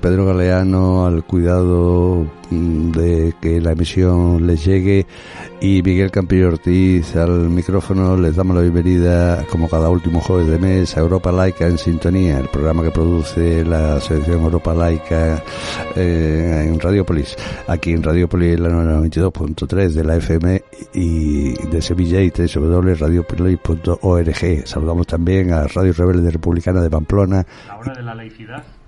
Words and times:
Pedro 0.00 0.24
Galeano 0.24 1.04
al 1.06 1.24
cuidado 1.24 2.24
mm, 2.50 2.92
de 2.92 3.34
que 3.40 3.60
la 3.60 3.72
emisión 3.72 4.46
les 4.46 4.64
llegue 4.64 5.04
y 5.60 5.82
Miguel 5.82 6.10
Campillo 6.10 6.48
Ortiz 6.48 7.14
al 7.14 7.50
micrófono. 7.50 8.16
Les 8.16 8.36
damos 8.36 8.56
la 8.56 8.62
bienvenida, 8.62 9.44
como 9.50 9.68
cada 9.68 9.90
último 9.90 10.20
jueves 10.20 10.48
de 10.48 10.58
mes, 10.58 10.96
a 10.96 11.00
Europa 11.00 11.30
Laica 11.30 11.66
en 11.66 11.76
Sintonía, 11.76 12.38
el 12.38 12.48
programa 12.48 12.84
que 12.84 12.90
produce 12.90 13.66
la 13.66 13.96
Asociación 13.96 14.44
Europa 14.44 14.72
Laica 14.72 15.42
eh, 15.94 16.64
en 16.66 16.80
Radiopolis. 16.80 17.36
Aquí 17.68 17.92
en 17.92 18.02
Radiopolis, 18.02 18.58
la 18.58 18.70
92.3 18.70 19.90
de 19.90 20.04
la 20.04 20.16
FM 20.16 20.62
y 20.94 21.52
de 21.68 21.82
Sevilla 21.82 22.22
y 22.22 22.30
www.radiopolis.org. 22.30 24.66
Saludamos 24.66 25.06
también 25.06 25.52
a 25.52 25.66
Radio 25.66 25.92
Rebelde 25.92 26.30
Republicana 26.30 26.80
de 26.80 26.88
Pamplona. 26.88 27.46
La 27.68 27.76
hora 27.76 27.92
de 27.94 28.02
la 28.02 28.14
laicidad 28.14 28.64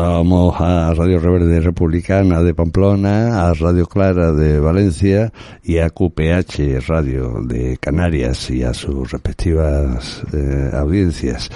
Saludamos 0.00 0.58
a 0.58 0.94
Radio 0.94 1.18
Reverde 1.18 1.60
Republicana 1.60 2.42
de 2.42 2.54
Pamplona, 2.54 3.46
a 3.46 3.52
Radio 3.52 3.84
Clara 3.84 4.32
de 4.32 4.58
Valencia 4.58 5.30
y 5.62 5.76
a 5.76 5.90
QPH 5.90 6.88
Radio 6.88 7.34
de 7.42 7.76
Canarias 7.76 8.48
y 8.48 8.62
a 8.62 8.72
sus 8.72 9.12
respectivas 9.12 10.22
eh, 10.32 10.70
audiencias. 10.72 11.50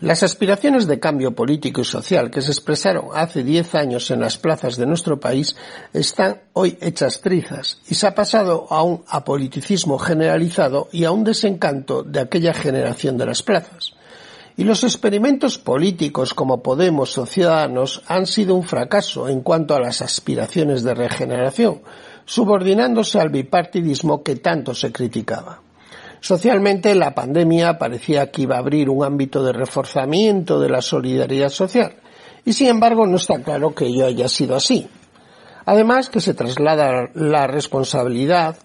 Las 0.00 0.22
aspiraciones 0.22 0.86
de 0.86 0.98
cambio 0.98 1.34
político 1.34 1.82
y 1.82 1.84
social 1.84 2.30
que 2.30 2.40
se 2.40 2.52
expresaron 2.52 3.08
hace 3.14 3.44
diez 3.44 3.74
años 3.74 4.10
en 4.10 4.20
las 4.20 4.38
plazas 4.38 4.78
de 4.78 4.86
nuestro 4.86 5.20
país 5.20 5.56
están 5.92 6.40
hoy 6.54 6.78
hechas 6.80 7.20
trizas 7.20 7.82
y 7.86 7.96
se 7.96 8.06
ha 8.06 8.14
pasado 8.14 8.66
a 8.70 8.82
un 8.82 9.04
apoliticismo 9.08 9.98
generalizado 9.98 10.88
y 10.90 11.04
a 11.04 11.10
un 11.10 11.22
desencanto 11.22 12.02
de 12.02 12.20
aquella 12.20 12.54
generación 12.54 13.18
de 13.18 13.26
las 13.26 13.42
plazas. 13.42 13.92
Y 14.56 14.64
los 14.64 14.84
experimentos 14.84 15.58
políticos 15.58 16.34
como 16.34 16.62
Podemos 16.62 17.16
o 17.16 17.26
Ciudadanos 17.26 18.02
han 18.06 18.26
sido 18.26 18.54
un 18.54 18.64
fracaso 18.64 19.28
en 19.28 19.40
cuanto 19.40 19.74
a 19.74 19.80
las 19.80 20.02
aspiraciones 20.02 20.82
de 20.82 20.94
regeneración, 20.94 21.80
subordinándose 22.24 23.18
al 23.18 23.30
bipartidismo 23.30 24.22
que 24.22 24.36
tanto 24.36 24.74
se 24.74 24.92
criticaba. 24.92 25.60
Socialmente, 26.20 26.94
la 26.94 27.14
pandemia 27.14 27.78
parecía 27.78 28.30
que 28.30 28.42
iba 28.42 28.56
a 28.56 28.60
abrir 28.60 28.88
un 28.88 29.04
ámbito 29.04 29.42
de 29.42 29.52
reforzamiento 29.52 30.60
de 30.60 30.68
la 30.68 30.80
solidaridad 30.80 31.48
social, 31.48 31.94
y 32.44 32.52
sin 32.52 32.68
embargo 32.68 33.06
no 33.06 33.16
está 33.16 33.42
claro 33.42 33.74
que 33.74 33.86
ello 33.86 34.06
haya 34.06 34.28
sido 34.28 34.54
así. 34.54 34.86
Además, 35.64 36.10
que 36.10 36.20
se 36.20 36.34
traslada 36.34 37.08
la 37.14 37.46
responsabilidad 37.46 38.56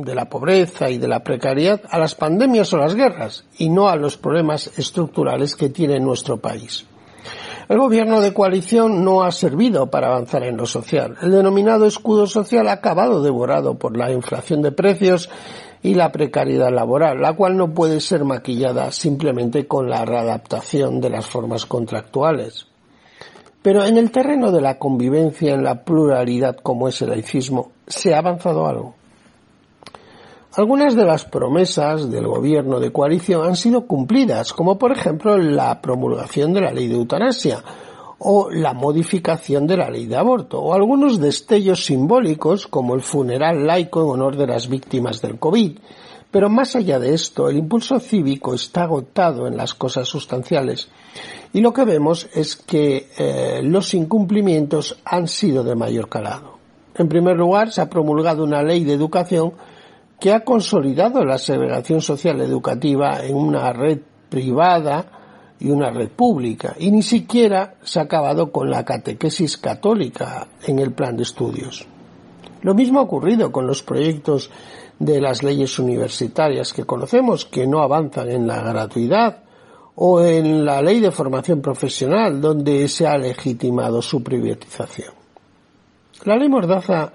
de 0.00 0.14
la 0.14 0.28
pobreza 0.28 0.90
y 0.90 0.98
de 0.98 1.08
la 1.08 1.22
precariedad 1.22 1.80
a 1.90 1.98
las 1.98 2.14
pandemias 2.14 2.72
o 2.72 2.78
las 2.78 2.94
guerras 2.94 3.44
y 3.58 3.68
no 3.68 3.88
a 3.88 3.96
los 3.96 4.16
problemas 4.16 4.78
estructurales 4.78 5.54
que 5.54 5.68
tiene 5.68 6.00
nuestro 6.00 6.38
país. 6.38 6.86
El 7.68 7.78
gobierno 7.78 8.20
de 8.20 8.34
coalición 8.34 9.04
no 9.04 9.22
ha 9.22 9.30
servido 9.30 9.90
para 9.90 10.08
avanzar 10.08 10.42
en 10.42 10.56
lo 10.56 10.66
social. 10.66 11.16
El 11.22 11.30
denominado 11.30 11.86
escudo 11.86 12.26
social 12.26 12.66
ha 12.68 12.72
acabado 12.72 13.22
devorado 13.22 13.74
por 13.74 13.96
la 13.96 14.10
inflación 14.10 14.60
de 14.62 14.72
precios 14.72 15.30
y 15.82 15.94
la 15.94 16.10
precariedad 16.10 16.72
laboral, 16.72 17.20
la 17.20 17.34
cual 17.34 17.56
no 17.56 17.72
puede 17.72 18.00
ser 18.00 18.24
maquillada 18.24 18.90
simplemente 18.90 19.66
con 19.68 19.88
la 19.88 20.04
readaptación 20.04 21.00
de 21.00 21.10
las 21.10 21.26
formas 21.26 21.64
contractuales. 21.64 22.66
Pero 23.62 23.84
en 23.84 23.98
el 23.98 24.10
terreno 24.10 24.50
de 24.50 24.62
la 24.62 24.78
convivencia 24.78 25.54
en 25.54 25.62
la 25.62 25.84
pluralidad 25.84 26.56
como 26.56 26.88
es 26.88 27.00
el 27.02 27.10
laicismo, 27.10 27.72
¿se 27.86 28.14
ha 28.14 28.18
avanzado 28.18 28.66
algo? 28.66 28.94
Algunas 30.56 30.96
de 30.96 31.04
las 31.04 31.24
promesas 31.24 32.10
del 32.10 32.26
gobierno 32.26 32.80
de 32.80 32.90
coalición 32.90 33.46
han 33.46 33.54
sido 33.54 33.86
cumplidas, 33.86 34.52
como 34.52 34.78
por 34.78 34.90
ejemplo 34.90 35.38
la 35.38 35.80
promulgación 35.80 36.52
de 36.52 36.60
la 36.60 36.72
ley 36.72 36.88
de 36.88 36.96
eutanasia 36.96 37.62
o 38.18 38.50
la 38.50 38.72
modificación 38.74 39.68
de 39.68 39.76
la 39.76 39.88
ley 39.88 40.06
de 40.06 40.16
aborto, 40.16 40.60
o 40.60 40.74
algunos 40.74 41.20
destellos 41.20 41.84
simbólicos 41.84 42.66
como 42.66 42.96
el 42.96 43.00
funeral 43.02 43.64
laico 43.64 44.02
en 44.02 44.10
honor 44.10 44.36
de 44.36 44.48
las 44.48 44.68
víctimas 44.68 45.22
del 45.22 45.38
COVID. 45.38 45.78
Pero 46.32 46.50
más 46.50 46.74
allá 46.74 46.98
de 46.98 47.14
esto, 47.14 47.48
el 47.48 47.56
impulso 47.56 48.00
cívico 48.00 48.52
está 48.52 48.82
agotado 48.82 49.46
en 49.46 49.56
las 49.56 49.74
cosas 49.74 50.08
sustanciales 50.08 50.88
y 51.52 51.60
lo 51.60 51.72
que 51.72 51.84
vemos 51.84 52.28
es 52.34 52.56
que 52.56 53.08
eh, 53.16 53.60
los 53.62 53.94
incumplimientos 53.94 54.98
han 55.04 55.28
sido 55.28 55.62
de 55.62 55.76
mayor 55.76 56.08
calado. 56.08 56.58
En 56.96 57.08
primer 57.08 57.36
lugar, 57.36 57.70
se 57.70 57.80
ha 57.82 57.88
promulgado 57.88 58.42
una 58.42 58.64
ley 58.64 58.82
de 58.82 58.94
educación 58.94 59.52
que 60.20 60.32
ha 60.32 60.44
consolidado 60.44 61.24
la 61.24 61.38
segregación 61.38 62.02
social 62.02 62.40
educativa 62.42 63.24
en 63.24 63.34
una 63.34 63.72
red 63.72 64.00
privada 64.28 65.06
y 65.58 65.70
una 65.70 65.90
red 65.90 66.08
pública, 66.10 66.74
y 66.78 66.90
ni 66.90 67.02
siquiera 67.02 67.74
se 67.82 67.98
ha 67.98 68.02
acabado 68.02 68.52
con 68.52 68.70
la 68.70 68.84
catequesis 68.84 69.56
católica 69.56 70.46
en 70.66 70.78
el 70.78 70.92
plan 70.92 71.16
de 71.16 71.22
estudios. 71.22 71.86
Lo 72.62 72.74
mismo 72.74 73.00
ha 73.00 73.02
ocurrido 73.02 73.50
con 73.50 73.66
los 73.66 73.82
proyectos 73.82 74.50
de 74.98 75.20
las 75.20 75.42
leyes 75.42 75.78
universitarias 75.78 76.72
que 76.72 76.84
conocemos 76.84 77.46
que 77.46 77.66
no 77.66 77.82
avanzan 77.82 78.30
en 78.30 78.46
la 78.46 78.62
gratuidad 78.62 79.42
o 79.94 80.20
en 80.22 80.64
la 80.64 80.82
ley 80.82 81.00
de 81.00 81.10
formación 81.10 81.62
profesional 81.62 82.40
donde 82.40 82.86
se 82.88 83.06
ha 83.06 83.16
legitimado 83.16 84.02
su 84.02 84.22
privatización. 84.22 85.14
La 86.24 86.36
ley 86.36 86.48
Mordaza 86.50 87.12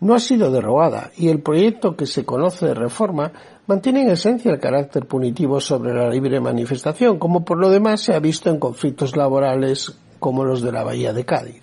no 0.00 0.14
ha 0.14 0.20
sido 0.20 0.50
derogada 0.50 1.10
y 1.16 1.28
el 1.28 1.40
proyecto 1.40 1.96
que 1.96 2.06
se 2.06 2.24
conoce 2.24 2.66
de 2.66 2.74
reforma 2.74 3.32
mantiene 3.66 4.02
en 4.02 4.10
esencia 4.10 4.52
el 4.52 4.60
carácter 4.60 5.06
punitivo 5.06 5.60
sobre 5.60 5.94
la 5.94 6.08
libre 6.08 6.40
manifestación, 6.40 7.18
como 7.18 7.44
por 7.44 7.58
lo 7.58 7.70
demás 7.70 8.00
se 8.00 8.14
ha 8.14 8.20
visto 8.20 8.50
en 8.50 8.58
conflictos 8.58 9.16
laborales 9.16 9.98
como 10.18 10.44
los 10.44 10.62
de 10.62 10.72
la 10.72 10.84
Bahía 10.84 11.12
de 11.12 11.24
Cádiz. 11.24 11.62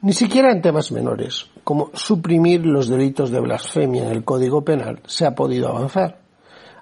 Ni 0.00 0.12
siquiera 0.12 0.52
en 0.52 0.62
temas 0.62 0.92
menores, 0.92 1.50
como 1.64 1.90
suprimir 1.92 2.64
los 2.64 2.88
delitos 2.88 3.30
de 3.30 3.40
blasfemia 3.40 4.04
en 4.04 4.10
el 4.10 4.24
Código 4.24 4.62
Penal, 4.62 5.00
se 5.06 5.26
ha 5.26 5.34
podido 5.34 5.68
avanzar. 5.68 6.20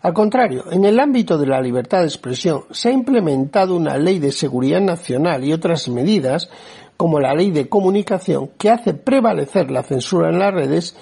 Al 0.03 0.13
contrario, 0.13 0.71
en 0.71 0.85
el 0.85 1.01
ámbito 1.01 1.39
de 1.39 1.47
la 1.47 1.61
libertad 1.61 2.01
de 2.01 2.05
expresión 2.05 2.65
se 2.71 2.91
ha 2.91 2.93
implementado 2.93 3.75
una 3.75 3.97
ley 3.97 4.19
de 4.19 4.31
seguridad 4.31 4.81
nacional 4.81 5.43
y 5.45 5.53
otras 5.53 5.89
medidas 5.89 6.51
como 6.97 7.21
la 7.21 7.35
ley 7.35 7.51
de 7.51 7.69
comunicación 7.69 8.51
que 8.59 8.71
hace 8.71 8.95
prevalecer 8.95 9.71
la 9.71 9.83
censura 9.83 10.31
en 10.31 10.39
las 10.39 10.55
redes 10.55 10.97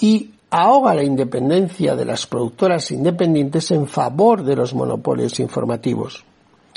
y 0.00 0.30
ahoga 0.50 0.94
la 0.94 1.04
independencia 1.04 1.94
de 1.94 2.04
las 2.04 2.26
productoras 2.26 2.90
independientes 2.90 3.70
en 3.70 3.86
favor 3.86 4.42
de 4.42 4.56
los 4.56 4.74
monopolios 4.74 5.38
informativos. 5.40 6.24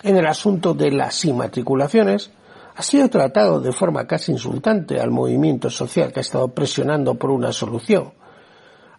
En 0.03 0.17
el 0.17 0.25
asunto 0.25 0.73
de 0.73 0.91
las 0.91 1.23
inmatriculaciones, 1.25 2.31
ha 2.75 2.81
sido 2.81 3.09
tratado 3.09 3.59
de 3.59 3.71
forma 3.71 4.07
casi 4.07 4.31
insultante 4.31 4.99
al 4.99 5.11
movimiento 5.11 5.69
social 5.69 6.11
que 6.11 6.19
ha 6.19 6.21
estado 6.21 6.47
presionando 6.49 7.15
por 7.15 7.29
una 7.29 7.51
solución, 7.51 8.13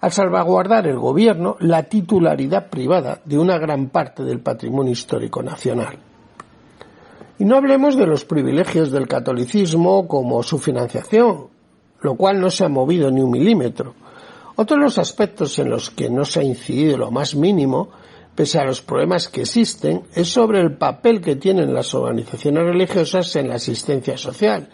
al 0.01 0.13
salvaguardar 0.13 0.87
el 0.87 0.99
gobierno 0.99 1.57
la 1.61 1.85
titularidad 1.85 2.69
privada 2.69 3.21
de 3.25 3.39
una 3.39 3.59
gran 3.59 3.89
parte 3.89 4.25
del 4.25 4.41
patrimonio 4.41 4.93
histórico 4.93 5.43
nacional. 5.43 5.99
Y 7.39 7.45
no 7.45 7.57
hablemos 7.57 7.97
de 7.97 8.07
los 8.07 8.25
privilegios 8.25 8.91
del 8.91 9.09
catolicismo 9.09 10.07
como 10.07 10.43
su 10.43 10.59
financiación, 10.59 11.49
lo 12.01 12.15
cual 12.15 12.41
no 12.41 12.51
se 12.51 12.65
ha 12.65 12.69
movido 12.69 13.11
ni 13.11 13.21
un 13.21 13.31
milímetro, 13.31 13.95
Otro 14.55 14.77
de 14.77 14.83
los 14.83 14.99
aspectos 14.99 15.59
en 15.59 15.71
los 15.71 15.91
que 15.91 16.11
no 16.11 16.25
se 16.25 16.41
ha 16.41 16.45
incidido 16.45 16.99
lo 16.99 17.11
más 17.11 17.35
mínimo, 17.35 17.89
pese 18.35 18.59
a 18.59 18.65
los 18.65 18.83
problemas 18.83 19.29
que 19.29 19.43
existen, 19.43 20.03
es 20.15 20.29
sobre 20.29 20.61
el 20.61 20.77
papel 20.77 21.21
que 21.21 21.37
tienen 21.37 21.73
las 21.73 21.95
organizaciones 21.95 22.65
religiosas 22.65 23.35
en 23.37 23.49
la 23.49 23.55
asistencia 23.55 24.19
social, 24.19 24.69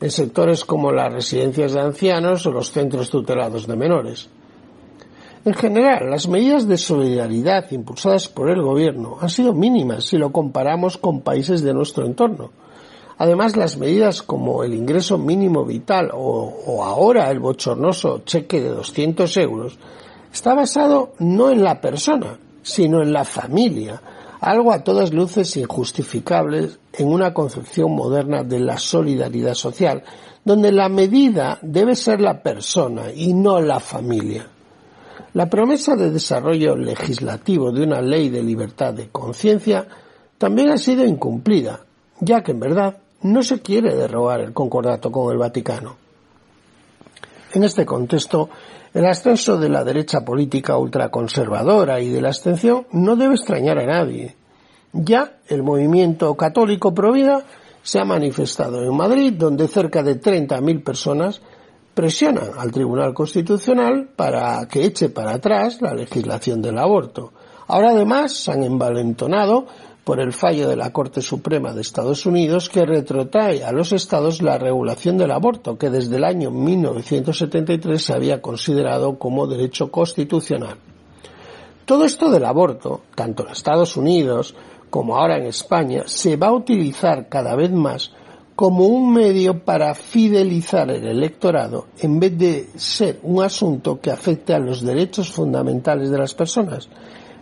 en 0.00 0.10
sectores 0.10 0.64
como 0.64 0.92
las 0.92 1.12
residencias 1.12 1.72
de 1.72 1.80
ancianos 1.80 2.46
o 2.46 2.52
los 2.52 2.70
centros 2.70 3.10
tutelados 3.10 3.66
de 3.66 3.76
menores. 3.76 4.28
En 5.46 5.52
general, 5.52 6.08
las 6.08 6.26
medidas 6.26 6.66
de 6.66 6.78
solidaridad 6.78 7.70
impulsadas 7.70 8.28
por 8.28 8.48
el 8.48 8.62
Gobierno 8.62 9.18
han 9.20 9.28
sido 9.28 9.52
mínimas 9.52 10.04
si 10.04 10.16
lo 10.16 10.32
comparamos 10.32 10.96
con 10.96 11.20
países 11.20 11.62
de 11.62 11.74
nuestro 11.74 12.06
entorno. 12.06 12.50
Además, 13.18 13.54
las 13.54 13.76
medidas 13.76 14.22
como 14.22 14.64
el 14.64 14.72
ingreso 14.72 15.18
mínimo 15.18 15.66
vital 15.66 16.10
o, 16.14 16.82
ahora 16.82 17.30
el 17.30 17.40
bochornoso 17.40 18.22
cheque 18.24 18.62
de 18.62 18.70
200 18.70 19.36
euros 19.36 19.78
está 20.32 20.54
basado 20.54 21.12
no 21.18 21.50
en 21.50 21.62
la 21.62 21.78
persona, 21.78 22.38
sino 22.62 23.02
en 23.02 23.12
la 23.12 23.24
familia, 23.24 24.00
algo 24.40 24.72
a 24.72 24.82
todas 24.82 25.12
luces 25.12 25.58
injustificable 25.58 26.70
en 26.94 27.08
una 27.08 27.34
concepción 27.34 27.92
moderna 27.92 28.44
de 28.44 28.60
la 28.60 28.78
solidaridad 28.78 29.54
social, 29.54 30.04
donde 30.42 30.72
la 30.72 30.88
medida 30.88 31.58
debe 31.60 31.94
ser 31.96 32.22
la 32.22 32.42
persona 32.42 33.12
y 33.14 33.34
no 33.34 33.60
la 33.60 33.78
familia. 33.78 34.53
La 35.34 35.50
promesa 35.50 35.96
de 35.96 36.12
desarrollo 36.12 36.76
legislativo 36.76 37.72
de 37.72 37.82
una 37.82 38.00
ley 38.00 38.28
de 38.28 38.40
libertad 38.40 38.94
de 38.94 39.08
conciencia 39.08 39.84
también 40.38 40.70
ha 40.70 40.78
sido 40.78 41.04
incumplida, 41.04 41.80
ya 42.20 42.42
que 42.42 42.52
en 42.52 42.60
verdad 42.60 42.98
no 43.22 43.42
se 43.42 43.60
quiere 43.60 43.96
derrogar 43.96 44.40
el 44.40 44.52
concordato 44.52 45.10
con 45.10 45.32
el 45.32 45.38
Vaticano. 45.38 45.96
En 47.52 47.64
este 47.64 47.84
contexto, 47.84 48.48
el 48.92 49.06
ascenso 49.06 49.58
de 49.58 49.68
la 49.68 49.82
derecha 49.82 50.24
política 50.24 50.78
ultraconservadora 50.78 52.00
y 52.00 52.10
de 52.10 52.20
la 52.20 52.28
abstención 52.28 52.86
no 52.92 53.16
debe 53.16 53.34
extrañar 53.34 53.78
a 53.80 53.86
nadie. 53.86 54.36
Ya 54.92 55.38
el 55.48 55.64
movimiento 55.64 56.32
católico 56.36 56.94
Provida 56.94 57.42
se 57.82 57.98
ha 57.98 58.04
manifestado 58.04 58.84
en 58.84 58.96
Madrid, 58.96 59.34
donde 59.36 59.66
cerca 59.66 60.04
de 60.04 60.20
30.000 60.20 60.84
personas 60.84 61.40
presionan 61.94 62.50
al 62.58 62.72
Tribunal 62.72 63.14
Constitucional 63.14 64.08
para 64.14 64.66
que 64.68 64.84
eche 64.84 65.08
para 65.08 65.34
atrás 65.34 65.80
la 65.80 65.94
legislación 65.94 66.60
del 66.60 66.78
aborto. 66.78 67.32
Ahora 67.66 67.90
además 67.90 68.32
se 68.32 68.52
han 68.52 68.62
envalentonado 68.62 69.66
por 70.04 70.20
el 70.20 70.32
fallo 70.32 70.68
de 70.68 70.76
la 70.76 70.92
Corte 70.92 71.22
Suprema 71.22 71.72
de 71.72 71.80
Estados 71.80 72.26
Unidos 72.26 72.68
que 72.68 72.84
retrotrae 72.84 73.64
a 73.64 73.72
los 73.72 73.92
estados 73.92 74.42
la 74.42 74.58
regulación 74.58 75.16
del 75.16 75.30
aborto, 75.30 75.78
que 75.78 75.88
desde 75.88 76.16
el 76.16 76.24
año 76.24 76.50
1973 76.50 78.04
se 78.04 78.12
había 78.12 78.42
considerado 78.42 79.18
como 79.18 79.46
derecho 79.46 79.90
constitucional. 79.90 80.76
Todo 81.86 82.04
esto 82.04 82.30
del 82.30 82.44
aborto, 82.44 83.02
tanto 83.14 83.44
en 83.44 83.52
Estados 83.52 83.96
Unidos 83.96 84.54
como 84.90 85.16
ahora 85.16 85.38
en 85.38 85.46
España, 85.46 86.02
se 86.06 86.36
va 86.36 86.48
a 86.48 86.54
utilizar 86.54 87.28
cada 87.28 87.56
vez 87.56 87.70
más 87.72 88.12
como 88.56 88.86
un 88.86 89.12
medio 89.12 89.64
para 89.64 89.94
fidelizar 89.94 90.90
el 90.90 91.06
electorado 91.06 91.86
en 91.98 92.20
vez 92.20 92.38
de 92.38 92.68
ser 92.76 93.18
un 93.22 93.42
asunto 93.42 94.00
que 94.00 94.10
afecte 94.10 94.54
a 94.54 94.58
los 94.58 94.82
derechos 94.82 95.30
fundamentales 95.30 96.10
de 96.10 96.18
las 96.18 96.34
personas 96.34 96.88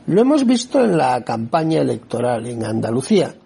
lo 0.07 0.21
hemos 0.21 0.45
visto 0.45 0.85
en 0.85 0.97
la 0.97 1.23
campaña 1.23 1.81
electoral 1.81 2.47
en 2.47 2.65
Andalucía, 2.65 3.37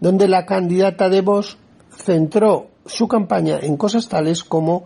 donde 0.00 0.26
la 0.26 0.46
candidata 0.46 1.10
de 1.10 1.20
Vox 1.20 1.58
centró 1.94 2.68
su 2.86 3.08
campaña 3.08 3.58
en 3.60 3.76
cosas 3.76 4.08
tales 4.08 4.42
como 4.42 4.84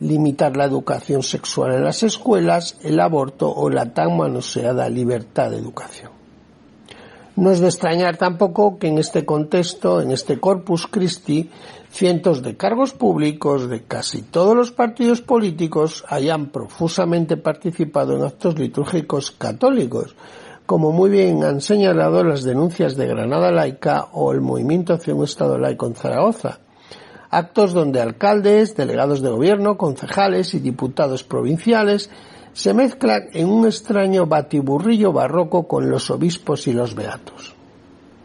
limitar 0.00 0.56
la 0.56 0.64
educación 0.64 1.22
sexual 1.22 1.74
en 1.74 1.84
las 1.84 2.02
escuelas, 2.02 2.76
el 2.82 2.98
aborto 2.98 3.52
o 3.54 3.70
la 3.70 3.94
tan 3.94 4.16
manoseada 4.16 4.88
libertad 4.88 5.52
de 5.52 5.58
educación. 5.58 6.13
No 7.36 7.50
es 7.50 7.58
de 7.58 7.66
extrañar 7.66 8.16
tampoco 8.16 8.78
que 8.78 8.86
en 8.86 8.98
este 8.98 9.24
contexto, 9.24 10.00
en 10.00 10.12
este 10.12 10.38
Corpus 10.38 10.86
Christi, 10.86 11.50
cientos 11.90 12.42
de 12.42 12.56
cargos 12.56 12.92
públicos 12.92 13.68
de 13.68 13.82
casi 13.82 14.22
todos 14.22 14.54
los 14.54 14.70
partidos 14.70 15.20
políticos 15.20 16.04
hayan 16.08 16.50
profusamente 16.50 17.36
participado 17.36 18.16
en 18.16 18.22
actos 18.22 18.56
litúrgicos 18.56 19.32
católicos, 19.32 20.14
como 20.64 20.92
muy 20.92 21.10
bien 21.10 21.42
han 21.42 21.60
señalado 21.60 22.22
las 22.22 22.44
denuncias 22.44 22.96
de 22.96 23.08
Granada 23.08 23.50
Laica 23.50 24.06
o 24.12 24.30
el 24.30 24.40
Movimiento 24.40 24.94
hacia 24.94 25.14
un 25.14 25.24
Estado 25.24 25.58
laico 25.58 25.88
en 25.88 25.96
Zaragoza. 25.96 26.60
Actos 27.30 27.72
donde 27.72 28.00
alcaldes, 28.00 28.76
delegados 28.76 29.20
de 29.20 29.30
gobierno, 29.30 29.76
concejales 29.76 30.54
y 30.54 30.60
diputados 30.60 31.24
provinciales 31.24 32.10
se 32.54 32.72
mezclan 32.72 33.24
en 33.32 33.48
un 33.48 33.66
extraño 33.66 34.26
batiburrillo 34.26 35.12
barroco 35.12 35.66
con 35.66 35.90
los 35.90 36.08
obispos 36.10 36.66
y 36.68 36.72
los 36.72 36.94
beatos. 36.94 37.54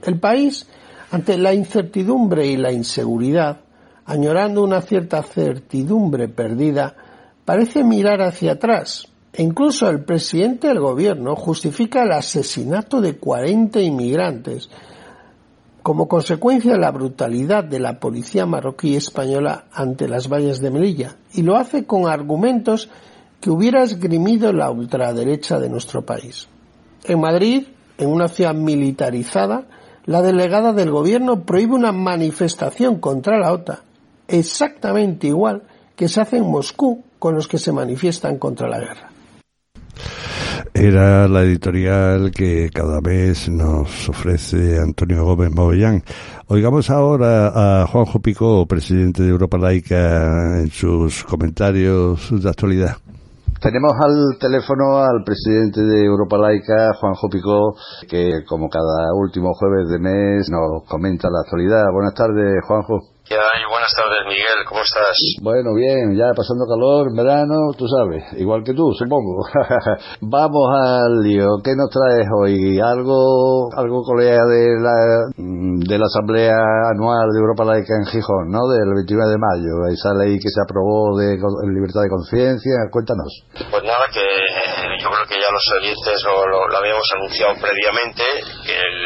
El 0.03 0.19
país, 0.19 0.67
ante 1.11 1.37
la 1.37 1.53
incertidumbre 1.53 2.45
y 2.45 2.55
la 2.55 2.71
inseguridad, 2.71 3.61
añorando 4.05 4.63
una 4.63 4.81
cierta 4.81 5.23
certidumbre 5.23 6.29
perdida, 6.29 6.95
parece 7.43 7.83
mirar 7.83 8.21
hacia 8.21 8.53
atrás, 8.53 9.07
e 9.33 9.41
incluso 9.41 9.89
el 9.89 10.03
presidente 10.03 10.67
del 10.67 10.79
gobierno 10.79 11.35
justifica 11.35 12.03
el 12.03 12.11
asesinato 12.11 13.01
de 13.01 13.17
40 13.17 13.81
inmigrantes 13.81 14.69
como 15.81 16.07
consecuencia 16.07 16.73
de 16.73 16.79
la 16.79 16.91
brutalidad 16.91 17.63
de 17.63 17.79
la 17.79 17.99
policía 17.99 18.45
marroquí 18.45 18.95
española 18.95 19.65
ante 19.71 20.07
las 20.07 20.29
valles 20.29 20.59
de 20.59 20.69
Melilla, 20.69 21.15
y 21.33 21.41
lo 21.41 21.55
hace 21.55 21.85
con 21.85 22.07
argumentos 22.07 22.89
que 23.39 23.49
hubiera 23.49 23.83
esgrimido 23.83 24.51
la 24.53 24.69
ultraderecha 24.69 25.59
de 25.59 25.69
nuestro 25.69 26.05
país. 26.05 26.47
En 27.05 27.19
Madrid, 27.19 27.67
en 27.97 28.09
una 28.09 28.27
ciudad 28.27 28.53
militarizada, 28.53 29.65
la 30.05 30.21
delegada 30.21 30.73
del 30.73 30.91
gobierno 30.91 31.43
prohíbe 31.43 31.75
una 31.75 31.91
manifestación 31.91 32.99
contra 32.99 33.37
la 33.37 33.51
OTAN, 33.51 33.79
exactamente 34.27 35.27
igual 35.27 35.63
que 35.95 36.07
se 36.07 36.21
hace 36.21 36.37
en 36.37 36.49
Moscú 36.49 37.03
con 37.19 37.35
los 37.35 37.47
que 37.47 37.57
se 37.57 37.71
manifiestan 37.71 38.37
contra 38.37 38.67
la 38.67 38.79
guerra. 38.79 39.11
Era 40.73 41.27
la 41.27 41.43
editorial 41.43 42.31
que 42.31 42.69
cada 42.73 43.01
vez 43.01 43.49
nos 43.49 44.07
ofrece 44.07 44.79
Antonio 44.79 45.25
Gómez 45.25 45.51
Movellán. 45.51 46.03
Oigamos 46.47 46.89
ahora 46.89 47.81
a 47.81 47.87
Juanjo 47.87 48.19
Picó, 48.21 48.65
presidente 48.65 49.23
de 49.23 49.29
Europa 49.29 49.57
Laica, 49.57 50.59
en 50.59 50.69
sus 50.69 51.23
comentarios 51.23 52.29
de 52.31 52.49
actualidad. 52.49 52.97
Tenemos 53.61 53.91
al 53.99 54.39
teléfono 54.39 54.99
al 54.99 55.21
presidente 55.25 55.81
de 55.81 56.05
Europa 56.05 56.37
Laica, 56.37 56.93
Juanjo 56.97 57.27
Picó, 57.29 57.75
que 58.07 58.45
como 58.47 58.69
cada 58.69 59.13
último 59.13 59.53
jueves 59.53 59.89
de 59.89 59.99
mes 59.99 60.49
nos 60.49 60.87
comenta 60.87 61.27
la 61.29 61.41
actualidad. 61.41 61.83
Buenas 61.91 62.13
tardes, 62.13 62.63
Juanjo. 62.65 63.18
¿Qué 63.29 63.37
hay? 63.37 63.61
Buenas 63.69 63.93
tardes, 63.93 64.25
Miguel. 64.25 64.65
¿Cómo 64.65 64.81
estás? 64.81 65.13
Bueno, 65.45 65.77
bien, 65.77 66.17
ya 66.17 66.33
pasando 66.33 66.65
calor, 66.65 67.13
verano, 67.13 67.69
tú 67.77 67.85
sabes, 67.85 68.25
igual 68.41 68.65
que 68.65 68.73
tú, 68.73 68.89
supongo. 68.97 69.45
Vamos 70.25 70.65
al 70.73 71.21
lío. 71.21 71.61
¿Qué 71.61 71.77
nos 71.77 71.93
traes 71.93 72.25
hoy? 72.25 72.81
¿Algo, 72.81 73.69
algo 73.77 74.01
colega 74.01 74.41
de 74.49 74.81
la, 74.81 74.97
de 75.37 75.95
la 76.01 76.09
Asamblea 76.09 76.57
Anual 76.89 77.29
de 77.29 77.37
Europa 77.37 77.69
Laica 77.69 77.93
en 78.01 78.09
Gijón, 78.09 78.49
¿no? 78.49 78.65
Del 78.65 78.97
29 78.97 79.05
de 79.05 79.37
mayo. 79.37 79.93
Esa 79.93 80.09
ley 80.17 80.41
que 80.41 80.49
se 80.49 80.65
aprobó 80.65 81.13
de 81.13 81.37
libertad 81.69 82.01
de 82.01 82.09
conciencia. 82.09 82.89
Cuéntanos. 82.89 83.29
Pues 83.53 83.83
nada, 83.85 84.09
que 84.09 84.25
yo 84.25 85.05
creo 85.05 85.25
que 85.29 85.37
ya 85.37 85.53
los 85.53 85.67
oyentes 85.77 86.17
lo, 86.25 86.65
lo 86.65 86.77
habíamos 86.81 87.05
anunciado 87.13 87.53
previamente, 87.61 88.25
que 88.65 88.73
el 88.73 88.97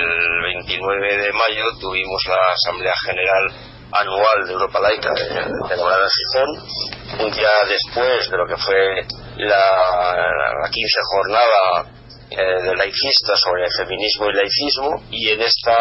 29 0.64 1.28
de 1.28 1.32
mayo 1.36 1.76
tuvimos 1.76 2.24
la 2.32 2.40
Asamblea 2.56 2.96
General 3.04 3.73
anual 3.94 4.46
de 4.46 4.54
Europa 4.54 4.80
Laica 4.80 5.14
celebrada 5.16 6.04
en 6.04 6.10
Gijón, 6.10 7.26
un 7.26 7.32
día 7.32 7.50
después 7.68 8.30
de 8.30 8.38
lo 8.38 8.48
que 8.48 8.58
fue 8.58 9.06
la, 9.38 10.16
la 10.64 10.70
15 10.70 11.00
jornada 11.12 11.92
eh, 12.32 12.64
de 12.64 12.76
laicistas 12.76 13.40
sobre 13.40 13.66
el 13.66 13.72
feminismo 13.78 14.26
y 14.30 14.34
laicismo 14.34 15.04
y 15.12 15.30
en 15.30 15.42
esta 15.42 15.78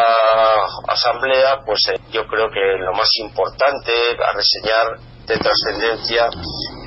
asamblea 0.86 1.60
pues 1.64 1.80
eh, 1.88 2.00
yo 2.10 2.26
creo 2.26 2.50
que 2.50 2.60
lo 2.78 2.92
más 2.92 3.08
importante 3.20 3.92
a 4.18 4.32
reseñar 4.36 5.11
de 5.26 5.36
trascendencia 5.38 6.28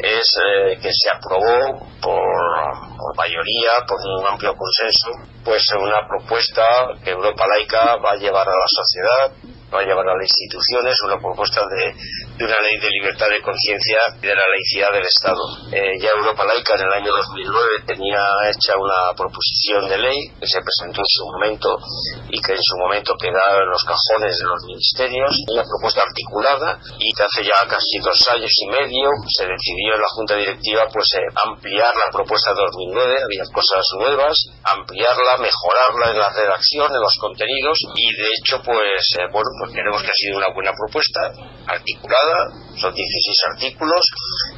es 0.03 0.27
eh, 0.45 0.77
que 0.81 0.89
se 0.91 1.09
aprobó 1.09 1.87
por, 2.01 3.15
mayoría, 3.17 3.71
por 3.87 3.97
un 4.19 4.27
amplio 4.27 4.53
consenso, 4.55 5.09
pues 5.43 5.63
una 5.79 6.07
propuesta 6.07 6.63
que 7.03 7.11
Europa 7.11 7.45
Laica 7.47 7.95
va 7.97 8.11
a 8.11 8.15
llevar 8.15 8.47
a 8.47 8.51
la 8.51 8.67
sociedad 8.67 9.55
va 9.73 9.81
a 9.81 9.85
llevar 9.85 10.07
a 10.07 10.15
las 10.15 10.29
instituciones 10.29 10.95
una 11.03 11.17
propuesta 11.17 11.61
de, 11.67 11.91
una 12.45 12.59
ley 12.61 12.79
de 12.79 12.89
libertad 12.89 13.27
de 13.29 13.41
conciencia 13.41 13.99
y 14.21 14.27
de 14.27 14.35
la 14.35 14.47
laicidad 14.47 14.91
del 14.93 15.05
Estado. 15.05 15.43
Eh, 15.71 15.99
ya 15.99 16.09
Europa 16.15 16.45
Laica 16.45 16.75
en 16.75 16.85
el 16.87 16.93
año 16.93 17.11
2009 17.11 17.83
tenía 17.85 18.23
hecha 18.47 18.77
una 18.77 19.11
proposición 19.17 19.89
de 19.89 19.97
ley 19.97 20.19
que 20.39 20.47
se 20.47 20.61
presentó 20.61 21.01
en 21.01 21.11
su 21.11 21.23
momento 21.27 21.69
y 22.29 22.39
que 22.39 22.53
en 22.53 22.63
su 22.63 22.75
momento 22.77 23.13
quedaba 23.19 23.63
en 23.63 23.69
los 23.69 23.83
cajones 23.83 24.37
de 24.37 24.45
los 24.45 24.63
ministerios, 24.63 25.31
una 25.51 25.63
propuesta 25.63 26.01
articulada 26.07 26.79
y 26.99 27.11
que 27.11 27.23
hace 27.23 27.43
ya 27.43 27.67
casi 27.67 27.99
dos 27.99 28.24
años 28.29 28.51
y 28.61 28.67
medio 28.67 29.09
se 29.29 29.45
decidió 29.45 29.95
en 29.95 30.01
la 30.01 30.11
Junta 30.15 30.35
Directiva 30.35 30.87
pues 30.91 31.07
eh, 31.15 31.27
ampliar 31.35 31.93
la 31.95 32.11
propuesta 32.11 32.53
de 32.53 32.61
2009, 32.61 33.23
había 33.23 33.45
cosas 33.51 33.83
nuevas, 33.97 34.35
ampliarla, 34.63 35.37
mejorarla 35.37 36.11
en 36.11 36.19
la 36.19 36.29
redacción, 36.29 36.87
en 36.91 37.01
los 37.01 37.15
contenidos 37.19 37.77
y 37.95 38.05
de 38.15 38.27
hecho 38.29 38.61
pues 38.63 39.03
eh, 39.19 39.27
bueno, 39.31 39.49
pues 39.59 39.71
creemos 39.71 40.01
que 40.01 40.09
ha 40.09 40.19
sido 40.21 40.37
una 40.37 40.53
buena 40.53 40.71
propuesta, 40.73 41.19
articulada, 41.67 42.51
son 42.79 42.93
16 42.93 43.41
artículos 43.53 44.03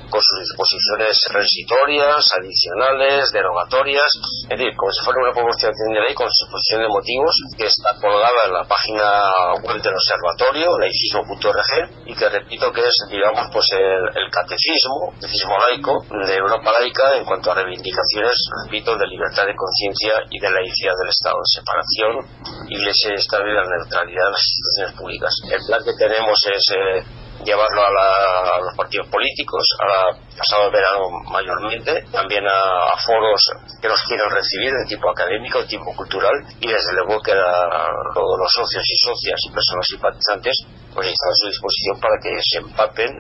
con 0.10 0.22
sus 0.22 0.40
disposiciones 0.40 1.16
transitorias, 1.28 2.26
adicionales, 2.40 3.32
derogatorias, 3.32 4.10
es 4.50 4.58
decir, 4.58 4.76
como 4.76 4.92
si 4.92 5.04
fuera 5.04 5.22
una 5.24 5.34
proposición 5.34 5.74
de 5.74 6.02
ley 6.02 6.14
con 6.14 6.28
su 6.32 6.46
exposición 6.46 6.82
de 6.82 6.90
motivos 6.90 7.34
que 7.58 7.68
está 7.68 7.92
colgada 8.00 8.42
en 8.46 8.54
la 8.54 8.64
página 8.64 9.58
web 9.64 9.82
del 9.82 9.96
observatorio, 9.96 10.78
laicismo.org, 10.80 11.72
y 12.06 12.14
que 12.16 12.30
repito 12.30 12.72
que 12.72 12.82
es, 12.82 12.96
digamos, 13.10 13.50
pues 13.52 13.68
el, 13.74 14.30
catecismo, 14.32 15.14
el 15.14 15.22
catecismo 15.22 15.56
laico 15.58 15.94
de 16.26 16.36
Europa 16.36 16.72
laica 16.80 17.16
en 17.16 17.26
cuanto 17.26 17.52
a 17.52 17.56
reivindicaciones, 17.56 18.38
repito, 18.66 18.98
de 18.98 19.08
libertad 19.08 19.46
de 19.46 19.56
conciencia 19.56 20.24
y 20.30 20.40
de 20.40 20.50
laicidad 20.52 20.96
del 21.00 21.10
Estado, 21.10 21.38
de 21.40 21.52
separación, 21.60 22.12
iglesia 22.70 23.12
y 23.12 23.20
Estado 23.20 23.44
y 23.48 23.54
la 23.54 23.66
neutralidad 23.66 24.26
de 24.26 24.32
las 24.32 24.44
instituciones 24.44 24.94
públicas. 24.96 25.34
El 25.52 25.62
plan 25.66 25.84
que 25.84 25.94
tenemos 25.98 26.40
es 26.48 26.64
eh, 26.76 27.27
llevarlo 27.44 27.82
a, 27.82 28.60
los 28.62 28.76
partidos 28.76 29.08
políticos, 29.08 29.64
a 29.80 30.16
pasado 30.38 30.68
el 30.68 30.74
verano 30.74 31.10
mayormente, 31.32 32.04
también 32.12 32.44
a, 32.48 32.96
foros 33.06 33.52
que 33.82 33.88
nos 33.88 34.02
quieran 34.04 34.30
recibir 34.32 34.72
de 34.74 34.86
tipo 34.90 35.10
académico, 35.10 35.62
de 35.62 35.68
tipo 35.68 35.94
cultural, 35.96 36.34
y 36.60 36.68
desde 36.68 36.94
luego 36.94 37.22
que 37.22 37.32
a 37.32 37.88
todos 38.14 38.36
los 38.40 38.52
socios 38.52 38.84
y 38.84 38.98
socias 39.06 39.40
y 39.48 39.54
personas 39.54 39.86
simpatizantes 39.88 40.56
pues 40.94 41.08
están 41.08 41.30
a 41.30 41.38
su 41.38 41.48
disposición 41.48 41.96
para 42.02 42.18
que 42.18 42.32
se 42.42 42.58
empapen 42.58 43.12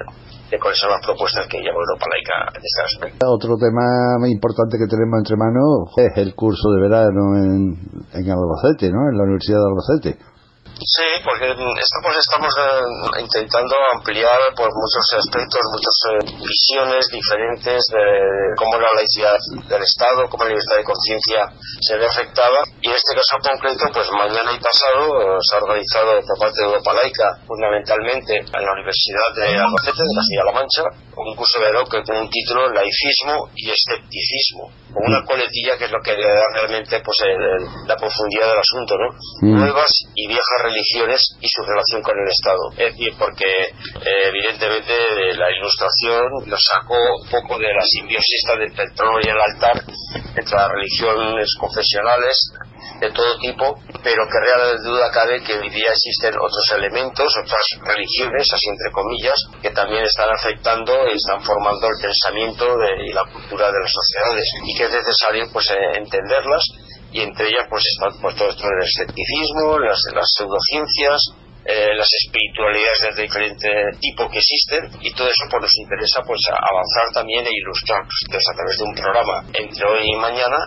de 0.49 0.57
cuáles 0.59 0.79
son 0.79 0.89
las 0.89 1.03
propuestas 1.05 1.45
que 1.47 1.59
lleva 1.59 1.75
Europa 1.75 2.05
Laica 2.09 2.37
en 2.55 2.63
este 2.63 2.81
aspecto. 2.83 3.19
Otro 3.27 3.53
tema 3.59 4.17
muy 4.19 4.31
importante 4.31 4.79
que 4.79 4.87
tenemos 4.87 5.19
entre 5.19 5.35
manos 5.35 5.91
es 5.97 6.17
el 6.17 6.33
curso 6.33 6.71
de 6.71 6.81
verano 6.81 7.35
en, 7.35 7.77
en 8.15 8.23
Albacete, 8.25 8.89
¿no? 8.89 9.11
en 9.11 9.17
la 9.17 9.23
Universidad 9.23 9.59
de 9.59 9.67
Albacete. 9.67 10.36
Sí, 10.77 11.09
porque 11.25 11.49
estamos, 11.49 12.13
estamos 12.21 12.53
eh, 12.53 13.21
intentando 13.21 13.75
ampliar 13.97 14.53
por 14.55 14.69
muchos 14.69 15.05
aspectos, 15.17 15.59
muchas 15.73 15.97
eh, 16.05 16.45
visiones 16.45 17.09
diferentes 17.09 17.81
de 17.89 18.05
cómo 18.55 18.77
la 18.77 18.93
laicidad 18.93 19.37
del 19.67 19.81
Estado, 19.81 20.29
cómo 20.29 20.43
la 20.45 20.53
libertad 20.53 20.77
de 20.77 20.83
conciencia 20.83 21.49
se 21.81 21.97
ve 21.97 22.05
afectada. 22.05 22.61
Y 22.81 22.89
en 22.89 22.95
este 22.95 23.15
caso 23.17 23.41
concreto, 23.41 23.89
pues 23.91 24.05
mañana 24.11 24.53
y 24.53 24.59
pasado 24.61 25.17
eh, 25.17 25.41
se 25.41 25.55
ha 25.55 25.65
organizado 25.65 26.21
por 26.21 26.37
parte 26.45 26.61
de 26.61 26.67
Europa 26.69 26.93
Laica, 26.93 27.27
fundamentalmente 27.47 28.37
en 28.37 28.61
la 28.61 28.73
Universidad 28.77 29.33
de 29.33 29.57
Albacete, 29.57 29.97
de 29.97 30.13
Castilla-La 30.13 30.53
Mancha, 30.53 30.85
un 31.17 31.35
curso 31.35 31.57
de 31.57 31.73
que 31.89 32.03
con 32.05 32.17
un 32.21 32.29
título 32.29 32.69
Laicismo 32.69 33.49
y 33.55 33.73
Escepticismo, 33.73 34.69
con 34.97 35.13
una 35.13 35.23
coletilla 35.23 35.77
que 35.77 35.85
es 35.85 35.91
lo 35.91 36.01
que 36.01 36.17
le 36.17 36.27
da 36.27 36.43
realmente 36.53 36.99
pues, 37.01 37.17
la 37.85 37.95
profundidad 37.95 38.49
del 38.49 38.59
asunto, 38.59 38.97
¿no? 38.97 39.13
Mm. 39.41 39.59
Nuevas 39.61 39.93
y 40.15 40.27
viejas 40.27 40.59
religiones 40.63 41.37
y 41.39 41.47
su 41.47 41.61
relación 41.61 42.01
con 42.01 42.17
el 42.17 42.27
Estado. 42.27 42.71
Es 42.71 42.97
decir, 42.97 43.13
porque 43.17 43.45
eh, 43.45 44.27
evidentemente 44.33 44.93
la 45.35 45.51
ilustración 45.51 46.49
lo 46.49 46.57
sacó 46.57 46.97
un 47.21 47.29
poco 47.29 47.59
de 47.59 47.73
la 47.73 47.83
simbiosis 47.83 48.41
entre 48.59 48.85
el 48.85 48.93
trono 48.95 49.19
y 49.21 49.29
el 49.29 49.39
altar, 49.39 49.83
entre 50.35 50.55
las 50.55 50.71
religiones 50.71 51.55
confesionales 51.59 52.53
de 52.99 53.11
todo 53.11 53.37
tipo, 53.39 53.79
pero 54.03 54.27
que 54.27 54.39
real 54.39 54.77
duda 54.83 55.11
cabe 55.11 55.43
que 55.43 55.53
hoy 55.53 55.69
día 55.69 55.91
existen 55.91 56.33
otros 56.35 56.65
elementos, 56.75 57.27
otras 57.43 57.65
religiones, 57.83 58.47
así 58.53 58.69
entre 58.69 58.91
comillas, 58.91 59.37
que 59.61 59.71
también 59.71 60.03
están 60.03 60.29
afectando 60.29 60.93
y 61.07 61.15
están 61.15 61.41
formando 61.43 61.87
el 61.87 62.01
pensamiento 62.01 62.65
y 63.05 63.13
la 63.13 63.23
cultura 63.31 63.71
de 63.71 63.79
las 63.79 63.91
sociedades 63.91 64.47
y 64.65 64.77
que 64.77 64.83
es 64.85 64.91
necesario 64.91 65.45
pues 65.51 65.69
eh, 65.71 65.97
entenderlas 65.97 66.63
y 67.11 67.21
entre 67.21 67.47
ellas 67.47 67.67
pues 67.69 67.83
están 67.85 68.21
pues, 68.21 68.35
todo 68.35 68.49
esto 68.49 68.63
del 68.63 68.83
escepticismo, 68.83 69.79
las, 69.79 69.99
las 70.13 70.27
pseudociencias, 70.35 71.21
eh, 71.67 71.93
las 71.95 72.07
espiritualidades 72.23 73.15
de 73.15 73.23
diferente 73.23 73.67
tipo 73.99 74.29
que 74.29 74.39
existen 74.39 74.87
y 75.01 75.11
todo 75.13 75.27
eso 75.27 75.43
pues 75.51 75.61
nos 75.63 75.77
interesa 75.77 76.21
pues 76.25 76.39
avanzar 76.47 77.11
también 77.13 77.45
e 77.45 77.51
ilustrar 77.51 78.03
entonces 78.07 78.47
a 78.47 78.55
través 78.55 78.77
de 78.77 78.83
un 78.85 78.95
programa 78.95 79.43
entre 79.51 79.83
hoy 79.83 80.07
y 80.07 80.15
mañana 80.15 80.57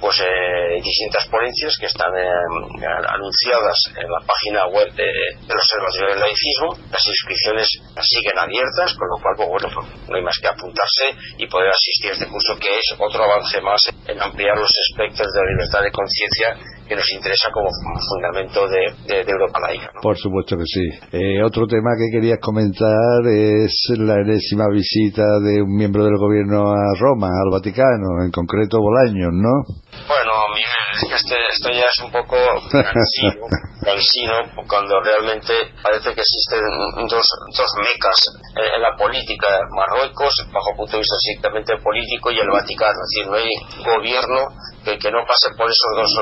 pues 0.00 0.16
eh, 0.20 0.80
distintas 0.82 1.26
ponencias 1.28 1.76
que 1.78 1.86
están 1.86 2.16
eh, 2.16 2.86
anunciadas 3.08 3.76
en 3.96 4.08
la 4.08 4.20
página 4.26 4.66
web 4.66 4.90
de, 4.94 5.10
Observatorio 5.50 6.14
del 6.14 6.20
Laicismo. 6.20 6.72
Las 6.90 7.04
inscripciones 7.06 7.68
siguen 8.00 8.38
abiertas, 8.38 8.94
con 8.94 9.08
lo 9.08 9.16
cual, 9.20 9.34
pues, 9.36 9.48
bueno, 9.48 9.68
pues, 9.74 10.08
no 10.08 10.16
hay 10.16 10.22
más 10.22 10.38
que 10.40 10.48
apuntarse 10.48 11.14
y 11.36 11.46
poder 11.46 11.68
asistir 11.68 12.10
a 12.10 12.14
este 12.14 12.26
curso 12.26 12.56
que 12.58 12.78
es 12.78 12.94
otro 12.98 13.24
avance 13.24 13.60
más 13.60 13.80
en 14.06 14.20
ampliar 14.20 14.56
los 14.56 14.72
aspectos 14.88 15.26
de 15.32 15.40
la 15.40 15.50
libertad 15.52 15.82
de 15.82 15.92
conciencia 15.92 16.56
que 16.90 16.96
nos 16.96 17.06
interesa 17.12 17.54
como 17.54 17.70
fundamento 18.02 18.66
de, 18.66 19.22
Europa 19.22 19.60
laica. 19.62 19.92
Por 20.02 20.18
supuesto 20.18 20.56
que 20.56 20.66
sí. 20.66 20.82
Eh, 21.12 21.38
otro 21.40 21.68
tema 21.68 21.94
que 21.94 22.10
querías 22.10 22.40
comentar 22.42 23.22
es 23.30 23.70
la 23.94 24.18
enésima 24.18 24.66
visita 24.72 25.22
de 25.38 25.62
un 25.62 25.70
miembro 25.70 26.02
del 26.02 26.18
gobierno 26.18 26.66
a 26.66 26.82
Roma, 26.98 27.30
al 27.30 27.54
Vaticano, 27.54 28.26
en 28.26 28.32
concreto 28.34 28.82
Bolaños, 28.82 29.30
¿no? 29.30 29.70
Bueno, 30.02 30.32
Miguel, 30.50 31.14
este, 31.14 31.38
esto 31.54 31.70
ya 31.70 31.86
es 31.86 31.98
un 32.02 32.10
poco 32.10 32.34
cansino, 32.74 33.46
cansino 33.86 34.34
cuando 34.66 34.98
realmente 34.98 35.54
parece 35.80 36.10
que 36.10 36.26
existen 36.26 36.58
dos, 37.06 37.22
dos 37.54 37.70
mecas 37.86 38.18
en, 38.58 38.82
la 38.82 38.96
política, 38.98 39.46
Marruecos, 39.70 40.34
bajo 40.50 40.74
punto 40.74 40.98
de 40.98 41.06
vista 41.06 41.14
estrictamente 41.22 41.78
político, 41.78 42.32
y 42.32 42.40
el 42.40 42.50
Vaticano. 42.50 42.98
Es 42.98 43.10
decir, 43.14 43.30
no 43.30 43.36
hay 43.38 43.54
gobierno 43.86 44.50
que, 44.84 44.98
que 44.98 45.10
no 45.10 45.24
pase 45.26 45.54
por 45.56 45.68
esos 45.68 45.90
dos 45.96 46.12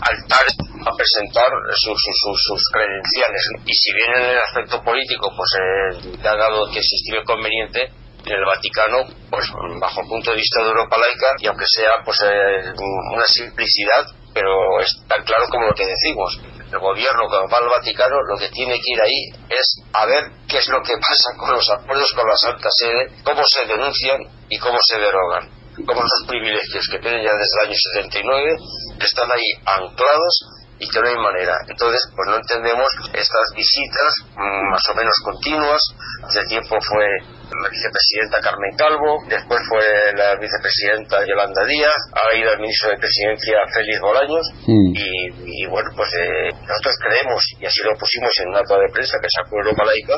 altares 0.00 0.54
a 0.84 0.90
presentar 0.96 1.48
sus, 1.74 1.96
sus, 1.96 2.38
sus, 2.46 2.62
credenciales. 2.72 3.42
Y 3.66 3.72
si 3.74 3.92
bien 3.94 4.10
en 4.16 4.30
el 4.30 4.38
aspecto 4.38 4.82
político 4.82 5.30
pues 5.36 5.50
eh, 5.58 6.28
ha 6.28 6.36
dado 6.36 6.70
que 6.70 6.78
existiría 6.78 7.22
conveniente, 7.24 7.92
en 8.24 8.32
el 8.32 8.44
Vaticano, 8.44 8.98
pues 9.30 9.50
bajo 9.80 10.00
el 10.00 10.08
punto 10.08 10.30
de 10.30 10.36
vista 10.36 10.62
de 10.62 10.68
Europa 10.68 10.96
laica, 10.98 11.26
y 11.40 11.46
aunque 11.46 11.66
sea 11.66 11.90
pues 12.04 12.20
eh, 12.22 12.72
una 12.78 13.26
simplicidad, 13.26 14.06
pero 14.32 14.80
es 14.80 14.94
tan 15.08 15.24
claro 15.24 15.46
como 15.50 15.66
lo 15.66 15.74
que 15.74 15.86
decimos. 15.86 16.38
El 16.72 16.78
gobierno 16.78 17.28
cuando 17.28 17.48
va 17.50 17.58
al 17.58 17.68
Vaticano 17.68 18.16
lo 18.22 18.38
que 18.38 18.48
tiene 18.48 18.74
que 18.74 18.92
ir 18.94 19.00
ahí 19.02 19.28
es 19.50 19.82
a 19.92 20.06
ver 20.06 20.24
qué 20.48 20.58
es 20.58 20.68
lo 20.68 20.82
que 20.82 20.94
pasa 20.96 21.36
con 21.36 21.52
los 21.52 21.68
acuerdos 21.70 22.12
con 22.12 22.28
la 22.28 22.36
Santa 22.36 22.68
Sede, 22.70 23.12
cómo 23.24 23.42
se 23.44 23.66
denuncian 23.66 24.20
y 24.48 24.58
cómo 24.58 24.78
se 24.80 24.98
derogan. 24.98 25.61
Como 25.86 26.00
esos 26.00 26.24
privilegios 26.28 26.88
que 26.90 26.98
tienen 26.98 27.24
ya 27.24 27.32
desde 27.32 27.56
el 27.60 27.68
año 27.68 27.76
79 27.76 28.56
están 29.00 29.30
ahí 29.32 29.48
anclados 29.66 30.34
y 30.82 30.88
que 30.88 31.00
no 31.00 31.08
hay 31.08 31.16
manera. 31.16 31.54
Entonces, 31.68 32.00
pues 32.16 32.26
no 32.28 32.36
entendemos 32.36 32.88
estas 33.14 33.46
visitas 33.54 34.10
mm, 34.34 34.70
más 34.70 34.82
o 34.90 34.94
menos 34.94 35.14
continuas. 35.22 35.80
Hace 36.26 36.42
tiempo 36.50 36.76
fue 36.80 37.06
la 37.54 37.68
vicepresidenta 37.68 38.40
Carmen 38.40 38.74
Calvo, 38.76 39.22
después 39.28 39.60
fue 39.68 39.84
la 40.16 40.34
vicepresidenta 40.36 41.22
Yolanda 41.26 41.62
Díaz, 41.66 42.00
ha 42.10 42.34
ido 42.36 42.50
el 42.52 42.60
ministro 42.60 42.90
de 42.90 42.98
Presidencia 42.98 43.58
Félix 43.72 44.00
Bolaños 44.00 44.46
mm. 44.66 44.92
y, 44.96 45.66
bueno, 45.66 45.90
pues 45.94 46.08
eh, 46.18 46.50
nosotros 46.50 46.94
creemos, 46.98 47.42
y 47.60 47.66
así 47.66 47.80
lo 47.84 47.94
pusimos 47.94 48.32
en 48.40 48.48
una 48.48 48.62
nota 48.62 48.78
de 48.78 48.88
prensa 48.92 49.18
que 49.20 49.28
sacó 49.30 49.58
Europa 49.58 49.84
Laica, 49.84 50.16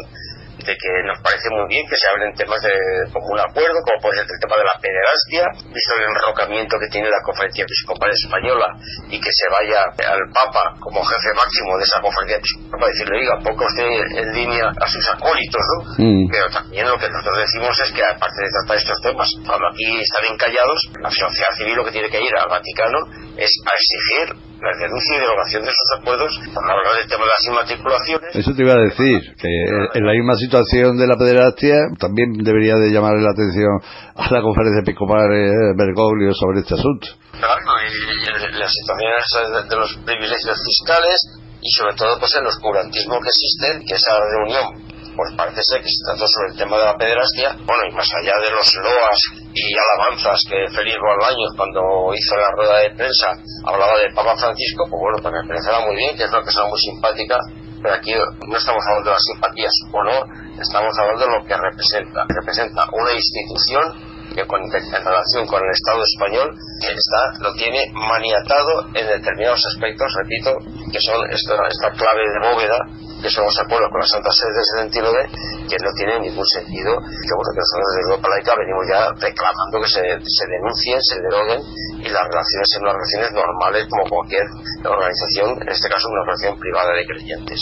de 0.65 0.75
que 0.77 0.91
nos 1.05 1.21
parece 1.21 1.49
muy 1.51 1.69
bien 1.69 1.87
que 1.87 1.97
se 1.97 2.09
hablen 2.09 2.35
temas 2.35 2.61
de 2.63 2.75
común 3.13 3.39
acuerdo, 3.39 3.79
como 3.85 4.01
puede 4.01 4.17
ser 4.19 4.27
el 4.29 4.41
tema 4.41 4.57
de 4.57 4.65
la 4.65 4.77
pederastia, 4.81 5.45
visto 5.69 5.93
el 5.97 6.09
enrocamiento 6.09 6.77
que 6.81 6.89
tiene 6.89 7.09
la 7.09 7.21
Conferencia 7.25 7.65
Episcopal 7.65 8.11
Española 8.11 8.69
y 9.09 9.21
que 9.21 9.33
se 9.33 9.47
vaya 9.53 9.85
al 10.09 10.25
Papa 10.33 10.75
como 10.81 11.05
jefe 11.05 11.31
máximo 11.37 11.77
de 11.77 11.85
esa 11.85 12.01
Conferencia 12.01 12.39
Episcopal 12.41 12.81
para 12.81 12.93
decirle, 12.93 13.15
oiga, 13.21 13.35
poco 13.45 13.65
usted 13.65 13.87
en 14.19 14.29
línea 14.33 14.67
a 14.69 14.87
sus 14.89 15.05
acólitos, 15.09 15.63
¿no? 15.63 15.79
Mm. 16.05 16.27
Pero 16.31 16.47
también 16.51 16.89
lo 16.89 16.99
que 16.99 17.09
nosotros 17.09 17.39
decimos 17.39 17.75
es 17.81 17.93
que 17.93 18.03
aparte 18.05 18.41
de 18.43 18.51
tratar 18.51 18.77
estos 18.77 19.01
temas, 19.01 19.29
cuando 19.47 19.69
aquí 19.69 20.01
están 20.01 20.25
encallados, 20.27 20.79
la 21.01 21.11
sociedad 21.11 21.53
civil 21.57 21.77
lo 21.77 21.85
que 21.85 21.93
tiene 21.93 22.09
que 22.09 22.21
ir 22.21 22.35
al 22.37 22.49
Vaticano 22.49 22.99
es 23.37 23.53
a 23.65 23.73
exigir 23.77 24.54
la 24.61 24.73
denuncia 24.79 25.17
y 25.17 25.21
derogación 25.21 25.63
de 25.65 25.71
esos 25.71 25.89
acuerdos, 25.99 26.33
para 26.55 26.73
hablar 26.73 26.95
del 26.99 27.09
tema 27.09 27.25
de 27.25 27.33
las 27.35 27.45
inmatriculaciones. 27.47 28.37
Eso 28.37 28.51
te 28.55 28.63
iba 28.63 28.75
a 28.75 28.85
decir, 28.85 29.35
que 29.37 29.53
en 29.95 30.05
la 30.07 30.13
misma 30.13 30.37
situación 30.37 30.97
de 30.97 31.07
la 31.07 31.17
pederastia 31.17 31.77
también 31.99 32.33
debería 32.43 32.77
de 32.77 32.91
llamarle 32.91 33.23
la 33.23 33.31
atención 33.31 33.81
a 34.15 34.31
la 34.31 34.41
conferencia 34.43 34.81
episcopal 34.83 35.31
eh, 35.33 35.75
Bergoglio 35.77 36.33
sobre 36.35 36.61
este 36.61 36.75
asunto. 36.75 37.09
Claro, 37.33 37.61
y, 37.83 38.59
las 38.59 38.73
situaciones 38.73 39.69
de 39.69 39.77
los 39.77 39.97
privilegios 40.07 40.59
fiscales 40.65 41.19
y 41.61 41.71
sobre 41.71 41.95
todo 41.95 42.19
pues 42.19 42.35
el 42.37 42.47
oscurantismo 42.47 43.21
que 43.21 43.29
existe, 43.29 43.85
que 43.89 43.95
esa 43.95 44.13
reunión 44.21 44.94
pues 45.17 45.33
parece 45.37 45.63
ser 45.63 45.83
que 45.83 45.89
se 45.89 46.05
trató 46.05 46.27
sobre 46.27 46.53
el 46.53 46.59
tema 46.59 46.79
de 46.79 46.85
la 46.85 46.97
pederastia, 46.97 47.57
bueno, 47.67 47.83
y 47.89 47.93
más 47.95 48.09
allá 48.15 48.35
de 48.43 48.51
los 48.51 48.69
loas 48.77 49.19
y 49.55 49.67
alabanzas 49.79 50.45
que 50.49 50.69
Félix 50.75 50.99
Bolaños 50.99 51.51
cuando 51.57 51.81
hizo 52.15 52.37
la 52.37 52.51
rueda 52.51 52.79
de 52.81 52.91
prensa 52.95 53.31
hablaba 53.65 53.99
del 53.99 54.13
Papa 54.15 54.37
Francisco, 54.37 54.87
pues 54.91 55.01
bueno, 55.01 55.17
me 55.23 55.49
parecerá 55.49 55.81
muy 55.81 55.97
bien, 55.97 56.17
que 56.17 56.25
es 56.25 56.31
una 56.31 56.43
persona 56.43 56.69
muy 56.69 56.79
simpática, 56.79 57.39
pero 57.83 57.95
aquí 57.95 58.15
no 58.15 58.57
estamos 58.57 58.83
hablando 58.89 59.11
de 59.11 59.17
las 59.17 59.27
simpatías 59.29 59.75
o 59.93 60.03
no, 60.03 60.17
estamos 60.59 60.93
hablando 60.99 61.27
de 61.27 61.33
lo 61.39 61.45
que 61.45 61.57
representa. 61.57 62.25
Representa 62.29 62.89
una 62.93 63.13
institución 63.13 64.15
que 64.35 64.47
con, 64.47 64.63
en 64.63 65.05
relación 65.05 65.47
con 65.47 65.63
el 65.63 65.71
Estado 65.71 66.03
español 66.03 66.49
está, 66.81 67.45
lo 67.45 67.55
tiene 67.55 67.93
maniatado 67.93 68.89
en 68.95 69.07
determinados 69.07 69.63
aspectos, 69.67 70.13
repito, 70.17 70.51
que 70.91 71.01
son 71.01 71.31
esta, 71.31 71.55
esta 71.69 71.91
clave 71.93 72.23
de 72.25 72.41
bóveda 72.41 72.79
que 73.25 73.33
somos 73.33 73.57
de 73.57 73.63
acuerdo 73.65 73.89
con 73.89 74.05
la 74.05 74.07
Santa 74.07 74.29
Sede 74.29 74.53
de 74.53 74.85
de 74.85 75.25
que 75.65 75.81
no 75.81 75.91
tiene 75.97 76.21
ningún 76.21 76.45
sentido, 76.45 76.93
que 77.01 77.33
bueno, 77.33 77.51
que 77.57 77.65
nosotros 77.65 77.89
desde 77.89 78.05
Europa 78.05 78.29
Laica 78.29 78.53
venimos 78.53 78.85
ya 78.85 79.01
reclamando 79.17 79.81
que 79.81 79.89
se, 79.89 80.05
se 80.21 80.45
denuncien, 80.45 81.01
se 81.01 81.17
deroguen 81.25 81.61
y 82.05 82.09
las 82.13 82.25
relaciones 82.29 82.69
sean 82.69 82.85
unas 82.85 83.01
relaciones 83.01 83.33
normales 83.33 83.89
como 83.89 84.05
cualquier 84.13 84.45
organización, 84.85 85.57
en 85.57 85.69
este 85.73 85.89
caso 85.89 86.05
una 86.13 86.21
organización 86.21 86.61
privada 86.61 86.93
de 86.93 87.05
creyentes. 87.09 87.61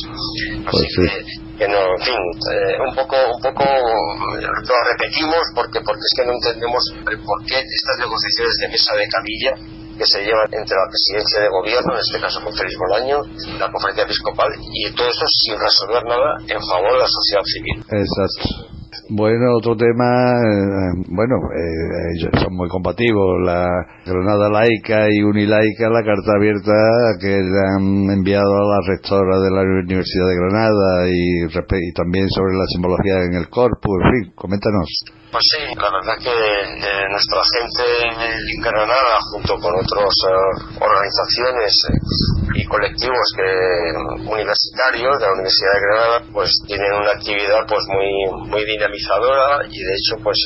Así 0.67 0.87
pues 0.99 1.15
que, 1.63 1.69
no, 1.71 1.79
en 1.95 2.03
fin, 2.03 2.19
eh, 2.51 2.75
un 2.83 2.95
poco, 2.99 3.15
un 3.15 3.39
poco 3.39 3.63
lo 3.63 4.77
repetimos 4.91 5.47
porque, 5.55 5.79
porque 5.87 6.03
es 6.03 6.13
que 6.19 6.27
no 6.27 6.35
entendemos 6.35 6.83
por 7.07 7.39
qué 7.47 7.63
estas 7.63 8.03
negociaciones 8.03 8.55
de 8.59 8.67
mesa 8.67 8.99
de 8.99 9.07
camilla 9.07 9.53
que 9.97 10.07
se 10.07 10.23
llevan 10.25 10.49
entre 10.53 10.77
la 10.77 10.89
presidencia 10.89 11.41
de 11.43 11.49
gobierno, 11.49 11.93
en 11.95 12.01
este 12.01 12.21
caso 12.21 12.41
con 12.43 12.53
Félix 12.55 12.77
Bolaño, 12.79 13.19
la 13.59 13.71
conferencia 13.71 14.05
episcopal, 14.05 14.51
y 14.59 14.95
todo 14.95 15.09
eso 15.09 15.27
sin 15.27 15.55
resolver 15.59 16.05
nada 16.05 16.39
en 16.49 16.61
favor 16.61 16.93
de 16.93 16.99
la 16.99 17.11
sociedad 17.11 17.45
civil. 17.45 17.77
Exacto. 17.91 18.73
Bueno, 19.09 19.57
otro 19.57 19.77
tema, 19.77 20.41
eh, 20.41 21.05
bueno, 21.09 21.37
eh, 21.53 22.39
son 22.39 22.55
muy 22.57 22.69
compatibles, 22.69 23.45
la 23.45 23.69
Granada 24.07 24.49
laica 24.49 25.09
y 25.11 25.23
unilaica, 25.23 25.89
la 25.91 26.05
carta 26.05 26.33
abierta 26.37 26.73
que 27.21 27.41
le 27.41 27.61
han 27.77 28.11
enviado 28.11 28.49
a 28.49 28.77
la 28.77 28.81
rectora 28.87 29.41
de 29.41 29.51
la 29.51 29.63
Universidad 29.85 30.29
de 30.29 30.37
Granada 30.37 31.09
y, 31.09 31.45
y 31.45 31.93
también 31.93 32.29
sobre 32.31 32.55
la 32.57 32.65
simbología 32.69 33.19
en 33.25 33.35
el 33.35 33.49
corpus, 33.49 34.01
en 34.05 34.25
fin, 34.25 34.33
coméntanos. 34.35 34.89
Pues 35.33 35.45
sí, 35.49 35.65
la 35.65 35.89
verdad 35.89 36.19
que 36.21 36.29
eh, 36.29 37.09
nuestra 37.09 37.41
gente 37.57 37.83
en 38.05 38.61
Granada, 38.61 39.17
junto 39.33 39.57
con 39.57 39.73
otras 39.73 40.13
eh, 40.29 40.77
organizaciones 40.79 41.73
eh, 41.89 42.61
y 42.61 42.65
colectivos 42.67 43.33
que 43.35 44.29
universitarios 44.29 45.19
de 45.19 45.25
la 45.25 45.33
Universidad 45.33 45.73
de 45.73 45.81
Granada, 45.81 46.23
pues 46.35 46.53
tienen 46.67 46.93
una 46.93 47.13
actividad 47.13 47.65
pues 47.67 47.81
muy 47.89 48.51
muy 48.51 48.63
dinamizadora 48.67 49.65
y 49.71 49.83
de 49.83 49.95
hecho 49.95 50.23
pues 50.23 50.37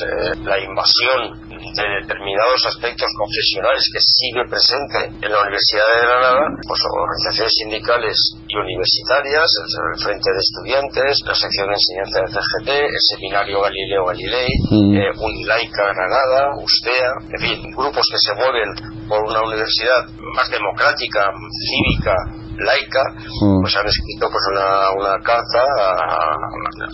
la 0.45 0.57
invasión 0.57 1.46
de 1.57 2.01
determinados 2.01 2.61
aspectos 2.65 3.09
confesionales 3.17 3.83
que 3.93 4.01
sigue 4.01 4.43
presente 4.49 4.99
en 5.21 5.31
la 5.31 5.41
Universidad 5.41 5.87
de 5.93 6.01
Granada, 6.05 6.43
pues 6.67 6.81
organizaciones 6.85 7.53
sindicales 7.57 8.17
y 8.47 8.55
universitarias, 8.55 9.45
el 9.45 9.99
Frente 10.01 10.29
de 10.31 10.39
Estudiantes, 10.39 11.19
la 11.25 11.35
sección 11.35 11.67
de 11.67 11.75
enseñanza 11.75 12.19
del 12.21 12.31
CGT, 12.31 12.69
el 12.93 13.03
Seminario 13.09 13.61
Galileo 13.61 14.05
Galilei, 14.05 14.49
mm. 14.71 14.95
eh, 14.95 15.11
Unilaica 15.17 15.93
Granada, 15.93 16.55
USTEA, 16.57 17.11
en 17.33 17.39
fin, 17.41 17.71
grupos 17.75 18.05
que 18.11 18.19
se 18.19 18.33
mueven 18.35 18.69
por 19.07 19.23
una 19.23 19.41
universidad 19.43 20.07
más 20.35 20.49
democrática, 20.49 21.31
cívica, 21.67 22.15
laica, 22.57 23.03
mm. 23.41 23.61
pues 23.61 23.75
han 23.75 23.87
escrito 23.87 24.29
pues 24.29 24.43
una, 24.51 24.91
una 24.91 25.15
carta 25.23 25.61
a, 25.61 26.37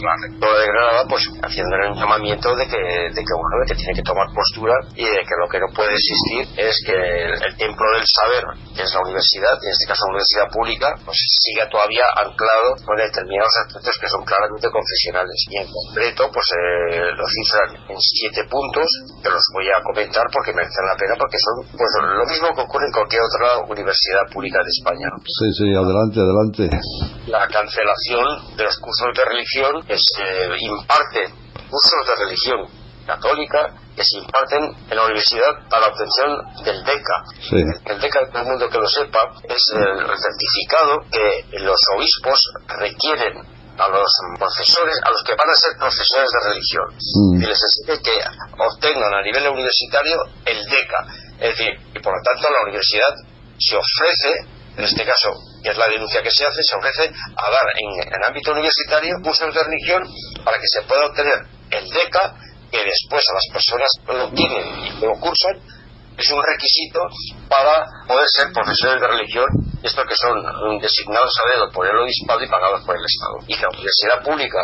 la 0.04 0.16
rectora 0.22 0.60
de 0.60 0.68
Granada, 0.68 1.06
pues 1.08 1.30
haciendo 1.42 1.76
un 1.78 1.96
llamamiento 1.96 2.56
de 2.56 2.68
que, 2.68 2.84
de 3.12 3.22
que 3.22 3.34
bueno, 3.34 3.64
que 3.68 3.76
tiene 3.76 3.94
que 3.94 4.04
tomar 4.04 4.28
postura 4.34 4.76
y 4.96 5.06
de 5.06 5.22
que 5.24 5.36
lo 5.40 5.48
que 5.48 5.60
no 5.60 5.68
puede 5.74 5.94
existir 5.94 6.48
es 6.58 6.76
que 6.86 6.94
el, 6.94 7.54
templo 7.58 7.86
del 7.96 8.06
saber, 8.06 8.44
que 8.76 8.84
es 8.84 8.92
la 8.94 9.02
universidad, 9.02 9.56
en 9.62 9.72
este 9.72 9.88
caso 9.88 10.04
la 10.08 10.18
universidad 10.18 10.48
pública, 10.52 10.88
pues 11.06 11.18
siga 11.40 11.70
todavía 11.70 12.04
anclado 12.18 12.76
con 12.84 12.98
determinados 12.98 13.54
aspectos 13.66 13.96
que 14.00 14.10
son 14.10 14.26
claramente 14.26 14.68
confesionales. 14.70 15.38
Y 15.50 15.58
en 15.58 15.68
concreto, 15.70 16.30
pues 16.34 16.48
eh, 16.58 17.14
lo 17.14 17.26
cifran 17.30 17.70
en 17.88 18.00
siete 18.00 18.44
puntos, 18.50 18.88
que 19.22 19.30
los 19.30 19.44
voy 19.54 19.70
a 19.70 19.82
comentar 19.84 20.26
porque 20.34 20.54
merecen 20.54 20.86
la 20.90 20.98
pena, 20.98 21.16
porque 21.16 21.38
son 21.40 21.56
pues 21.78 21.92
lo 22.02 22.26
mismo 22.26 22.50
que 22.56 22.62
ocurre 22.66 22.86
en 22.88 22.94
cualquier 22.94 23.22
otra 23.22 23.64
universidad 23.70 24.26
pública 24.34 24.60
de 24.60 24.72
España. 24.74 25.08
Sí, 25.24 25.48
sí, 25.54 25.70
adelante, 25.74 26.20
adelante. 26.20 26.70
La 27.28 27.48
cancelación 27.48 28.58
de 28.58 28.64
los 28.64 28.78
cursos 28.78 29.08
de 29.16 29.24
religión 29.26 29.82
que 29.88 29.98
se 29.98 30.66
imparten, 30.66 31.32
cursos 31.70 32.02
de 32.08 32.26
religión 32.26 32.84
católica 33.06 33.74
que 33.96 34.04
se 34.04 34.18
imparten 34.18 34.64
en 34.90 34.96
la 34.96 35.06
universidad 35.06 35.68
para 35.70 35.88
la 35.88 35.94
obtención 35.94 36.64
del 36.64 36.84
DECA. 36.84 37.18
El 37.86 38.02
DECA, 38.02 38.20
todo 38.32 38.42
el 38.42 38.48
mundo 38.48 38.70
que 38.70 38.78
lo 38.78 38.88
sepa, 38.88 39.20
es 39.44 39.64
el 39.74 40.18
certificado 40.18 41.00
que 41.12 41.60
los 41.60 41.80
obispos 41.96 42.40
requieren 42.80 43.64
a 43.78 43.88
los 43.90 44.10
profesores, 44.38 45.00
a 45.04 45.10
los 45.10 45.24
que 45.24 45.34
van 45.36 45.50
a 45.50 45.56
ser 45.56 45.74
profesores 45.78 46.30
de 46.30 46.50
religión. 46.50 46.88
Mm. 46.94 47.42
Y 47.42 47.46
les 47.46 47.60
exige 47.62 48.02
que 48.02 48.18
obtengan 48.58 49.14
a 49.14 49.22
nivel 49.22 49.48
universitario 49.50 50.18
el 50.46 50.64
DECA. 50.66 51.02
Es 51.40 51.58
decir, 51.58 51.74
y 51.94 52.00
por 52.00 52.14
lo 52.14 52.22
tanto 52.24 52.50
la 52.50 52.62
universidad 52.64 53.14
se 53.58 53.76
ofrece, 53.76 54.63
en 54.78 54.84
este 54.84 55.06
caso 55.06 55.30
que 55.64 55.70
es 55.70 55.78
la 55.78 55.88
denuncia 55.88 56.22
que 56.22 56.32
se 56.32 56.46
hace, 56.46 56.62
se 56.64 56.76
ofrece 56.76 57.04
a 57.04 57.50
dar 57.50 57.68
en, 57.76 58.24
ámbito 58.24 58.52
universitario 58.52 59.16
cursos 59.24 59.54
de 59.54 59.64
religión 59.64 60.04
para 60.44 60.58
que 60.58 60.68
se 60.68 60.82
pueda 60.84 61.06
obtener 61.06 61.40
el 61.72 61.90
DECA, 61.90 62.36
que 62.72 62.84
después 62.84 63.24
a 63.30 63.34
las 63.34 63.48
personas 63.52 63.90
lo 64.08 64.26
obtienen 64.26 64.66
y 64.86 65.06
lo 65.06 65.14
cursan, 65.20 65.62
es 66.18 66.32
un 66.32 66.44
requisito 66.44 67.00
para 67.50 67.86
poder 68.08 68.28
ser 68.30 68.52
profesores 68.54 69.02
de 69.02 69.08
religión, 69.08 69.48
esto 69.82 70.04
que 70.06 70.16
son 70.16 70.80
designados 70.80 71.34
a 71.44 71.56
dedo 71.56 71.72
por 71.72 71.88
el 71.88 71.98
obispado 71.98 72.44
y 72.44 72.48
pagados 72.48 72.84
por 72.86 72.96
el 72.96 73.04
Estado. 73.04 73.38
Y 73.48 73.56
la 73.56 73.70
universidad 73.70 74.24
pública, 74.24 74.60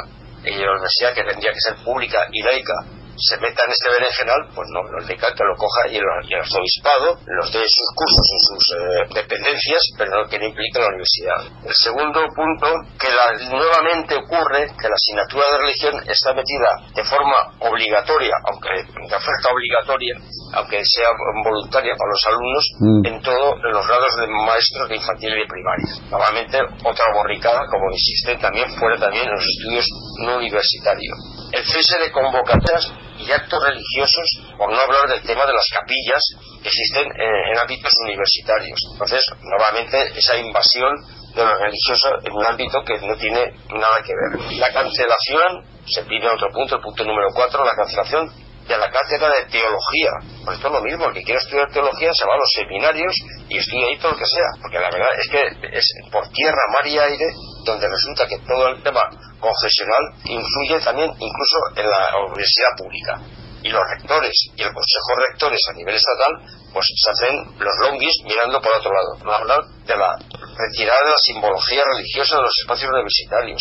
y 0.45 0.51
la 0.51 0.71
universidad 0.71 1.13
que 1.13 1.23
tendría 1.23 1.51
que 1.51 1.59
ser 1.59 1.75
pública 1.83 2.19
y 2.31 2.43
laica, 2.43 2.98
se 3.19 3.37
meta 3.37 3.63
en 3.65 3.71
este 3.71 3.89
berenjenal, 3.91 4.41
pues 4.55 4.67
no, 4.71 4.83
lo 4.83 5.01
indica 5.01 5.27
que 5.35 5.43
lo 5.43 5.55
coja 5.55 5.87
y 5.91 5.97
el, 5.97 6.07
arzobispado 6.39 7.19
los 7.27 7.51
dé 7.51 7.63
sus 7.67 7.89
cursos 7.95 8.25
en 8.31 8.41
sus 8.47 8.63
eh, 8.71 9.21
dependencias, 9.21 9.81
pero 9.97 10.11
no 10.11 10.29
que 10.29 10.39
no 10.39 10.45
implique 10.45 10.79
la 10.79 10.87
universidad. 10.87 11.39
El 11.65 11.73
segundo 11.73 12.21
punto, 12.33 12.67
que 12.99 13.09
nuevamente 13.49 14.15
ocurre 14.15 14.71
que 14.79 14.87
la 14.87 14.95
asignatura 14.95 15.45
de 15.51 15.57
religión 15.57 15.95
está 16.07 16.33
metida 16.33 16.69
de 16.95 17.03
forma 17.03 17.59
obligatoria, 17.59 18.35
aunque 18.47 18.69
de 18.69 19.15
oferta 19.15 19.51
obligatoria, 19.51 20.15
aunque 20.53 20.79
sea 20.83 21.09
voluntaria 21.43 21.93
para 21.97 22.09
los 22.09 22.23
alumnos, 22.27 22.63
mm. 22.79 23.05
en 23.05 23.21
todos 23.21 23.55
los 23.63 23.87
grados 23.87 24.13
de 24.19 24.27
maestros 24.27 24.89
de 24.89 24.95
infantil 24.95 25.33
y 25.33 25.39
de 25.39 25.47
primaria. 25.47 25.91
Nuevamente, 26.09 26.57
otra 26.83 27.05
borricada, 27.13 27.67
como 27.69 27.91
insiste 27.91 28.35
también 28.37 28.69
fuera 28.79 28.97
también 28.97 29.25
en 29.25 29.33
los 29.33 29.45
estudios 29.45 29.85
no 30.25 30.37
universitarios. 30.37 31.38
El 31.51 31.65
cese 31.65 31.99
de 31.99 32.11
convocatorias 32.11 32.91
y 33.19 33.31
actos 33.31 33.63
religiosos, 33.63 34.25
por 34.57 34.71
no 34.71 34.79
hablar 34.79 35.09
del 35.09 35.21
tema 35.23 35.45
de 35.45 35.53
las 35.53 35.67
capillas 35.73 36.23
que 36.61 36.69
existen 36.69 37.05
en, 37.05 37.57
ámbitos 37.59 37.91
universitarios. 38.01 38.79
Entonces, 38.93 39.25
nuevamente, 39.41 40.11
esa 40.15 40.37
invasión 40.37 40.95
de 41.35 41.43
lo 41.43 41.55
religioso 41.55 42.09
en 42.23 42.33
un 42.33 42.45
ámbito 42.45 42.83
que 42.83 42.97
no 42.99 43.15
tiene 43.17 43.53
nada 43.69 44.01
que 44.05 44.13
ver. 44.13 44.53
La 44.53 44.71
cancelación, 44.71 45.65
se 45.85 46.03
pide 46.03 46.29
otro 46.29 46.49
punto, 46.51 46.75
el 46.75 46.81
punto 46.81 47.03
número 47.03 47.29
cuatro, 47.33 47.63
la 47.65 47.75
cancelación 47.75 48.48
de 48.69 48.77
la 48.77 48.89
cátedra 48.91 49.33
de 49.33 49.49
teología. 49.49 50.13
Pues 50.45 50.57
esto 50.57 50.67
es 50.67 50.73
lo 50.73 50.81
mismo, 50.81 51.05
el 51.05 51.13
que 51.13 51.23
quiera 51.23 51.41
estudiar 51.41 51.71
teología 51.73 52.13
se 52.13 52.25
va 52.25 52.35
a 52.35 52.37
los 52.37 52.51
seminarios 52.53 53.13
y 53.49 53.57
estudia 53.57 53.87
ahí 53.87 53.97
todo 53.97 54.11
lo 54.11 54.17
que 54.17 54.29
sea, 54.29 54.49
porque 54.61 54.77
la 54.77 54.91
verdad 54.93 55.09
es 55.17 55.27
que 55.27 55.41
es 55.73 55.85
por 56.11 56.29
tierra, 56.29 56.61
mar 56.71 56.85
y 56.85 56.97
aire 56.97 57.25
donde 57.65 57.89
resulta 57.89 58.27
que 58.27 58.37
todo 58.45 58.69
el 58.69 58.83
tema 58.83 59.01
confesional 59.39 60.03
influye 60.23 60.79
también 60.85 61.09
incluso 61.09 61.57
en 61.75 61.89
la 61.89 62.13
universidad 62.29 62.77
pública. 62.77 63.13
Y 63.61 63.69
los 63.69 63.81
rectores 63.97 64.31
y 64.55 64.61
el 64.61 64.71
consejo 64.71 65.09
de 65.17 65.25
rectores 65.33 65.59
a 65.67 65.73
nivel 65.75 65.95
estatal, 65.95 66.31
pues 66.71 66.85
se 66.95 67.11
hacen 67.11 67.35
los 67.59 67.75
longis 67.81 68.15
mirando 68.23 68.61
por 68.61 68.71
otro 68.71 68.93
lado. 68.93 69.17
No 69.25 69.33
hablar 69.33 69.59
de 69.83 69.97
la 69.97 70.15
retirada 70.15 71.03
de 71.03 71.11
la 71.11 71.21
simbología 71.25 71.83
religiosa 71.83 72.37
de 72.37 72.43
los 72.43 72.55
espacios 72.61 72.91
universitarios, 72.93 73.59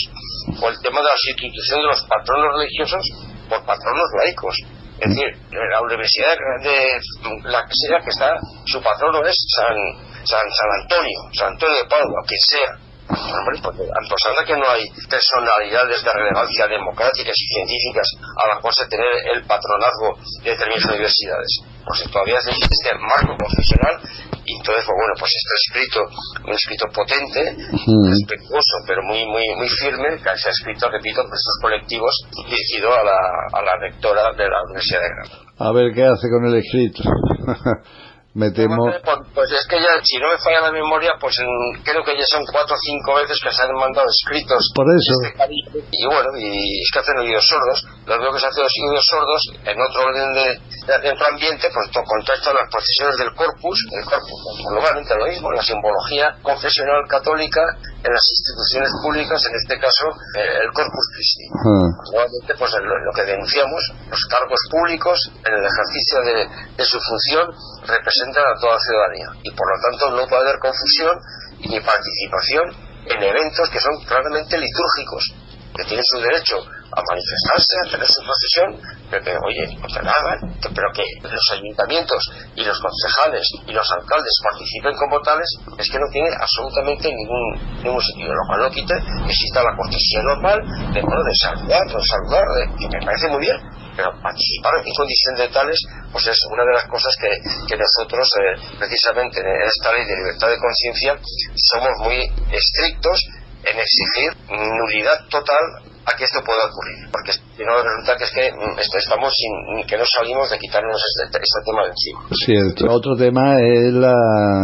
o 0.63 0.69
el 0.69 0.79
tema 0.83 1.01
de 1.01 1.09
la 1.09 1.19
sustitución 1.19 1.81
de 1.81 1.87
los 1.87 2.03
patronos 2.05 2.55
religiosos 2.55 3.03
por 3.49 3.65
patronos 3.65 4.07
laicos. 4.23 4.55
Es 5.01 5.09
decir, 5.15 5.31
la 5.51 5.81
universidad 5.83 6.35
de 6.63 7.01
la 7.45 7.63
que 7.67 7.75
sea 7.75 8.01
que 8.03 8.11
está, 8.11 8.35
su 8.67 8.83
patrono 8.83 9.25
es 9.25 9.37
San, 9.57 9.77
San, 10.25 10.43
San 10.51 10.83
Antonio, 10.83 11.19
San 11.33 11.49
Antonio 11.49 11.77
de 11.77 11.89
Padua, 11.89 12.23
quien 12.27 12.41
sea 12.41 12.89
Hombre, 13.09 13.57
de 13.57 14.45
que 14.45 14.57
no 14.57 14.69
hay 14.69 14.85
personalidades 15.09 16.05
de 16.05 16.13
relevancia 16.13 16.67
democráticas 16.67 17.35
y 17.35 17.47
científicas 17.55 18.07
a 18.37 18.49
las 18.49 18.61
cuales 18.61 18.89
tener 18.91 19.07
el 19.33 19.47
patronazgo 19.47 20.19
de 20.45 20.51
determinadas 20.51 20.93
universidades. 20.93 21.61
Pues 21.89 22.05
todavía 22.13 22.37
existe 22.37 22.69
este 22.69 22.93
marco 23.01 23.33
confesional 23.41 23.97
y 24.45 24.53
entonces 24.57 24.85
pues 24.85 24.97
bueno 24.97 25.15
pues 25.19 25.33
este 25.33 25.55
escrito 25.57 26.01
un 26.45 26.53
escrito 26.53 26.85
potente 26.93 27.41
respetuoso 27.49 28.75
pero 28.87 29.03
muy 29.03 29.25
muy 29.25 29.45
muy 29.57 29.69
firme 29.69 30.21
que 30.21 30.31
se 30.37 30.49
ha 30.49 30.53
escrito 30.53 30.89
repito 30.89 31.25
por 31.25 31.33
estos 31.33 31.57
colectivos 31.61 32.13
dirigido 32.49 32.93
a 32.93 33.03
la, 33.03 33.19
a 33.53 33.61
la 33.65 33.75
rectora 33.81 34.33
de 34.37 34.49
la 34.49 34.63
Universidad 34.69 35.01
de 35.01 35.09
Granada. 35.09 35.49
A 35.59 35.73
ver 35.73 35.93
qué 35.93 36.05
hace 36.05 36.29
con 36.31 36.45
el 36.47 36.55
escrito 36.61 37.03
me 38.39 38.55
temo 38.55 38.87
pues, 39.03 39.19
pues 39.35 39.51
es 39.51 39.67
que 39.67 39.83
ya 39.83 39.99
si 39.99 40.17
no 40.23 40.31
me 40.31 40.39
falla 40.39 40.71
la 40.71 40.71
memoria 40.71 41.11
pues 41.19 41.35
creo 41.83 42.05
que 42.07 42.15
ya 42.15 42.25
son 42.31 42.47
cuatro 42.47 42.77
o 42.77 42.79
cinco 42.79 43.19
veces 43.19 43.35
que 43.43 43.51
se 43.51 43.63
han 43.67 43.75
mandado 43.75 44.07
escritos 44.07 44.63
por 44.75 44.87
eso. 44.95 45.11
este 45.27 45.83
y 45.91 46.07
bueno 46.07 46.31
y 46.39 46.79
es 46.79 46.89
que 46.93 46.99
hacen 47.01 47.19
oídos 47.19 47.43
sordos. 47.43 47.83
Los 48.07 48.19
veo 48.19 48.33
que 48.33 48.39
se 48.39 48.47
hacen 48.47 48.63
oídos 48.63 49.05
sordos 49.11 49.43
en 49.67 49.77
otro 49.83 50.07
orden 50.07 50.35
de, 50.35 50.47
de, 50.87 51.11
otro 51.11 51.27
ambiente 51.27 51.67
pues 51.75 51.91
contexto 51.91 52.55
las 52.55 52.71
procesiones 52.71 53.19
del 53.19 53.35
corpus 53.35 53.79
el 53.91 54.05
corpus 54.07 54.39
globalmente 54.71 55.19
lo 55.19 55.27
mismo 55.27 55.51
la 55.51 55.63
simbología 55.63 56.39
confesional 56.43 57.03
católica 57.11 57.63
en 57.99 58.11
las 58.15 58.25
instituciones 58.31 58.91
públicas 59.03 59.43
en 59.43 59.55
este 59.57 59.75
caso 59.79 60.07
eh, 60.39 60.63
el 60.63 60.71
corpus 60.73 61.07
Christi. 61.15 61.47
Globalmente 61.51 62.55
pues 62.55 62.71
lo, 62.79 63.13
que 63.13 63.25
denunciamos 63.27 63.83
los 64.11 64.23
cargos 64.31 64.61
públicos 64.71 65.19
en 65.43 65.53
el 65.55 65.65
ejercicio 65.67 66.17
de, 66.23 66.37
de 66.79 66.85
su 66.85 66.99
función 67.01 67.51
representan 67.87 68.45
a 68.47 68.55
toda 68.61 68.75
la 68.75 68.81
ciudadanía. 68.81 69.29
Y 69.43 69.51
por 69.51 69.67
lo 69.67 69.77
tanto 69.83 70.03
no 70.15 70.23
puede 70.29 70.43
haber 70.47 70.59
confusión 70.63 71.19
ni 71.59 71.81
participación 71.81 72.71
en 73.09 73.23
eventos 73.23 73.69
que 73.71 73.81
son 73.81 73.99
claramente 74.07 74.59
litúrgicos, 74.59 75.35
que 75.75 75.85
tienen 75.85 76.05
su 76.05 76.21
derecho 76.21 76.57
a 76.91 77.03
manifestarse, 77.05 77.75
a 77.85 77.91
tener 77.91 78.09
su 78.09 78.21
procesión, 78.23 78.81
pero 79.11 79.25
que, 79.25 79.33
oye, 79.45 79.65
te 79.69 79.99
hagan, 79.99 80.39
pero 80.75 80.89
que 80.95 81.05
los 81.23 81.47
ayuntamientos 81.53 82.31
y 82.57 82.65
los 82.65 82.81
concejales 82.81 83.47
y 83.67 83.73
los 83.73 83.91
alcaldes 83.93 84.35
participen 84.43 84.95
como 84.97 85.21
tales, 85.21 85.49
es 85.79 85.91
que 85.91 85.99
no 85.99 86.07
tiene 86.13 86.31
absolutamente 86.39 87.09
ningún, 87.13 87.83
ningún 87.83 88.03
sentido, 88.03 88.33
lo 88.33 88.45
cual 88.49 88.61
no 88.63 88.71
quite 88.71 88.95
que 88.95 89.31
exista 89.31 89.63
la 89.63 89.77
cortesía 89.77 90.23
normal 90.23 90.59
de, 90.93 91.01
bueno, 91.03 91.23
de 91.25 91.35
saludar, 91.35 91.85
de 91.87 92.05
saludar, 92.05 92.45
que 92.79 92.89
me 92.89 93.05
parece 93.05 93.29
muy 93.29 93.41
bien, 93.41 93.57
pero 93.99 94.15
participar 94.23 94.79
en 94.85 94.95
condiciones 94.95 95.39
de 95.43 95.49
tales 95.49 95.79
pues 96.13 96.27
es 96.29 96.39
una 96.51 96.65
de 96.65 96.73
las 96.73 96.87
cosas 96.87 97.13
que, 97.19 97.31
que 97.67 97.77
nosotros 97.77 98.31
eh, 98.39 98.79
precisamente 98.79 99.41
en 99.41 99.47
esta 99.67 99.93
ley 99.93 100.07
de 100.07 100.17
libertad 100.17 100.49
de 100.49 100.59
conciencia 100.59 101.19
somos 101.57 101.91
muy 101.99 102.23
estrictos 102.53 103.27
en 103.65 103.77
exigir 103.77 104.31
nulidad 104.49 105.27
total 105.29 105.83
a 106.09 106.17
que 106.17 106.25
esto 106.25 106.41
pueda 106.41 106.65
ocurrir, 106.73 107.13
porque 107.13 107.33
si 107.33 107.63
no 107.65 107.77
resulta 107.77 108.17
que 108.17 108.25
es 108.25 108.33
que 108.33 108.49
mm, 108.49 108.81
estamos 108.81 109.33
sin 109.37 109.85
que 109.87 109.97
no 109.97 110.05
salimos 110.09 110.49
de 110.51 110.59
quitarnos 110.59 110.97
este, 110.97 111.37
este 111.37 111.61
tema 111.65 111.85
de 111.85 111.91
encima. 111.93 112.21
Cierto. 112.33 112.81
Otro 112.89 113.17
tema 113.17 113.61
es 113.61 113.93
la 113.93 114.17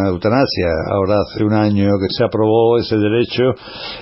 eutanasia. 0.08 0.70
Ahora 0.90 1.20
hace 1.20 1.44
un 1.44 1.52
año 1.52 1.88
que 2.00 2.08
se 2.08 2.24
aprobó 2.24 2.78
ese 2.78 2.96
derecho 2.96 3.52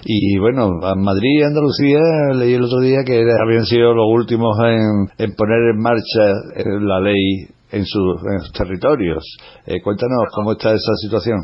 y 0.05 0.39
bueno, 0.39 0.79
a 0.83 0.95
Madrid 0.95 1.41
y 1.41 1.43
Andalucía 1.43 2.01
leí 2.35 2.55
el 2.55 2.65
otro 2.65 2.81
día 2.81 3.03
que 3.05 3.19
habían 3.19 3.67
sido 3.67 3.93
los 3.95 4.07
últimos 4.09 4.57
en, 4.63 5.11
en 5.19 5.35
poner 5.35 5.75
en 5.75 5.79
marcha 5.81 6.25
eh, 6.55 6.65
la 6.81 7.01
ley 7.01 7.49
en, 7.73 7.87
sus 7.87 8.53
territorios. 8.53 9.25
Eh, 9.67 9.81
cuéntanos 9.83 10.27
cómo 10.35 10.53
está 10.53 10.71
esa 10.71 10.95
situación. 11.01 11.41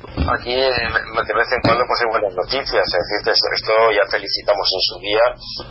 Aquí 0.00 0.54
de 0.54 1.34
vez 1.34 1.50
en 1.52 1.60
cuando 1.62 1.84
pues 1.86 2.00
hay 2.00 2.08
buenas 2.10 2.34
noticias, 2.34 2.84
es 2.86 3.24
decir, 3.24 3.44
esto, 3.54 3.72
ya 3.92 4.04
felicitamos 4.10 4.66
en 4.72 4.80
su 4.80 4.98
día 5.00 5.24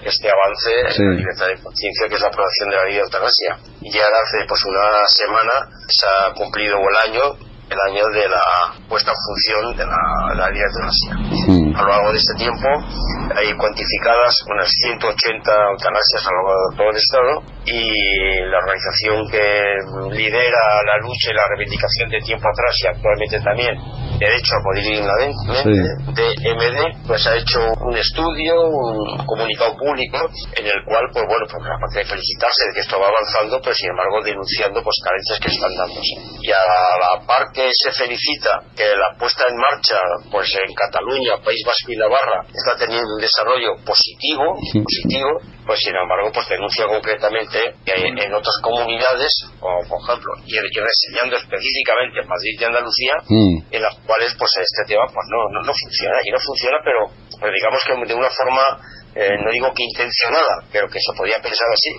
este 0.05 0.29
avance 0.29 1.01
en 1.01 1.09
la 1.09 1.15
libertad 1.15 1.47
de 1.47 1.61
conciencia 1.61 2.07
que 2.07 2.15
es 2.15 2.21
la 2.21 2.27
aprobación 2.27 2.69
de 2.69 2.75
la 2.75 2.85
ley 2.85 2.95
de 2.95 3.01
eutanasia. 3.01 3.57
Y 3.81 3.91
ya 3.91 4.05
hace 4.05 4.45
pues 4.47 4.63
una 4.65 5.07
semana 5.07 5.69
se 5.87 6.05
ha 6.05 6.33
cumplido 6.33 6.77
el 6.77 7.09
año 7.09 7.37
el 7.69 7.79
año 7.91 8.05
de 8.09 8.27
la 8.27 8.41
puesta 8.87 9.11
en 9.11 9.17
función 9.17 9.77
de 9.77 9.85
la, 9.85 9.99
de 10.29 10.35
la 10.35 10.49
ley 10.49 10.59
de 10.59 10.65
eutanasia. 10.65 11.58
A 11.79 11.81
lo 11.83 11.89
largo 11.95 12.11
de 12.11 12.17
este 12.17 12.35
tiempo. 12.35 12.67
Hay 13.39 13.53
cuantificadas 13.55 14.35
unas 14.51 14.67
180 14.67 15.51
eutanasias 15.71 16.27
a 16.27 16.31
lo 16.31 16.43
largo 16.43 16.69
de 16.71 16.75
todo 16.75 16.89
el 16.89 16.97
Estado 16.97 17.59
y 17.65 18.41
la 18.51 18.57
organización 18.57 19.29
que 19.29 19.77
lidera 20.11 20.83
la 20.83 20.97
lucha 20.99 21.31
y 21.31 21.35
la 21.35 21.47
reivindicación 21.47 22.09
de 22.09 22.19
tiempo 22.19 22.49
atrás 22.49 22.75
y 22.83 22.87
actualmente 22.87 23.39
también 23.39 23.77
Derecho 24.17 24.55
a 24.55 24.63
Morir 24.63 24.83
Dignamente 24.83 25.69
de 26.17 26.27
MD 26.57 27.07
pues 27.07 27.25
ha 27.27 27.37
hecho 27.37 27.59
un 27.85 27.95
estudio, 27.95 28.59
un 28.67 29.25
comunicado 29.25 29.77
público 29.77 30.17
en 30.57 30.65
el 30.65 30.83
cual 30.83 31.05
pues 31.13 31.25
bueno 31.29 31.45
pues 31.45 31.63
aparte 31.63 31.99
de 31.99 32.05
felicitarse 32.05 32.67
de 32.67 32.73
que 32.73 32.81
esto 32.81 32.99
va 32.99 33.07
avanzando 33.07 33.61
pues 33.61 33.77
sin 33.77 33.91
embargo 33.91 34.19
denunciando 34.23 34.81
pues 34.81 34.97
carencias 35.05 35.39
que 35.39 35.51
están 35.53 35.71
dándose 35.77 36.15
y 36.41 36.51
a 36.51 36.57
la 36.57 37.25
par 37.25 37.53
que 37.53 37.69
se 37.71 37.91
felicita 37.91 38.65
que 38.75 38.89
la 38.97 39.15
puesta 39.17 39.45
en 39.47 39.55
marcha 39.55 39.97
pues 40.31 40.49
en 40.57 40.73
Cataluña, 40.73 41.37
País 41.45 41.61
Vasco 41.69 41.93
y 41.93 41.97
Navarra 41.97 42.41
está 42.49 42.73
teniendo 42.81 43.13
un 43.13 43.21
desarrollo 43.21 43.77
positivo, 43.85 44.57
positivo, 44.57 45.29
pues 45.65 45.77
sin 45.85 45.93
embargo 45.93 46.33
pues 46.33 46.49
denuncia 46.49 46.89
concretamente 46.89 47.77
que 47.85 47.93
en 47.93 48.33
otras 48.33 48.57
comunidades, 48.65 49.29
como 49.61 49.77
por 49.85 50.01
ejemplo, 50.01 50.33
y, 50.49 50.57
reseñando 50.57 51.37
específicamente 51.37 52.25
Madrid 52.25 52.57
y 52.57 52.63
Andalucía, 52.65 53.15
en 53.69 53.81
las 53.81 53.93
cuales 54.01 54.33
pues 54.33 54.49
este 54.57 54.81
tema 54.89 55.05
pues 55.13 55.25
no, 55.29 55.61
no, 55.61 55.73
funciona, 55.73 56.17
y 56.25 56.31
no 56.33 56.39
funciona 56.41 56.77
pero, 56.81 57.05
digamos 57.53 57.81
que 57.85 57.93
de 57.93 58.15
una 58.17 58.29
forma 58.33 58.65
eh, 59.13 59.37
no 59.37 59.51
digo 59.51 59.69
que 59.73 59.83
intencionada, 59.83 60.65
pero 60.71 60.87
que 60.89 60.99
se 61.01 61.13
podía 61.17 61.37
pensar 61.41 61.67
así. 61.69 61.91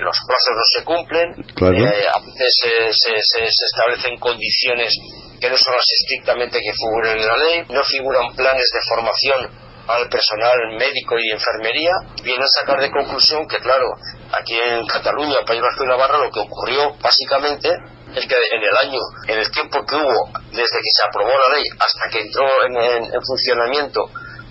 Los 0.00 0.16
plazos 0.26 0.52
no 0.52 0.66
se 0.72 0.84
cumplen, 0.84 1.28
eh, 1.32 2.04
a 2.12 2.18
veces 2.20 2.52
se, 2.60 2.92
se, 2.92 3.12
se, 3.20 3.64
establecen 3.72 4.18
condiciones 4.18 4.96
que 5.40 5.50
no 5.50 5.56
son 5.56 5.74
las 5.74 5.84
estrictamente 6.00 6.60
que 6.60 6.72
figuran 6.72 7.18
en 7.18 7.26
la 7.26 7.36
ley, 7.36 7.64
no 7.68 7.82
figuran 7.84 8.34
planes 8.34 8.70
de 8.72 8.80
formación 8.88 9.64
al 9.86 10.08
personal 10.08 10.56
médico 10.78 11.16
y 11.18 11.30
enfermería, 11.30 11.92
viene 12.22 12.44
a 12.44 12.48
sacar 12.48 12.80
de 12.80 12.90
conclusión 12.90 13.46
que, 13.46 13.58
claro, 13.58 13.86
aquí 14.32 14.58
en 14.58 14.86
Cataluña, 14.86 15.44
País 15.46 15.60
Vasco 15.60 15.84
y 15.84 15.88
Navarra, 15.88 16.18
lo 16.18 16.30
que 16.30 16.40
ocurrió 16.40 16.96
básicamente 17.02 17.68
es 18.14 18.26
que 18.26 18.36
en 18.52 18.62
el 18.62 18.76
año, 18.76 19.00
en 19.26 19.38
el 19.38 19.50
tiempo 19.50 19.84
que 19.84 19.96
hubo 19.96 20.30
desde 20.52 20.78
que 20.78 20.92
se 20.94 21.06
aprobó 21.06 21.30
la 21.30 21.56
ley 21.56 21.64
hasta 21.78 22.08
que 22.10 22.20
entró 22.20 22.46
en, 22.64 23.12
funcionamiento, 23.20 24.00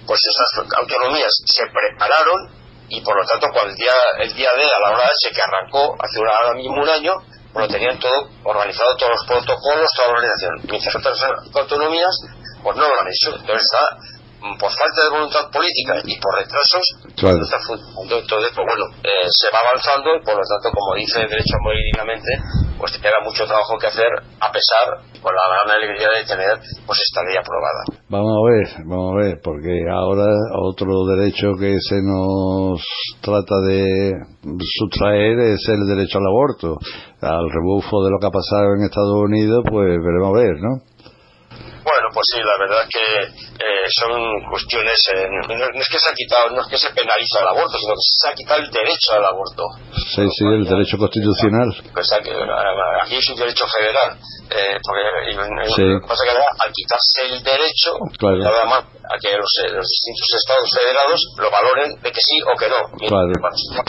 pues 0.06 0.20
esas 0.20 0.68
autonomías 0.80 1.32
se 1.46 1.64
prepararon 1.72 2.64
y 2.90 3.02
por 3.02 3.16
lo 3.18 3.26
tanto 3.26 3.48
cuando 3.52 3.72
el 3.72 3.76
día, 3.76 3.94
el 4.20 4.34
día 4.34 4.50
de 4.56 4.66
a 4.66 4.80
la 4.84 4.96
hora 4.96 5.08
de 5.08 5.30
que 5.34 5.42
arrancó 5.42 5.96
hace 5.98 6.20
ahora 6.20 6.54
mismo 6.56 6.82
un 6.82 6.90
año, 6.90 7.14
bueno, 7.54 7.68
tenían 7.68 8.00
todo 8.00 8.30
organizado, 8.44 8.96
todos 8.98 9.12
los 9.12 9.26
protocolos, 9.28 9.90
toda 9.96 10.08
la 10.08 10.14
organización. 10.14 10.54
Mientras 10.64 10.96
otras 10.96 11.24
autonomías, 11.54 12.16
pues 12.64 12.76
no 12.76 12.88
lo 12.88 13.00
han 13.00 13.08
hecho. 13.08 13.36
Entonces 13.36 13.62
está 13.62 13.98
por 14.60 14.72
falta 14.72 15.00
de 15.08 15.10
voluntad 15.10 15.48
política 15.52 16.04
y 16.04 16.20
por 16.20 16.36
retrasos, 16.36 16.84
claro. 17.16 17.40
está 17.40 17.58
Entonces, 17.64 18.52
pues 18.52 18.66
bueno, 18.68 18.86
eh, 19.00 19.28
se 19.32 19.48
va 19.48 19.60
avanzando 19.64 20.16
y 20.16 20.20
por 20.20 20.36
lo 20.36 20.44
tanto, 20.44 20.68
como 20.76 20.96
dice 20.96 21.24
el 21.24 21.30
derecho 21.30 21.56
a 21.56 21.64
morir 21.64 21.84
dignamente, 21.88 22.32
pues 22.78 22.92
te 22.92 23.00
queda 23.00 23.24
mucho 23.24 23.48
trabajo 23.48 23.80
que 23.80 23.88
hacer 23.88 24.12
a 24.12 24.52
pesar, 24.52 25.00
con 25.24 25.32
la 25.32 25.46
gran 25.48 25.80
alegría 25.80 26.10
de 26.12 26.28
tener 26.28 26.60
pues 26.86 27.00
esta 27.00 27.24
ley 27.24 27.40
aprobada. 27.40 27.88
Vamos 28.10 28.36
a 28.36 28.44
ver, 28.52 28.68
vamos 28.84 29.12
a 29.16 29.18
ver, 29.24 29.40
porque 29.42 29.72
ahora 29.88 30.28
otro 30.60 30.92
derecho 31.16 31.56
que 31.56 31.80
se 31.80 32.04
nos 32.04 32.84
trata 33.22 33.56
de 33.64 34.12
sustraer 34.60 35.40
es 35.56 35.64
el 35.70 35.88
derecho 35.88 36.20
al 36.20 36.28
aborto. 36.28 36.78
Al 37.22 37.48
rebufo 37.48 38.04
de 38.04 38.12
lo 38.12 38.20
que 38.20 38.28
ha 38.28 38.36
pasado 38.36 38.76
en 38.76 38.84
Estados 38.84 39.16
Unidos, 39.16 39.64
pues 39.64 39.88
veremos 39.88 40.36
a 40.36 40.40
ver, 40.44 40.60
¿no? 40.60 40.93
Bueno, 41.84 42.08
pues 42.14 42.26
sí, 42.32 42.40
la 42.40 42.56
verdad 42.58 42.88
que 42.88 43.04
eh, 43.28 43.86
son 43.92 44.40
cuestiones, 44.50 44.96
eh, 45.14 45.28
no, 45.28 45.68
es 45.80 45.90
que 45.90 46.00
se 46.00 46.10
ha 46.10 46.14
quitado, 46.14 46.50
no 46.56 46.62
es 46.62 46.68
que 46.68 46.78
se 46.78 46.90
penaliza 46.96 47.42
el 47.42 47.48
aborto, 47.48 47.78
sino 47.78 47.94
que 47.94 48.08
se 48.08 48.28
ha 48.30 48.34
quitado 48.34 48.60
el 48.62 48.72
derecho 48.72 49.14
al 49.14 49.26
aborto. 49.26 49.64
Sí, 50.16 50.24
sí, 50.32 50.46
el 50.48 50.64
derecho 50.64 50.98
constitucional. 50.98 51.76
Pues 51.94 52.08
aquí 52.14 53.16
es 53.16 53.30
un 53.30 53.36
derecho 53.36 53.66
federal, 53.68 54.16
eh, 54.50 54.80
porque 54.80 55.04
lo 55.04 56.00
que 56.00 56.08
pasa 56.08 56.24
es 56.24 56.32
que 56.32 56.64
al 56.64 56.72
quitarse 56.72 57.20
el 57.28 57.44
derecho, 57.44 57.92
claro. 58.18 58.38
nada 58.38 58.66
más 58.66 58.84
a 59.04 59.20
que 59.20 59.36
los, 59.36 59.52
los, 59.76 59.88
distintos 59.88 60.30
estados 60.40 60.72
federados 60.72 61.20
lo 61.38 61.52
valoren 61.52 62.00
de 62.02 62.12
que 62.12 62.22
sí 62.22 62.40
o 62.48 62.56
que 62.58 62.70
no. 62.70 62.80
Claro. 63.08 63.34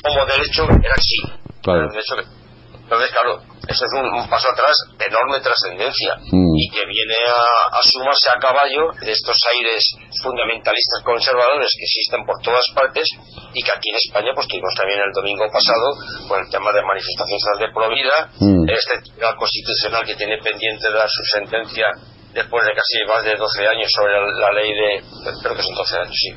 Como 0.02 0.26
derecho 0.26 0.64
era 0.64 0.96
sí. 0.98 1.18
Claro. 1.62 1.88
entonces, 1.94 3.10
claro, 3.12 3.40
eso 3.68 3.84
es 3.84 3.92
un, 3.94 4.28
paso 4.28 4.50
atrás 4.50 4.74
de 4.98 5.04
enorme 5.06 5.40
trascendencia 5.40 6.16
mm. 6.16 6.54
y 6.56 6.68
que 6.70 6.84
viene 6.86 7.16
a, 7.26 7.78
a, 7.78 7.80
sumarse 7.82 8.30
a 8.30 8.38
caballo 8.38 8.92
de 9.00 9.12
estos 9.12 9.36
aires 9.52 9.82
fundamentalistas 10.22 11.02
conservadores 11.04 11.70
que 11.76 11.84
existen 11.84 12.24
por 12.24 12.40
todas 12.42 12.64
partes 12.74 13.08
y 13.52 13.62
que 13.62 13.70
aquí 13.70 13.90
en 13.90 13.96
España 13.96 14.32
pues 14.34 14.48
tuvimos 14.48 14.74
también 14.74 15.00
el 15.00 15.12
domingo 15.12 15.46
pasado 15.52 15.94
con 16.28 16.40
el 16.40 16.48
tema 16.50 16.72
de 16.72 16.82
manifestaciones 16.82 17.58
de 17.60 17.68
Provida, 17.72 18.18
mm. 18.40 18.68
este 18.68 18.94
tribunal 19.02 19.36
constitucional 19.36 20.02
que 20.06 20.16
tiene 20.16 20.38
pendiente 20.38 20.90
de 20.90 20.98
su 21.08 21.22
sentencia 21.32 21.86
después 22.34 22.66
de 22.66 22.74
casi 22.74 22.98
más 23.06 23.22
de 23.22 23.36
12 23.36 23.66
años 23.66 23.88
sobre 23.94 24.12
la, 24.12 24.50
ley 24.52 24.74
de, 24.74 25.02
creo 25.40 25.54
que 25.54 25.62
son 25.62 25.74
12 25.74 25.96
años, 25.98 26.16
sí, 26.18 26.30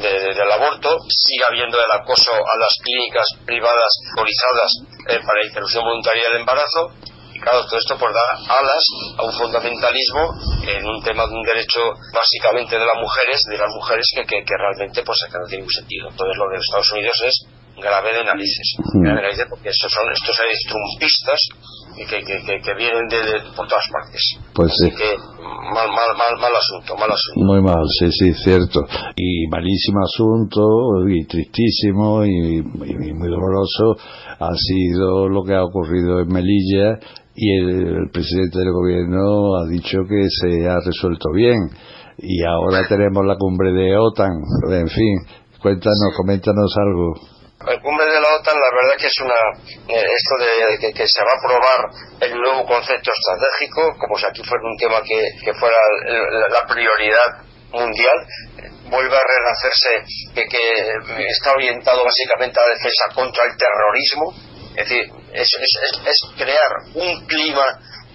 de, 0.00 0.34
del 0.34 0.50
aborto, 0.50 0.96
sigue 1.10 1.44
habiendo 1.48 1.76
el 1.76 1.90
acoso 1.90 2.30
a 2.32 2.54
las 2.58 2.70
clínicas 2.82 3.26
privadas 3.44 3.90
autorizadas 4.14 4.70
eh, 5.08 5.18
para 5.26 5.40
la 5.42 5.46
interrupción 5.46 5.84
voluntaria 5.84 6.22
del 6.30 6.40
embarazo, 6.40 6.94
y 7.34 7.40
claro, 7.40 7.66
todo 7.66 7.78
esto 7.78 7.98
pues 7.98 8.14
da 8.14 8.54
alas 8.54 8.84
a 9.18 9.22
un 9.22 9.32
fundamentalismo 9.32 10.38
en 10.66 10.86
un 10.86 11.02
tema 11.02 11.26
de 11.26 11.34
un 11.34 11.42
derecho 11.42 11.80
básicamente 12.14 12.78
de 12.78 12.86
las 12.86 12.96
mujeres, 12.96 13.42
de 13.50 13.58
las 13.58 13.70
mujeres 13.74 14.06
que, 14.14 14.24
que, 14.24 14.56
realmente 14.56 15.02
pues 15.02 15.18
no 15.32 15.46
tiene 15.46 15.66
ningún 15.66 15.72
sentido. 15.72 16.08
Entonces 16.10 16.36
lo 16.36 16.48
de 16.48 16.56
Estados 16.58 16.92
Unidos 16.92 17.22
es 17.26 17.34
grave 17.80 18.12
de 18.14 18.24
narices, 18.24 18.76
grave 18.94 19.46
porque 19.48 19.70
estos 19.70 19.92
son 19.92 20.04
estos 20.12 20.36
trumpistas 20.68 21.40
que, 21.96 22.22
que, 22.24 22.60
que, 22.62 22.74
vienen 22.74 23.08
de, 23.08 23.50
por 23.56 23.66
todas 23.66 23.84
partes. 23.92 24.22
Pues 24.54 24.72
sí. 24.78 24.90
que 24.90 25.16
mal, 25.74 25.88
mal, 25.88 26.12
mal, 26.16 26.40
mal 26.40 26.52
asunto, 26.56 26.96
mal 26.96 27.10
asunto. 27.10 27.40
Muy 27.44 27.60
mal, 27.60 27.84
sí, 27.98 28.10
sí, 28.12 28.32
cierto. 28.34 28.80
Y 29.16 29.46
malísimo 29.48 30.00
asunto, 30.02 31.08
y 31.08 31.26
tristísimo, 31.26 32.24
y, 32.24 32.62
muy 32.62 33.28
doloroso 33.28 33.96
ha 34.38 34.54
sido 34.54 35.28
lo 35.28 35.42
que 35.44 35.54
ha 35.54 35.64
ocurrido 35.64 36.20
en 36.20 36.28
Melilla 36.28 36.98
y 37.34 37.52
el, 37.58 38.10
presidente 38.12 38.58
del 38.58 38.72
gobierno 38.72 39.56
ha 39.56 39.68
dicho 39.68 39.98
que 40.08 40.28
se 40.28 40.68
ha 40.68 40.76
resuelto 40.84 41.30
bien 41.32 41.58
y 42.18 42.42
ahora 42.44 42.82
tenemos 42.88 43.24
la 43.24 43.36
cumbre 43.36 43.72
de 43.72 43.96
OTAN 43.96 44.30
en 44.70 44.88
fin 44.88 45.18
cuéntanos 45.62 46.12
coméntanos 46.16 46.74
algo 46.76 47.39
la 47.66 47.78
cumbre 47.80 48.06
de 48.06 48.20
la 48.20 48.34
OTAN 48.36 48.56
la 48.56 48.70
verdad 48.72 48.96
que 48.98 49.06
es 49.06 49.20
una 49.20 49.34
eh, 49.88 50.06
esto 50.08 50.34
de 50.40 50.92
que, 50.92 51.06
se 51.06 51.22
va 51.22 51.32
a 51.32 51.38
aprobar 51.38 51.90
el 52.20 52.34
nuevo 52.40 52.64
concepto 52.64 53.12
estratégico 53.12 53.96
como 53.98 54.16
si 54.16 54.26
aquí 54.26 54.42
fuera 54.42 54.64
un 54.64 54.76
tema 54.78 55.02
que, 55.02 55.52
fuera 55.54 55.76
la 56.48 56.66
prioridad 56.66 57.44
mundial 57.72 58.16
vuelve 58.88 59.16
a 59.16 59.20
renacerse 59.20 60.32
que, 60.34 60.44
que 60.48 61.26
está 61.28 61.52
orientado 61.52 62.02
básicamente 62.04 62.58
a 62.58 62.62
la 62.64 62.74
defensa 62.74 63.04
contra 63.14 63.44
el 63.44 63.56
terrorismo. 63.56 64.34
Es 64.76 64.88
decir, 64.88 65.12
es, 65.32 65.50
es 66.06 66.18
crear 66.36 66.72
un 66.94 67.26
clima 67.26 67.66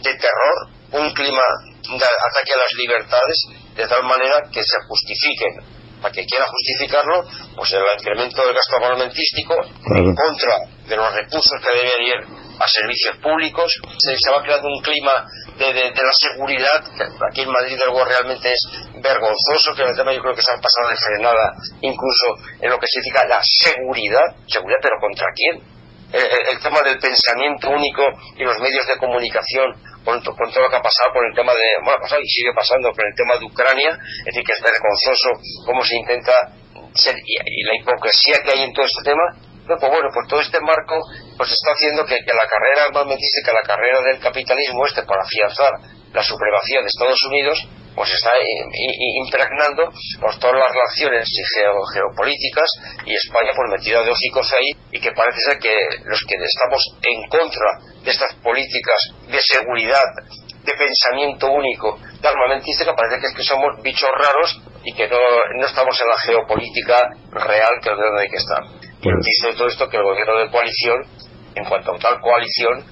de 0.02 0.14
terror, 0.16 0.56
un 0.92 1.14
clima 1.14 1.44
de 1.84 2.06
ataque 2.06 2.54
a 2.54 2.58
las 2.58 2.74
libertades, 2.78 3.38
de 3.76 3.88
tal 3.88 4.04
manera 4.04 4.42
que 4.52 4.62
se 4.62 4.78
justifiquen 4.88 5.75
para 6.02 6.14
que 6.14 6.26
quiera 6.26 6.46
justificarlo, 6.48 7.24
pues 7.56 7.74
el 7.74 7.84
incremento 7.98 8.42
del 8.46 8.56
gasto 8.56 8.76
armamentístico 8.78 9.56
en 9.96 10.16
contra 10.16 10.60
de 10.88 10.96
los 10.96 11.14
recursos 11.14 11.60
que 11.62 11.78
deben 11.78 12.02
ir 12.02 12.46
a 12.60 12.68
servicios 12.68 13.18
públicos, 13.18 13.72
se, 13.98 14.32
va 14.32 14.42
creando 14.42 14.68
un 14.68 14.82
clima 14.82 15.28
de, 15.58 15.74
de, 15.74 16.04
la 16.04 16.14
seguridad, 16.14 16.84
que 16.96 17.04
aquí 17.04 17.42
en 17.42 17.52
Madrid 17.52 17.78
algo 17.82 18.06
realmente 18.06 18.50
es 18.50 18.62
vergonzoso, 19.02 19.76
que 19.76 19.84
el 19.84 19.96
tema 19.96 20.14
yo 20.14 20.22
creo 20.22 20.36
que 20.36 20.42
se 20.42 20.52
han 20.52 20.62
pasado 20.62 20.90
de 20.90 20.96
frenada 20.96 21.54
incluso 21.82 22.26
en 22.62 22.70
lo 22.70 22.80
que 22.80 22.88
significa 22.88 23.28
la 23.28 23.42
seguridad, 23.44 24.36
seguridad 24.48 24.80
pero 24.82 24.96
contra 25.02 25.28
quién, 25.36 25.75
el, 26.12 26.60
tema 26.62 26.82
del 26.82 27.00
pensamiento 27.00 27.70
único 27.70 28.04
y 28.38 28.44
los 28.44 28.58
medios 28.60 28.86
de 28.88 28.98
comunicación 28.98 29.74
con, 30.04 30.22
todo 30.22 30.36
lo 30.36 30.70
que 30.70 30.78
ha 30.78 30.82
pasado 30.82 31.10
con 31.14 31.26
el 31.26 31.34
tema 31.36 31.54
de, 31.54 31.66
bueno, 31.84 32.06
y 32.22 32.30
sigue 32.30 32.54
pasando 32.54 32.90
con 32.92 33.06
el 33.06 33.16
tema 33.16 33.38
de 33.38 33.46
Ucrania, 33.46 33.92
es 34.20 34.26
decir, 34.26 34.44
que 34.44 34.54
es 34.54 34.62
vergonzoso 34.62 35.30
cómo 35.66 35.84
se 35.84 35.96
intenta 35.98 36.34
ser, 36.94 37.16
y, 37.18 37.64
la 37.64 37.76
hipocresía 37.82 38.40
que 38.44 38.52
hay 38.52 38.64
en 38.64 38.74
todo 38.74 38.86
este 38.86 39.04
tema, 39.04 39.24
pues 39.66 39.82
bueno, 39.82 40.10
pues 40.14 40.28
todo 40.30 40.42
este 40.42 40.62
marco 40.62 41.02
pues 41.38 41.50
está 41.50 41.74
haciendo 41.74 42.06
que, 42.06 42.18
que 42.22 42.34
la 42.34 42.46
carrera 42.46 42.86
armamentística, 42.86 43.52
la 43.52 43.66
carrera 43.66 44.02
del 44.02 44.20
capitalismo 44.22 44.86
este 44.86 45.02
para 45.04 45.24
afianzar 45.24 45.74
la 46.14 46.24
supremacía 46.24 46.82
de 46.82 46.88
Estados 46.88 47.22
Unidos, 47.26 47.58
pues 47.96 48.12
está 48.12 48.32
impregnando 49.24 49.90
por 50.20 50.38
todas 50.38 50.60
las 50.60 50.68
relaciones 50.68 51.30
geopolíticas 51.94 52.70
y 53.06 53.16
España 53.16 53.52
pues 53.56 53.72
metida 53.72 54.04
de 54.04 54.12
hocicos 54.12 54.52
ahí 54.54 54.76
y 54.92 55.00
que 55.00 55.12
parece 55.14 55.40
ser 55.40 55.60
que 55.60 55.74
los 56.04 56.20
que 56.28 56.36
estamos 56.36 56.84
en 57.02 57.28
contra 57.30 57.80
de 58.04 58.12
estas 58.12 58.34
políticas 58.44 59.00
de 59.28 59.40
seguridad 59.40 60.04
de 60.66 60.74
pensamiento 60.74 61.48
único 61.52 61.98
de 62.20 62.28
armamentística 62.28 62.94
parece 62.96 63.22
que 63.22 63.28
es 63.28 63.36
que 63.36 63.44
somos 63.44 63.82
bichos 63.82 64.10
raros 64.18 64.62
y 64.84 64.94
que 64.94 65.08
no, 65.08 65.18
no 65.60 65.66
estamos 65.66 66.00
en 66.02 66.08
la 66.08 66.18
geopolítica 66.18 66.98
real 67.32 67.80
que 67.82 67.90
es 67.90 67.98
donde 67.98 68.22
hay 68.22 68.30
que 68.30 68.38
estar. 68.38 68.64
Y 69.00 69.10
pues 69.10 69.24
dice 69.24 69.56
todo 69.56 69.68
esto 69.68 69.88
que 69.88 69.98
el 69.98 70.04
gobierno 70.04 70.38
de 70.40 70.50
coalición, 70.50 71.06
en 71.56 71.66
cuanto 71.66 71.94
a 71.94 72.00
tal 72.00 72.20
coalición, 72.20 72.84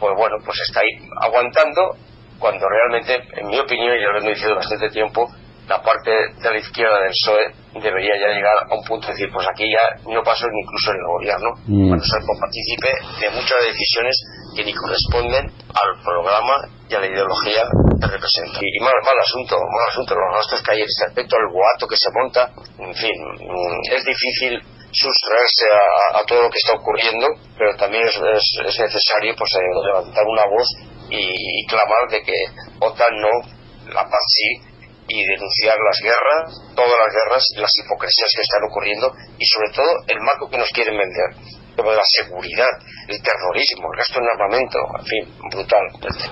pues 0.00 0.14
bueno, 0.16 0.36
pues 0.44 0.58
está 0.66 0.80
ahí 0.80 1.08
aguantando 1.20 1.96
cuando 2.38 2.66
realmente, 2.68 3.14
en 3.40 3.46
mi 3.48 3.58
opinión, 3.58 3.96
y 3.96 4.00
lo 4.00 4.18
he 4.18 4.34
dicho 4.34 4.54
bastante 4.54 4.90
tiempo, 4.90 5.28
la 5.68 5.82
parte 5.82 6.10
de 6.10 6.50
la 6.50 6.58
izquierda 6.58 6.96
del 7.00 7.12
PSOE 7.12 7.52
debería 7.80 8.16
ya 8.16 8.32
llegar 8.32 8.56
a 8.56 8.74
un 8.74 8.82
punto 8.84 9.06
de 9.06 9.12
decir, 9.12 9.28
pues 9.30 9.46
aquí 9.46 9.68
ya 9.68 10.00
no 10.08 10.22
paso 10.24 10.48
ni 10.48 10.60
incluso 10.64 10.90
en 10.90 10.96
el 10.96 11.08
gobierno, 11.12 11.50
mm. 11.66 11.90
para 11.92 12.02
ser 12.02 12.22
partícipe 12.24 12.90
de 13.20 13.28
muchas 13.36 13.60
decisiones 13.68 14.16
que 14.56 14.64
ni 14.64 14.72
corresponden 14.72 15.44
al 15.44 15.90
programa 16.02 16.56
y 16.88 16.94
a 16.94 17.00
la 17.00 17.06
ideología 17.06 17.68
que 18.00 18.06
representa. 18.08 18.58
Y 18.64 18.80
mal, 18.80 18.96
mal 19.04 19.18
asunto, 19.20 19.60
mal 19.60 19.88
asunto, 19.92 20.16
los 20.16 20.34
gastos 20.40 20.62
que 20.64 20.72
hay 20.72 20.80
en 20.80 20.88
este 20.88 21.04
aspecto, 21.04 21.36
el 21.36 21.52
boato 21.52 21.84
que 21.84 22.00
se 22.00 22.10
monta, 22.16 22.48
en 22.80 22.94
fin, 22.96 23.16
mm, 23.36 23.92
es 23.92 24.02
difícil 24.08 24.56
sustraerse 24.88 25.68
a, 26.16 26.24
todo 26.24 26.42
lo 26.42 26.50
que 26.50 26.56
está 26.64 26.72
ocurriendo, 26.80 27.28
pero 27.58 27.76
también 27.76 28.08
es, 28.08 28.16
es, 28.16 28.78
necesario 28.80 29.36
pues 29.36 29.52
eh, 29.52 29.84
levantar 29.84 30.24
una 30.24 30.44
voz 30.48 30.64
y, 31.10 31.66
clamar 31.66 32.08
de 32.10 32.22
que 32.22 32.34
OTAN 32.80 33.20
no, 33.20 33.92
la 33.92 34.02
paz 34.04 34.24
sí, 34.28 34.68
y 35.08 35.24
denunciar 35.24 35.76
las 35.84 36.00
guerras, 36.02 36.74
todas 36.74 36.92
las 36.92 37.14
guerras, 37.14 37.44
las 37.56 37.70
hipocresías 37.82 38.30
que 38.36 38.42
están 38.42 38.62
ocurriendo 38.70 39.12
y 39.38 39.46
sobre 39.46 39.70
todo 39.70 39.90
el 40.06 40.20
marco 40.20 40.50
que 40.50 40.58
nos 40.58 40.68
quieren 40.70 40.98
vender 40.98 41.57
de 41.82 41.96
la 41.96 42.02
seguridad, 42.04 42.72
el 43.08 43.20
terrorismo, 43.22 43.88
el 43.92 43.98
gasto 43.98 44.18
en 44.18 44.26
armamento, 44.26 44.78
en 44.98 45.06
fin, 45.06 45.24
brutal. 45.50 45.86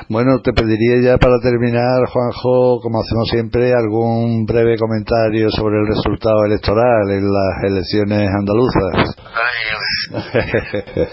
Bueno, 0.09 0.41
te 0.43 0.53
pediría 0.53 1.13
ya 1.13 1.19
para 1.19 1.39
terminar, 1.39 2.07
Juanjo, 2.11 2.81
como 2.83 3.01
hacemos 3.01 3.29
siempre, 3.31 3.73
algún 3.73 4.45
breve 4.45 4.77
comentario 4.77 5.51
sobre 5.51 5.79
el 5.79 5.87
resultado 5.87 6.45
electoral 6.47 7.11
en 7.11 7.25
las 7.31 7.55
elecciones 7.65 8.29
andaluzas. 8.31 9.15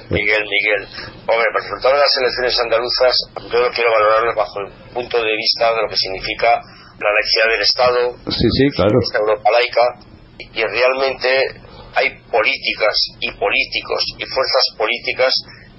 Miguel, 0.10 0.44
Miguel. 0.46 0.88
Hombre, 1.28 1.46
el 1.50 1.56
resultado 1.62 1.96
de 1.96 2.02
las 2.02 2.16
elecciones 2.22 2.60
andaluzas 2.62 3.14
yo 3.52 3.60
lo 3.60 3.70
quiero 3.72 3.92
valorar 3.92 4.36
bajo 4.36 4.60
el 4.62 4.70
punto 4.94 5.18
de 5.18 5.36
vista 5.38 5.74
de 5.74 5.82
lo 5.82 5.90
que 5.90 5.98
significa 5.98 6.62
la 7.00 7.10
laicidad 7.10 7.48
del 7.52 7.62
Estado, 7.62 8.16
sí, 8.30 8.48
sí, 8.50 8.70
claro. 8.76 9.00
esta 9.02 9.20
Europa 9.20 9.50
laica, 9.52 10.14
y 10.38 10.62
realmente 10.62 11.62
hay 11.96 12.10
políticas 12.32 12.96
y 13.20 13.32
políticos 13.34 14.04
y 14.18 14.26
fuerzas 14.26 14.66
políticas 14.78 15.34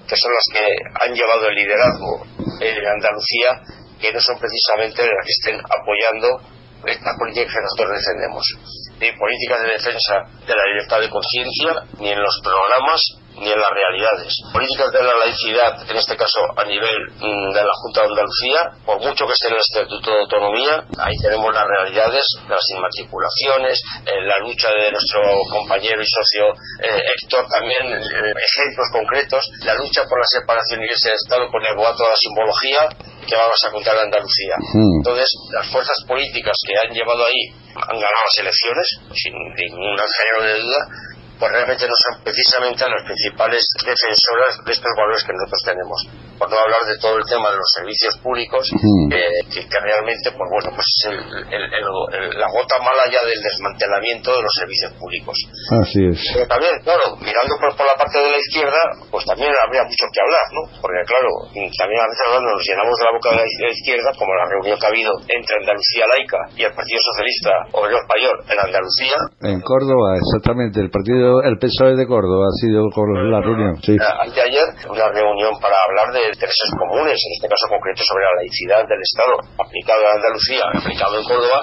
que 0.09 0.17
son 0.17 0.33
las 0.33 0.47
que 0.53 0.65
han 1.01 1.15
llevado 1.15 1.49
el 1.49 1.55
liderazgo 1.55 2.27
en 2.61 2.87
Andalucía, 2.87 3.63
que 4.01 4.13
no 4.13 4.21
son 4.21 4.39
precisamente 4.39 5.03
las 5.03 5.25
que 5.25 5.33
estén 5.33 5.61
apoyando 5.61 6.41
esta 6.87 7.17
política 7.19 7.49
que 7.49 7.63
nosotros 7.63 7.99
defendemos. 7.99 8.45
Ni 9.01 9.13
políticas 9.17 9.63
de 9.63 9.69
defensa 9.73 10.15
de 10.47 10.55
la 10.55 10.65
libertad 10.67 11.01
de 11.01 11.11
conciencia, 11.11 11.89
ni 11.99 12.11
en 12.11 12.21
los 12.21 12.41
programas, 12.43 13.01
ni 13.37 13.51
en 13.51 13.61
las 13.61 13.71
realidades. 13.71 14.33
Políticas 14.53 14.93
de 14.93 15.03
la 15.03 15.15
laicidad, 15.17 15.91
en 15.91 15.97
este 15.97 16.17
caso 16.17 16.41
a 16.57 16.65
nivel 16.65 16.97
mm, 17.19 17.53
de 17.53 17.63
la 17.63 17.75
Junta 17.83 18.03
de 18.03 18.09
Andalucía, 18.09 18.61
por 18.85 18.99
mucho 19.01 19.27
que 19.27 19.33
esté 19.33 19.49
en 19.49 19.55
el 19.55 19.61
Estatuto 19.61 20.11
de 20.11 20.21
Autonomía, 20.21 20.85
ahí 20.99 21.17
tenemos 21.23 21.53
las 21.55 21.67
realidades 21.67 22.25
de 22.47 22.55
las 22.55 22.67
inmatriculaciones, 22.71 23.81
eh, 24.07 24.21
la 24.23 24.39
lucha 24.39 24.69
de 24.71 24.91
nuestro 24.93 25.21
compañero 25.51 26.01
y 26.03 26.07
socio 26.07 26.55
eh, 26.83 27.03
Héctor, 27.15 27.47
también 27.49 27.93
eh, 27.93 28.33
ejemplos 28.35 28.89
concretos, 28.93 29.43
la 29.65 29.75
lucha 29.75 30.03
por 30.09 30.19
la 30.19 30.27
separación 30.27 30.83
Iglesia 30.83 31.11
de 31.11 31.17
Estado 31.17 31.51
con 31.51 31.65
el 31.65 31.77
boato 31.77 32.03
de 32.03 32.11
la 32.11 32.17
simbología 32.17 32.81
que 33.27 33.37
vamos 33.37 33.65
a 33.65 33.71
contar 33.71 33.95
en 33.97 34.13
Andalucía. 34.13 34.57
Hmm. 34.73 35.01
Entonces, 35.01 35.29
las 35.53 35.67
fuerzas 35.71 35.97
políticas 36.07 36.57
que 36.67 36.75
han 36.77 36.95
llevado 36.95 37.25
ahí 37.25 37.65
han 37.75 37.97
ganado 37.99 38.25
las 38.25 38.39
elecciones, 38.39 38.87
sin 39.15 39.33
ningún 39.33 39.97
género 39.99 40.43
de 40.45 40.61
duda, 40.61 40.81
pues 41.39 41.51
realmente 41.51 41.87
no 41.89 41.97
son 41.99 42.23
precisamente 42.23 42.85
las 42.89 43.03
principales 43.03 43.67
defensoras 43.83 44.59
de 44.65 44.73
estos 44.73 44.93
valores 44.97 45.25
que 45.25 45.33
nosotros 45.35 45.63
tenemos. 45.65 45.99
Por 46.39 46.51
no 46.51 46.59
hablar 46.59 46.83
de 46.87 46.99
todo 46.99 47.19
el 47.19 47.27
tema 47.27 47.51
de 47.51 47.59
los 47.59 47.71
servicios 47.75 48.19
públicos, 48.19 48.67
que, 48.67 49.79
realmente, 49.81 50.31
pues 50.35 50.49
bueno, 50.51 50.71
pues 50.75 50.87
es 50.87 52.35
la 52.35 52.49
gota 52.51 52.77
mala 52.83 53.07
ya 53.11 53.23
del 53.27 53.39
desmantelamiento 53.43 54.35
de 54.35 54.43
los 54.43 54.55
servicios 54.55 54.93
públicos. 54.99 55.37
Así 55.79 56.01
es. 56.11 56.19
Pero 56.35 56.47
también, 56.47 56.75
claro, 56.83 57.17
mirando 57.23 57.55
por, 57.59 57.71
la 57.75 57.95
parte 57.99 58.19
de 58.19 58.31
la 58.31 58.39
izquierda, 58.39 58.83
pues 59.11 59.25
también 59.27 59.51
habría 59.55 59.85
mucho 59.85 60.07
que 60.11 60.21
hablar, 60.23 60.47
¿no? 60.55 60.63
Porque 60.83 61.03
claro, 61.07 61.31
también 61.51 62.01
a 62.03 62.09
veces 62.11 62.27
nos 62.43 62.63
llenamos 62.67 62.95
de 62.99 63.05
la 63.05 63.15
boca 63.15 63.31
de 63.31 63.47
la 63.47 63.71
izquierda, 63.71 64.11
como 64.19 64.31
la 64.35 64.47
reunión 64.51 64.79
que 64.79 64.87
ha 64.87 64.91
habido 64.91 65.13
entre 65.29 65.55
Andalucía 65.63 66.05
Laica 66.11 66.41
y 66.57 66.63
el 66.67 66.75
Partido 66.75 66.99
Socialista 66.99 67.51
Obrero 67.79 67.99
Español 68.03 68.37
en 68.51 68.59
Andalucía. 68.59 69.17
En 69.43 69.61
Córdoba, 69.61 70.19
exactamente, 70.19 70.81
el 70.81 70.91
Partido 70.91 71.24
el 71.45 71.59
PSOE 71.59 71.97
de 71.97 72.07
Córdoba 72.07 72.47
ha 72.47 72.57
sido 72.61 72.89
con 72.91 73.09
la 73.31 73.41
reunión. 73.41 73.77
Sí. 73.83 73.97
Anteayer, 73.99 74.69
una 74.89 75.09
reunión 75.09 75.53
para 75.61 75.77
hablar 75.89 76.13
de 76.13 76.29
intereses 76.29 76.71
comunes, 76.79 77.19
en 77.19 77.33
este 77.37 77.49
caso 77.49 77.67
concreto 77.69 78.03
sobre 78.03 78.25
la 78.25 78.35
laicidad 78.43 78.83
del 78.89 79.03
Estado 79.03 79.35
aplicado 79.59 80.01
en 80.03 80.11
Andalucía, 80.17 80.65
aplicado 80.75 81.19
en 81.19 81.25
Córdoba, 81.25 81.61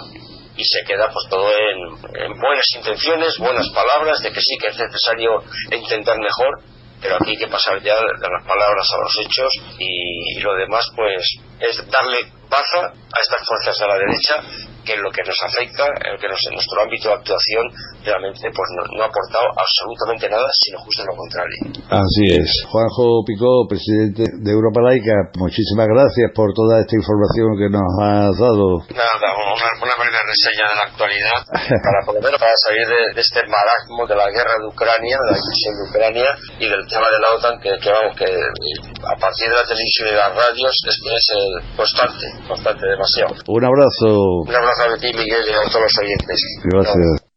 y 0.58 0.64
se 0.64 0.84
queda 0.86 1.10
pues 1.12 1.26
todo 1.30 1.50
en, 1.50 2.40
buenas 2.40 2.68
intenciones, 2.76 3.38
buenas 3.40 3.70
palabras, 3.74 4.22
de 4.22 4.32
que 4.32 4.42
sí 4.42 4.58
que 4.60 4.68
es 4.68 4.78
necesario 4.78 5.42
entender 5.72 6.18
mejor, 6.18 6.62
pero 7.02 7.16
aquí 7.16 7.32
hay 7.32 7.38
que 7.38 7.48
pasar 7.48 7.82
ya 7.82 7.96
de 7.96 8.30
las 8.30 8.46
palabras 8.46 8.88
a 8.94 9.02
los 9.02 9.14
hechos 9.26 9.52
y, 9.80 10.40
lo 10.42 10.56
demás 10.56 10.86
pues 10.96 11.24
es 11.62 11.78
darle 11.90 12.42
baza 12.50 12.92
a 12.92 13.18
estas 13.22 13.48
fuerzas 13.48 13.78
de 13.80 13.88
la 13.88 13.96
derecha 13.96 14.36
que 14.84 14.94
en 14.94 15.02
lo 15.02 15.12
que 15.12 15.22
nos 15.24 15.38
afecta, 15.46 15.86
en, 16.10 16.18
que 16.18 16.28
nos, 16.28 16.42
en 16.50 16.54
nuestro 16.58 16.82
ámbito 16.82 17.10
de 17.10 17.16
actuación, 17.22 17.66
realmente 18.04 18.50
pues 18.50 18.68
no, 18.76 19.04
ha 19.04 19.08
aportado 19.08 19.48
absolutamente 19.54 20.26
nada, 20.30 20.50
sino 20.58 20.82
justo 20.82 21.06
lo 21.06 21.16
contrario. 21.16 21.60
Así 21.86 22.26
es. 22.34 22.50
Juanjo 22.66 23.22
Picó, 23.26 23.70
presidente 23.70 24.26
de 24.26 24.52
Europa 24.52 24.82
Laica, 24.82 25.14
muchísimas 25.38 25.86
gracias 25.86 26.34
por 26.34 26.50
toda 26.54 26.82
esta 26.82 26.98
información 26.98 27.54
que 27.62 27.70
nos 27.70 27.88
has 28.02 28.36
dado. 28.42 28.82
Nada, 28.90 29.28
una, 29.38 29.70
una 29.86 29.96
breve 30.02 30.20
reseña 30.26 30.66
de 30.66 30.76
la 30.76 30.86
actualidad 30.90 31.40
para 31.46 32.00
por 32.06 32.18
lo 32.18 32.22
menos 32.22 32.40
para 32.42 32.56
salir 32.66 32.86
de, 32.90 33.22
este 33.22 33.42
marasmo 33.46 34.10
de 34.10 34.18
la 34.18 34.28
guerra 34.34 34.58
de 34.58 34.66
Ucrania, 34.66 35.14
de 35.14 35.30
la 35.30 35.38
invasión 35.38 35.74
de 35.78 35.84
Ucrania 35.86 36.30
y 36.58 36.66
del 36.66 36.84
tema 36.90 37.08
de 37.14 37.20
la 37.22 37.30
OTAN 37.38 37.56
que, 37.62 37.78
vamos, 37.78 38.18
que 38.18 38.26
a 38.26 39.16
partir 39.22 39.46
de 39.46 39.56
la 39.62 39.68
televisión 39.68 40.10
y 40.10 40.16
las 40.18 40.34
radios 40.34 40.74
es, 40.90 40.96
es 40.98 41.26
el 41.38 41.51
constante, 41.76 42.28
constante 42.48 42.86
demasiado. 42.86 43.36
Un 43.48 43.66
abrazo. 43.66 44.42
Un 44.48 44.56
abrazo 44.56 44.84
a 44.84 44.98
ti, 44.98 45.08
Miguel, 45.14 45.44
y 45.48 45.54
a 45.54 45.70
todos 45.70 45.82
los 45.82 45.98
oyentes. 46.00 46.40
Gracias. 46.64 47.32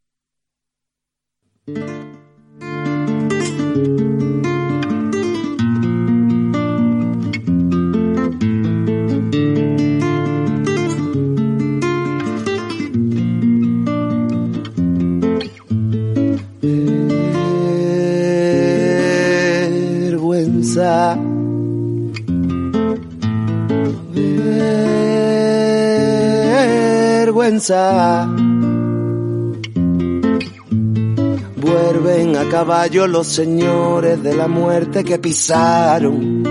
Vuelven 31.57 32.37
a 32.37 32.49
caballo 32.51 33.07
los 33.07 33.29
señores 33.29 34.21
de 34.25 34.35
la 34.35 34.49
muerte 34.49 35.05
que 35.05 35.21
pisaron. 35.21 36.43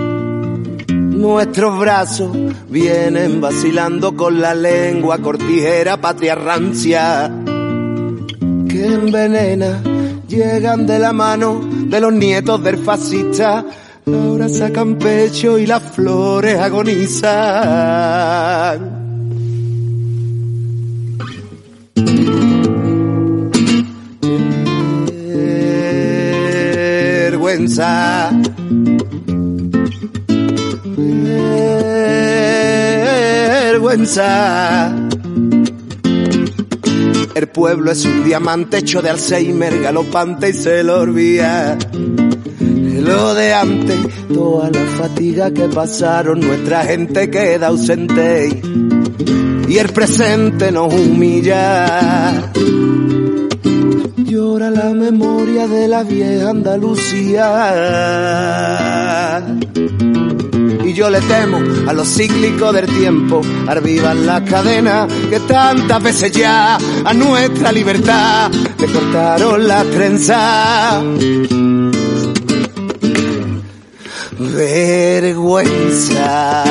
Nuestros 0.88 1.78
brazos 1.78 2.34
vienen 2.70 3.42
vacilando 3.42 4.16
con 4.16 4.40
la 4.40 4.54
lengua 4.54 5.18
cortijera 5.18 6.00
patria 6.00 6.36
rancia 6.36 7.30
que 8.68 8.86
envenena. 8.86 9.82
Llegan 10.26 10.86
de 10.86 10.98
la 10.98 11.12
mano 11.12 11.60
de 11.86 12.00
los 12.00 12.14
nietos 12.14 12.64
del 12.64 12.78
fascista. 12.78 13.62
Ahora 14.06 14.48
sacan 14.48 14.96
pecho 14.96 15.58
y 15.58 15.66
las 15.66 15.82
flores 15.82 16.58
agonizan. 16.58 17.24
Vergüenza. 27.64 28.30
Vergüenza. 33.70 34.92
El 37.34 37.48
pueblo 37.48 37.90
es 37.90 38.04
un 38.04 38.22
diamante 38.24 38.78
hecho 38.78 39.02
de 39.02 39.10
Alzheimer, 39.10 39.80
galopante 39.80 40.50
y 40.50 40.52
se 40.52 40.84
lo 40.84 41.00
olvida. 41.00 41.76
Lo 42.60 43.34
de 43.34 43.52
antes, 43.52 43.98
toda 44.32 44.70
la 44.70 44.84
fatiga 44.96 45.50
que 45.50 45.64
pasaron, 45.68 46.40
nuestra 46.40 46.84
gente 46.84 47.28
queda 47.28 47.66
ausente 47.68 48.62
y 49.68 49.78
el 49.78 49.88
presente 49.92 50.70
nos 50.70 50.92
humilla 50.94 52.52
llora 54.54 54.70
la 54.70 54.90
memoria 54.90 55.66
de 55.66 55.88
la 55.88 56.04
vieja 56.04 56.50
Andalucía. 56.50 57.42
Y 60.84 60.92
yo 60.92 61.10
le 61.10 61.20
temo 61.22 61.58
a 61.88 61.92
los 61.92 62.06
cíclicos 62.06 62.72
del 62.72 62.86
tiempo, 62.86 63.40
arvivan 63.66 64.24
la 64.26 64.44
cadena 64.44 65.08
que 65.28 65.40
tantas 65.40 66.00
veces 66.02 66.30
ya 66.30 66.76
a 66.76 67.14
nuestra 67.14 67.72
libertad 67.72 68.52
le 68.78 68.86
cortaron 68.86 69.66
la 69.66 69.82
trenza. 69.84 71.02
Vergüenza, 74.38 76.64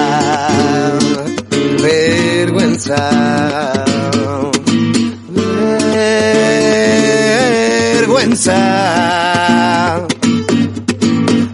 vergüenza. 1.82 3.84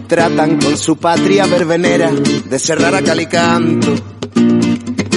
Tratan 0.08 0.56
con 0.58 0.78
su 0.78 0.96
patria 0.96 1.44
verbenera 1.44 2.10
de 2.10 2.58
cerrar 2.58 2.94
a 2.94 3.02
Calicanto. 3.02 3.94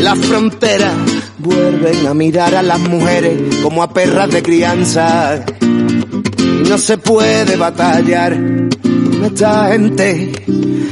La 0.01 0.13
frontera 0.13 0.91
vuelven 1.39 2.05
a 2.07 2.13
mirar 2.13 2.53
a 2.55 2.61
las 2.61 2.79
mujeres 2.81 3.55
como 3.63 3.81
a 3.81 3.93
perras 3.93 4.29
de 4.31 4.43
crianza. 4.43 5.45
Y 5.61 6.67
no 6.67 6.77
se 6.77 6.97
puede 6.97 7.55
batallar 7.55 8.37
con 8.81 9.23
esta 9.23 9.69
gente 9.69 10.33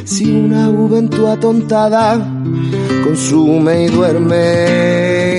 si 0.05 0.31
una 0.31 0.67
juventud 0.67 1.25
atontada 1.25 2.15
consume 3.03 3.87
y 3.87 3.87
duerme 3.89 5.30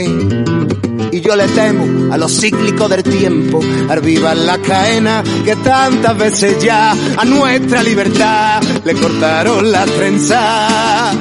yo 1.22 1.36
le 1.36 1.46
temo 1.48 2.12
a 2.12 2.18
los 2.18 2.40
cíclicos 2.40 2.90
del 2.90 3.04
tiempo, 3.04 3.60
arvivan 3.88 4.44
la 4.44 4.58
cadena 4.58 5.22
que 5.44 5.54
tantas 5.56 6.18
veces 6.18 6.62
ya 6.62 6.90
a 6.92 7.24
nuestra 7.24 7.82
libertad 7.82 8.62
le 8.84 8.94
cortaron 8.94 9.70
la 9.70 9.84
trenza. 9.84 11.12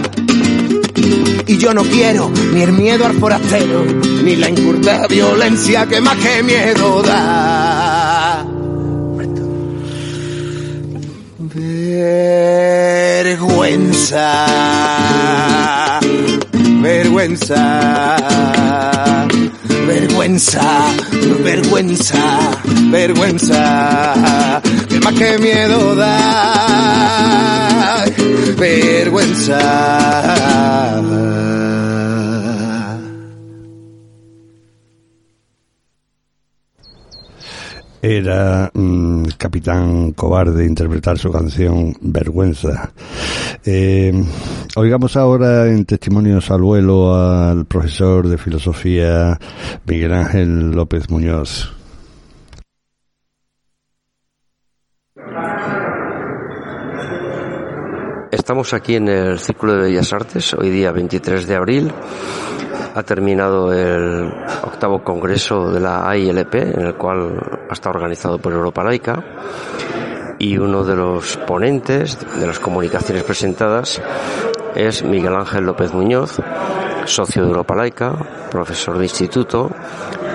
Y 1.46 1.58
yo 1.58 1.74
no 1.74 1.84
quiero 1.84 2.32
ni 2.54 2.62
el 2.62 2.72
miedo 2.72 3.06
al 3.06 3.14
forastero, 3.14 3.86
ni 4.24 4.36
la 4.36 4.50
incurta 4.50 5.06
violencia 5.08 5.86
que 5.86 6.02
más 6.02 6.18
que 6.18 6.42
miedo 6.44 7.04
da. 7.04 8.46
Vergüenza, 13.24 14.46
vergüenza 16.82 18.18
vergüenza, 20.22 20.94
vergüenza, 21.44 22.52
vergüenza, 22.92 24.62
que 24.88 25.00
más 25.00 25.16
que 25.16 25.40
miedo 25.40 25.96
da, 25.96 28.06
vergüenza. 28.56 29.58
Era 38.02 38.72
mm, 38.74 39.26
Capitán 39.38 40.12
Cobarde 40.14 40.66
interpretar 40.66 41.20
su 41.20 41.32
canción 41.32 41.96
Vergüenza. 42.02 42.92
Eh, 43.64 44.12
oigamos 44.76 45.16
ahora 45.16 45.68
en 45.68 45.86
testimonios 45.86 46.50
al 46.50 46.62
vuelo 46.62 47.16
al 47.16 47.66
profesor 47.66 48.28
de 48.28 48.38
filosofía 48.38 49.40
Miguel 49.86 50.14
Ángel 50.14 50.72
López 50.72 51.10
Muñoz. 51.10 51.72
Estamos 58.32 58.74
aquí 58.74 58.96
en 58.96 59.10
el 59.10 59.40
Círculo 59.40 59.76
de 59.76 59.82
Bellas 59.90 60.14
Artes, 60.14 60.54
hoy 60.54 60.70
día 60.70 60.92
23 60.92 61.48
de 61.48 61.56
abril, 61.56 61.92
ha 62.94 63.04
terminado 63.04 63.72
el 63.74 64.32
octavo 64.64 65.04
congreso 65.04 65.72
de 65.72 65.80
la 65.80 66.10
AILP, 66.10 66.56
en 66.56 66.86
el 66.88 66.96
cual 66.96 67.40
ha 67.70 67.74
estado 67.74 67.96
organizado 67.96 68.38
por 68.38 68.54
Europa 68.54 68.84
Laica, 68.84 69.24
y 70.40 70.58
uno 70.58 70.84
de 70.84 70.96
los 70.96 71.38
ponentes 71.38 72.18
de 72.40 72.48
las 72.48 72.60
comunicaciones 72.60 73.24
presentadas 73.24 74.02
es 74.76 75.04
Miguel 75.04 75.36
Ángel 75.36 75.66
López 75.66 75.94
Muñoz, 75.94 76.40
socio 77.06 77.44
de 77.44 77.50
Europa 77.50 77.76
Laica, 77.76 78.14
profesor 78.50 78.98
de 78.98 79.06
instituto, 79.06 79.70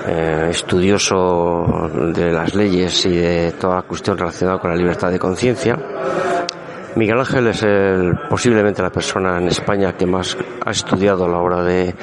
eh, 0.07 0.47
estudioso 0.51 1.89
de 2.13 2.31
las 2.31 2.55
leyes 2.55 3.05
y 3.05 3.17
de 3.17 3.51
toda 3.59 3.75
la 3.75 3.81
cuestión 3.81 4.17
relacionada 4.17 4.59
con 4.59 4.71
la 4.71 4.77
libertad 4.77 5.11
de 5.11 5.19
conciencia 5.19 5.77
Miguel 6.97 7.19
Ángel 7.19 7.47
es 7.47 7.63
posiblemente 8.27 8.81
la 8.81 8.89
persona 8.89 9.37
en 9.37 9.49
España 9.49 9.95
que 9.95 10.07
más 10.07 10.35
ha 10.65 10.71
estudiado 10.71 11.27
la 11.27 11.37
obra 11.37 11.63
de 11.63 11.93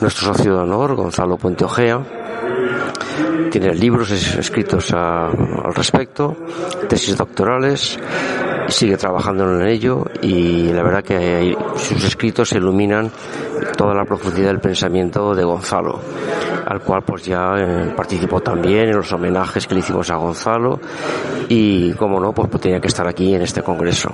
nuestro 0.00 0.32
socio 0.32 0.54
de 0.54 0.62
honor, 0.62 0.94
Gonzalo 0.94 1.36
Puente 1.36 1.64
Ojea. 1.64 2.00
Tiene 3.50 3.74
libros 3.74 4.12
escritos 4.12 4.92
al 4.92 5.74
respecto, 5.74 6.36
tesis 6.88 7.16
doctorales, 7.16 7.98
sigue 8.68 8.96
trabajando 8.96 9.60
en 9.60 9.66
ello 9.66 10.04
y 10.22 10.68
la 10.72 10.84
verdad 10.84 11.02
que 11.02 11.56
sus 11.76 12.04
escritos 12.04 12.52
iluminan 12.52 13.10
toda 13.76 13.94
la 13.94 14.04
profundidad 14.04 14.48
del 14.48 14.60
pensamiento 14.60 15.34
de 15.34 15.44
Gonzalo, 15.44 16.00
al 16.66 16.80
cual 16.80 17.02
pues 17.02 17.24
ya 17.24 17.54
eh, 17.56 17.92
participó 17.96 18.40
también 18.40 18.88
en 18.88 18.96
los 18.96 19.12
homenajes 19.12 19.66
que 19.66 19.74
le 19.74 19.80
hicimos 19.80 20.10
a 20.10 20.16
Gonzalo 20.16 20.80
y 21.48 21.92
como 21.94 22.20
no, 22.20 22.32
pues, 22.32 22.48
pues 22.48 22.62
tenía 22.62 22.80
que 22.80 22.88
estar 22.88 23.06
aquí 23.08 23.34
en 23.34 23.42
este 23.42 23.62
congreso. 23.62 24.10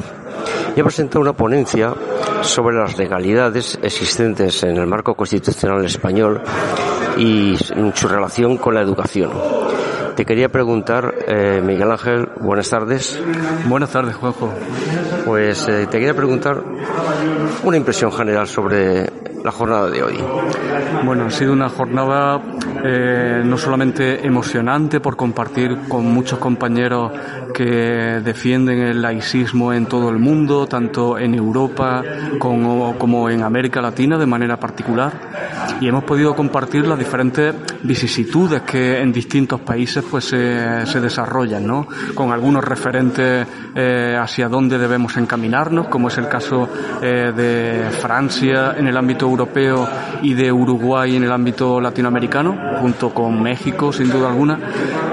Y 0.77 0.81
ha 0.81 0.85
presentado 0.85 1.21
una 1.21 1.33
ponencia 1.33 1.93
sobre 2.43 2.77
las 2.77 2.97
legalidades 2.97 3.79
existentes 3.83 4.63
en 4.63 4.77
el 4.77 4.87
marco 4.87 5.15
constitucional 5.15 5.85
español 5.85 6.41
y 7.17 7.57
su 7.95 8.09
relación 8.09 8.57
con 8.57 8.75
la 8.75 8.81
educación. 8.81 9.31
Te 10.17 10.27
quería 10.27 10.49
preguntar, 10.49 11.15
eh, 11.27 11.63
Miguel 11.65 11.91
Ángel, 11.91 12.29
buenas 12.41 12.69
tardes. 12.69 13.19
Buenas 13.67 13.91
tardes, 13.91 14.15
Juanjo. 14.17 14.53
Pues 15.25 15.67
eh, 15.69 15.87
te 15.87 15.99
quería 15.99 16.15
preguntar 16.15 16.63
una 17.63 17.77
impresión 17.77 18.13
general 18.13 18.47
sobre 18.47 19.09
la 19.45 19.53
jornada 19.53 19.89
de 19.91 20.03
hoy. 20.03 20.19
Bueno, 21.05 21.27
ha 21.27 21.31
sido 21.31 21.53
una 21.53 21.69
jornada 21.69 22.41
eh, 22.85 23.43
no 23.45 23.57
solamente 23.57 24.27
emocionante 24.27 25.01
por 25.01 25.17
compartir 25.17 25.79
con 25.89 26.07
muchos 26.07 26.39
compañeros 26.39 27.13
que 27.53 27.65
defienden 27.65 28.79
el 28.81 29.03
laicismo 29.03 29.73
en 29.73 29.87
todo 29.87 30.11
el 30.11 30.19
mundo, 30.19 30.67
tanto 30.67 31.19
en 31.19 31.35
Europa 31.35 32.03
como, 32.39 32.97
como 32.97 33.29
en 33.29 33.43
América 33.43 33.81
Latina 33.81 34.19
de 34.19 34.27
manera 34.27 34.59
particular, 34.59 35.13
y 35.81 35.89
hemos 35.89 36.05
podido 36.05 36.35
compartir 36.35 36.87
las 36.87 36.99
diferentes 36.99 37.55
vicisitudes 37.83 38.63
que 38.63 39.01
en 39.01 39.13
distintos 39.13 39.61
países 39.61 40.05
pues 40.11 40.25
se, 40.25 40.87
se 40.87 41.01
desarrollan, 41.01 41.67
¿no? 41.67 41.87
Con 42.15 42.33
algunos 42.33 42.65
referentes 42.65 43.47
eh, 43.75 44.17
hacia 44.19 44.49
dónde 44.49 44.79
debemos 44.79 45.17
encaminarnos, 45.17 45.89
como 45.89 46.09
es 46.09 46.19
el 46.19 46.29
caso 46.29 46.69
eh, 47.03 47.33
de 47.35 47.91
Francia 47.91 48.75
en 48.77 48.87
el 48.87 48.97
ámbito 48.97 49.29
europeo 49.31 49.89
y 50.23 50.35
de 50.35 50.53
Uruguay 50.53 51.17
en 51.17 51.25
el 51.25 51.33
ámbito 51.33 51.81
latinoamericano, 51.81 52.57
junto 52.81 53.11
con 53.15 53.43
México, 53.43 53.93
sin 53.93 54.11
duda 54.11 54.29
alguna. 54.29 54.59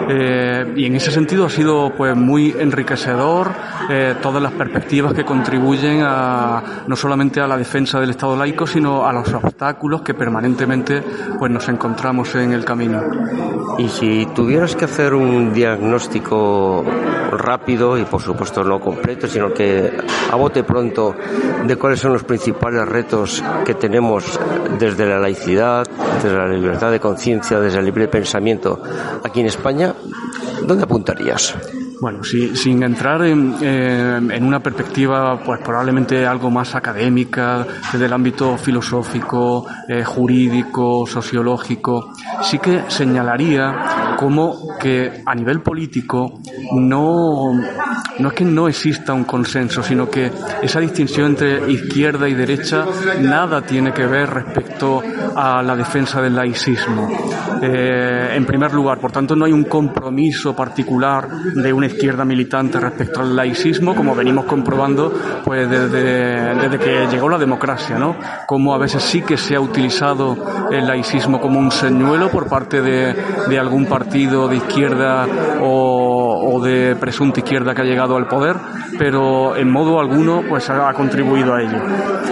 Eh, 0.09 0.73
y 0.77 0.85
en 0.85 0.95
ese 0.95 1.11
sentido 1.11 1.45
ha 1.45 1.49
sido 1.49 1.91
pues 1.95 2.15
muy 2.15 2.55
enriquecedor 2.57 3.51
eh, 3.89 4.15
todas 4.21 4.41
las 4.41 4.53
perspectivas 4.53 5.13
que 5.13 5.25
contribuyen 5.25 6.01
a, 6.01 6.83
no 6.87 6.95
solamente 6.95 7.41
a 7.41 7.47
la 7.47 7.57
defensa 7.57 7.99
del 7.99 8.11
Estado 8.11 8.37
laico, 8.37 8.65
sino 8.65 9.05
a 9.05 9.11
los 9.11 9.33
obstáculos 9.33 10.01
que 10.01 10.13
permanentemente 10.13 11.03
pues 11.37 11.51
nos 11.51 11.67
encontramos 11.67 12.33
en 12.35 12.53
el 12.53 12.63
camino. 12.63 13.01
Y 13.77 13.89
si 13.89 14.25
tuvieras 14.27 14.75
que 14.75 14.85
hacer 14.85 15.13
un 15.13 15.53
diagnóstico 15.53 16.83
rápido 17.31 17.97
y 17.97 18.05
por 18.05 18.21
supuesto 18.21 18.63
no 18.63 18.79
completo, 18.79 19.27
sino 19.27 19.53
que 19.53 19.91
a 20.31 20.35
bote 20.35 20.63
pronto 20.63 21.15
de 21.65 21.75
cuáles 21.75 21.99
son 21.99 22.13
los 22.13 22.23
principales 22.23 22.87
retos 22.87 23.43
que 23.65 23.73
tenemos 23.73 24.06
desde 24.79 25.05
la 25.05 25.19
laicidad, 25.19 25.85
desde 26.21 26.37
la 26.37 26.47
libertad 26.47 26.91
de 26.91 26.99
conciencia, 26.99 27.59
desde 27.59 27.79
el 27.79 27.85
libre 27.85 28.07
pensamiento 28.07 28.81
aquí 29.23 29.41
en 29.41 29.47
España, 29.47 29.93
¿dónde 30.65 30.83
apuntarías? 30.83 31.55
Bueno, 31.99 32.23
si, 32.23 32.55
sin 32.55 32.83
entrar 32.83 33.23
en, 33.23 34.43
una 34.43 34.59
perspectiva, 34.59 35.39
pues 35.43 35.59
probablemente 35.61 36.27
algo 36.27 36.51
más 36.51 36.75
académica, 36.75 37.65
desde 37.91 38.05
el 38.05 38.13
ámbito 38.13 38.55
filosófico, 38.57 39.65
eh, 39.87 40.03
jurídico, 40.03 41.07
sociológico, 41.07 42.13
sí 42.43 42.59
que 42.59 42.83
señalaría 42.87 44.15
como 44.17 44.77
que 44.79 45.23
a 45.25 45.33
nivel 45.33 45.61
político 45.61 46.39
no, 46.73 47.53
no 48.19 48.27
es 48.27 48.33
que 48.33 48.45
no 48.45 48.67
exista 48.67 49.13
un 49.13 49.23
consenso, 49.23 49.81
sino 49.81 50.09
que 50.09 50.31
esa 50.61 50.79
distinción 50.79 51.27
entre 51.27 51.71
izquierda 51.71 52.27
y 52.29 52.33
derecha 52.35 52.85
nada 53.21 53.61
tiene 53.61 53.91
que 53.91 54.05
ver 54.05 54.29
respecto 54.29 55.01
a 55.35 55.63
la 55.63 55.75
defensa 55.75 56.21
del 56.21 56.35
laicismo. 56.35 57.09
Eh, 57.61 58.35
en 58.35 58.45
primer 58.45 58.73
lugar, 58.73 58.99
por 58.99 59.11
tanto, 59.11 59.35
no 59.35 59.45
hay 59.45 59.51
un 59.51 59.63
compromiso 59.63 60.55
particular 60.55 61.27
de 61.29 61.73
una 61.73 61.87
izquierda 61.87 62.23
militante 62.25 62.79
respecto 62.79 63.21
al 63.21 63.35
laicismo, 63.35 63.95
como 63.95 64.15
venimos 64.15 64.45
comprobando 64.45 65.13
pues 65.43 65.69
desde, 65.69 66.55
desde 66.55 66.79
que 66.79 67.07
llegó 67.07 67.29
la 67.29 67.37
democracia, 67.37 67.97
¿no? 67.97 68.15
Como 68.45 68.73
a 68.73 68.77
veces 68.77 69.03
sí 69.03 69.21
que 69.21 69.37
se 69.37 69.55
ha 69.55 69.59
utilizado 69.59 70.37
el 70.71 70.87
laicismo 70.87 71.39
como 71.39 71.59
un 71.59 71.71
señuelo 71.71 72.29
por 72.29 72.47
parte 72.47 72.81
de, 72.81 73.15
de 73.49 73.59
algún 73.59 73.85
partido 73.85 74.47
de 74.47 74.57
izquierda 74.57 75.25
o, 75.61 76.53
o, 76.53 76.63
de 76.63 76.95
presunta 76.95 77.39
izquierda 77.39 77.73
que 77.73 77.81
ha 77.81 77.85
llegado 77.85 78.17
al 78.17 78.27
poder, 78.27 78.55
pero 78.97 79.55
en 79.55 79.71
modo 79.71 79.99
alguno 79.99 80.43
pues 80.47 80.69
ha, 80.69 80.89
ha 80.89 80.93
contribuido 80.93 81.53
a 81.53 81.61
ello. 81.61 81.77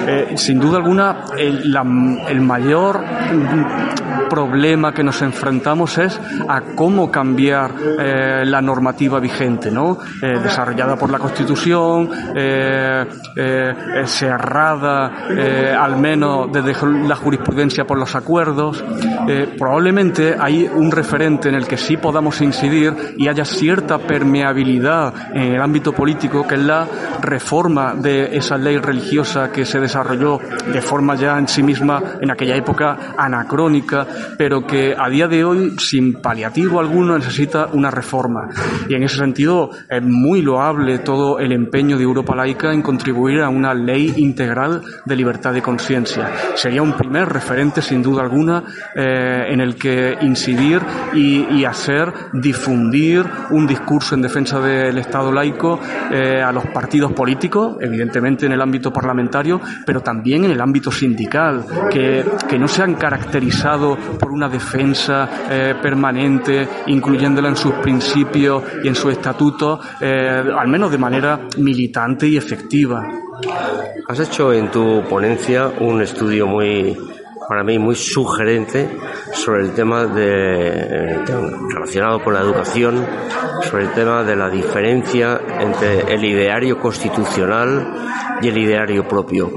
Eh, 0.07 0.37
sin 0.37 0.59
duda 0.59 0.77
alguna, 0.77 1.25
el, 1.37 1.71
la, 1.71 1.83
el 2.29 2.41
mayor 2.41 3.03
problema 4.29 4.91
que 4.93 5.03
nos 5.03 5.14
enfrentamos 5.21 5.97
es 5.97 6.19
a 6.47 6.61
cómo 6.75 7.11
cambiar 7.11 7.71
eh, 7.99 8.43
la 8.45 8.61
normativa 8.61 9.19
vigente, 9.19 9.71
¿no? 9.71 9.97
Eh, 10.21 10.39
desarrollada 10.41 10.95
por 10.95 11.09
la 11.09 11.19
Constitución, 11.19 12.09
eh, 12.35 13.05
cerrada 14.05 15.11
al 15.79 15.97
menos 15.97 16.51
desde 16.51 16.73
la 17.07 17.15
jurisprudencia 17.15 17.85
por 17.85 17.97
los 17.97 18.15
acuerdos. 18.15 18.83
probablemente 19.57 20.35
hay 20.39 20.67
un 20.67 20.91
referente 20.91 21.49
en 21.49 21.55
el 21.55 21.67
que 21.67 21.77
sí 21.77 21.97
podamos 21.97 22.41
incidir 22.41 23.15
y 23.17 23.27
haya 23.27 23.45
cierta 23.45 23.97
permeabilidad 23.97 25.13
en 25.33 25.53
el 25.53 25.61
ámbito 25.61 25.91
político, 25.93 26.47
que 26.47 26.55
es 26.55 26.61
la 26.61 26.87
reforma 27.21 27.95
de 27.95 28.35
esa 28.37 28.57
ley 28.57 28.77
religiosa 28.77 29.51
que 29.51 29.65
se 29.65 29.79
desarrolló 29.79 30.39
de 30.71 30.81
forma 30.81 31.15
ya 31.15 31.37
en 31.37 31.47
sí 31.47 31.63
misma 31.63 32.01
en 32.21 32.31
aquella 32.31 32.55
época 32.55 32.97
anacrónica 33.17 34.05
pero 34.37 34.65
que 34.65 34.95
a 35.05 35.09
día 35.09 35.27
de 35.27 35.43
hoy, 35.43 35.75
sin 35.77 36.15
paliativo 36.15 36.79
alguno, 36.79 37.15
necesita 37.15 37.67
una 37.71 37.91
reforma. 37.91 38.49
Y 38.89 38.95
en 38.95 39.03
ese 39.03 39.17
sentido, 39.17 39.69
es 39.87 40.01
muy 40.01 40.41
loable 40.41 40.97
todo 40.97 41.37
el 41.37 41.51
empeño 41.51 41.95
de 41.95 42.03
Europa 42.03 42.35
laica 42.35 42.73
en 42.73 42.81
contribuir 42.81 43.41
a 43.41 43.49
una 43.49 43.75
ley 43.75 44.15
integral 44.17 44.81
de 45.05 45.15
libertad 45.15 45.53
de 45.53 45.61
conciencia. 45.61 46.31
Sería 46.55 46.81
un 46.81 46.93
primer 46.93 47.29
referente, 47.29 47.83
sin 47.83 48.01
duda 48.01 48.23
alguna, 48.23 48.63
eh, 48.95 49.45
en 49.49 49.61
el 49.61 49.75
que 49.75 50.17
incidir 50.21 50.81
y, 51.13 51.65
hacer 51.65 52.13
difundir 52.33 53.25
un 53.49 53.65
discurso 53.65 54.13
en 54.13 54.21
defensa 54.21 54.59
del 54.59 54.97
Estado 54.99 55.31
laico 55.31 55.79
eh, 56.11 56.41
a 56.41 56.51
los 56.51 56.65
partidos 56.67 57.11
políticos, 57.11 57.77
evidentemente 57.81 58.45
en 58.45 58.51
el 58.51 58.61
ámbito 58.61 58.93
parlamentario, 58.93 59.59
pero 59.83 60.01
también 60.01 60.45
en 60.45 60.51
el 60.51 60.61
ámbito 60.61 60.91
sindical, 60.91 61.65
que, 61.91 62.23
que 62.47 62.59
no 62.59 62.67
se 62.67 62.83
han 62.83 62.93
caracterizado 62.95 63.97
por 64.19 64.31
una 64.31 64.47
defensa 64.47 64.94
eh, 65.49 65.75
permanente, 65.81 66.67
incluyéndola 66.87 67.49
en 67.49 67.55
sus 67.55 67.73
principios 67.75 68.63
y 68.83 68.87
en 68.87 68.95
su 68.95 69.09
estatuto, 69.09 69.79
eh, 69.99 70.43
al 70.57 70.67
menos 70.67 70.91
de 70.91 70.97
manera 70.97 71.47
militante 71.57 72.27
y 72.27 72.37
efectiva. 72.37 73.07
Has 74.07 74.19
hecho 74.19 74.53
en 74.53 74.71
tu 74.71 75.03
ponencia 75.09 75.71
un 75.79 76.01
estudio 76.01 76.47
muy, 76.47 76.97
para 77.47 77.63
mí, 77.63 77.77
muy 77.79 77.95
sugerente 77.95 78.97
sobre 79.33 79.63
el 79.63 79.73
tema 79.73 80.05
de, 80.05 81.23
relacionado 81.69 82.23
con 82.23 82.33
la 82.33 82.41
educación, 82.41 83.05
sobre 83.63 83.83
el 83.83 83.91
tema 83.91 84.23
de 84.23 84.35
la 84.35 84.49
diferencia 84.49 85.39
entre 85.59 86.13
el 86.13 86.23
ideario 86.23 86.79
constitucional 86.79 87.93
y 88.41 88.47
el 88.47 88.57
ideario 88.57 89.07
propio. 89.07 89.51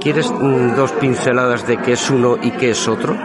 ¿Quieres 0.00 0.30
mm, 0.30 0.74
dos 0.76 0.92
pinceladas 0.92 1.66
de 1.66 1.78
qué 1.78 1.92
es 1.92 2.10
uno 2.10 2.36
y 2.40 2.50
qué 2.52 2.70
es 2.70 2.88
otro? 2.88 3.16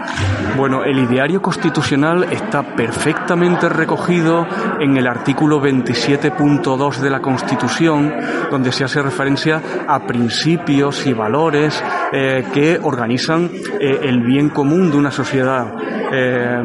Bueno, 0.58 0.84
el 0.84 1.00
ideario 1.00 1.42
constitucional 1.42 2.28
está 2.32 2.76
perfectamente 2.76 3.68
recogido 3.68 4.48
en 4.80 4.98
el 4.98 5.08
artículo 5.08 5.62
27.2 5.62 6.98
de 6.98 7.10
la 7.10 7.22
Constitución, 7.22 8.14
donde 8.50 8.72
se 8.72 8.86
hace 8.86 9.02
referencia 9.02 9.62
a 9.88 10.06
principios 10.06 11.06
y 11.06 11.14
valores 11.14 11.84
eh, 12.14 12.46
que 12.54 12.80
organizan 12.82 13.50
eh, 13.80 13.95
el 14.02 14.22
bien 14.22 14.50
común 14.50 14.92
de 14.92 14.98
una 14.98 15.12
sociedad. 15.12 15.74
Eh, 16.12 16.62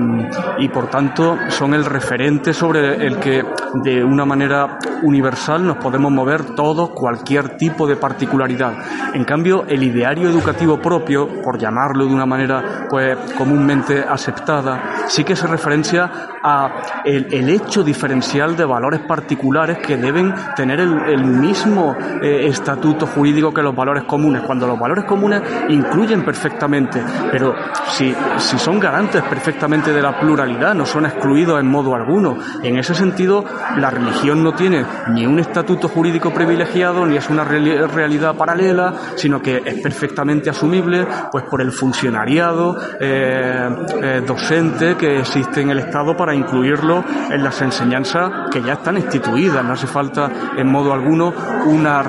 y 0.59 0.69
por 0.69 0.89
tanto 0.89 1.37
son 1.49 1.75
el 1.75 1.85
referente 1.85 2.53
sobre 2.53 3.07
el 3.07 3.19
que 3.19 3.43
de 3.83 4.05
una 4.05 4.25
manera 4.25 4.79
universal 5.03 5.67
nos 5.67 5.79
podemos 5.79 6.13
mover 6.13 6.55
todos, 6.55 6.91
cualquier 6.91 7.57
tipo 7.57 7.87
de 7.87 7.97
particularidad. 7.97 8.73
En 9.15 9.25
cambio, 9.25 9.65
el 9.67 9.83
ideario 9.83 10.29
educativo 10.29 10.79
propio, 10.79 11.29
por 11.43 11.59
llamarlo 11.59 12.07
de 12.07 12.15
una 12.15 12.27
manera 12.27 12.87
pues 12.89 13.17
comúnmente 13.37 14.01
aceptada, 14.01 15.07
sí 15.09 15.25
que 15.25 15.37
se 15.37 15.47
referencia 15.47 16.11
a 16.43 17.03
el, 17.05 17.49
hecho 17.51 17.83
diferencial 17.83 18.57
de 18.57 18.65
valores 18.65 19.01
particulares 19.01 19.79
que 19.79 19.97
deben 19.97 20.33
tener 20.55 20.81
el, 20.81 21.01
el 21.09 21.25
mismo 21.25 21.97
eh, 22.23 22.47
estatuto 22.47 23.07
jurídico 23.07 23.53
que 23.53 23.63
los 23.63 23.75
valores 23.75 24.05
comunes, 24.05 24.43
cuando 24.43 24.67
los 24.67 24.79
valores 24.79 25.05
comunes 25.05 25.43
incluyen 25.69 26.25
perfectamente, 26.25 27.01
pero 27.31 27.55
si, 27.89 28.15
si 28.39 28.59
son 28.59 28.79
garantes 28.79 29.23
perfectamente 29.23 29.93
de 29.93 30.03
la 30.03 30.19
pluralidad, 30.19 30.75
no 30.75 30.87
son 30.87 31.07
excluidos 31.07 31.61
en 31.61 31.67
modo 31.67 31.95
alguno. 31.95 32.39
En 32.63 32.79
ese 32.79 32.95
sentido, 32.95 33.45
la 33.77 33.91
religión 33.91 34.43
no 34.43 34.53
tiene 34.53 34.85
ni 35.09 35.27
un 35.27 35.39
estatuto 35.39 35.89
jurídico 35.89 36.33
privilegiado, 36.33 37.07
ni 37.07 37.17
es 37.17 37.29
una 37.31 37.45
realidad 37.45 38.35
paralela, 38.35 38.95
sino 39.17 39.41
que 39.41 39.63
es 39.65 39.81
perfectamente 39.81 40.51
asumible 40.51 41.07
pues 41.31 41.45
por 41.45 41.61
el 41.61 41.73
funcionariado 41.73 42.77
eh, 43.01 43.69
eh, 44.03 44.23
docente 44.27 44.97
que 44.97 45.21
existe 45.21 45.61
en 45.61 45.71
el 45.71 45.81
Estado 45.81 46.17
para 46.17 46.35
incluirlo 46.35 47.05
en 47.31 47.43
las 47.43 47.61
enseñanzas 47.63 48.51
que 48.51 48.63
ya 48.63 48.75
están 48.75 48.97
instituidas. 48.97 49.65
No 49.65 49.73
hace 49.73 49.87
falta 49.87 50.31
en 50.57 50.71
modo 50.71 50.93
alguno 50.93 51.33
una 51.67 52.03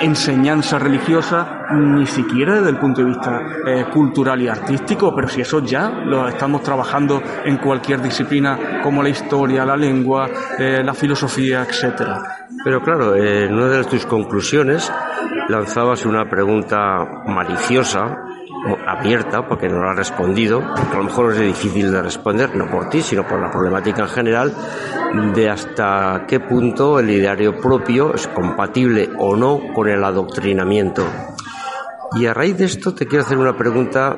enseñanza 0.00 0.78
religiosa 0.78 1.57
ni 1.72 2.06
siquiera 2.06 2.56
desde 2.56 2.70
el 2.70 2.78
punto 2.78 3.02
de 3.02 3.08
vista 3.08 3.40
eh, 3.66 3.84
cultural 3.92 4.40
y 4.40 4.48
artístico, 4.48 5.14
pero 5.14 5.28
si 5.28 5.40
eso 5.40 5.60
ya 5.60 5.90
lo 5.90 6.28
estamos 6.28 6.62
trabajando 6.62 7.22
en 7.44 7.58
cualquier 7.58 8.00
disciplina 8.00 8.80
como 8.82 9.02
la 9.02 9.08
historia, 9.10 9.64
la 9.64 9.76
lengua, 9.76 10.28
eh, 10.58 10.82
la 10.82 10.94
filosofía, 10.94 11.62
etcétera. 11.68 12.22
Pero 12.64 12.80
claro, 12.80 13.14
en 13.14 13.54
una 13.54 13.68
de 13.68 13.84
tus 13.84 14.06
conclusiones 14.06 14.90
lanzabas 15.48 16.04
una 16.04 16.28
pregunta 16.28 17.04
maliciosa 17.26 18.16
abierta, 18.86 19.46
porque 19.46 19.68
no 19.68 19.80
lo 19.80 19.90
ha 19.90 19.94
respondido, 19.94 20.60
porque 20.60 20.94
a 20.94 20.98
lo 20.98 21.04
mejor 21.04 21.32
es 21.32 21.40
difícil 21.40 21.92
de 21.92 22.02
responder, 22.02 22.54
no 22.56 22.66
por 22.66 22.88
ti, 22.88 23.02
sino 23.02 23.26
por 23.26 23.40
la 23.40 23.50
problemática 23.50 24.02
en 24.02 24.08
general, 24.08 24.52
de 25.34 25.48
hasta 25.48 26.24
qué 26.26 26.40
punto 26.40 26.98
el 26.98 27.10
ideario 27.10 27.56
propio 27.56 28.14
es 28.14 28.26
compatible 28.28 29.10
o 29.18 29.36
no 29.36 29.60
con 29.74 29.88
el 29.88 30.02
adoctrinamiento. 30.02 31.04
Y 32.16 32.26
a 32.26 32.34
raíz 32.34 32.56
de 32.56 32.64
esto 32.64 32.94
te 32.94 33.06
quiero 33.06 33.24
hacer 33.24 33.38
una 33.38 33.56
pregunta, 33.56 34.16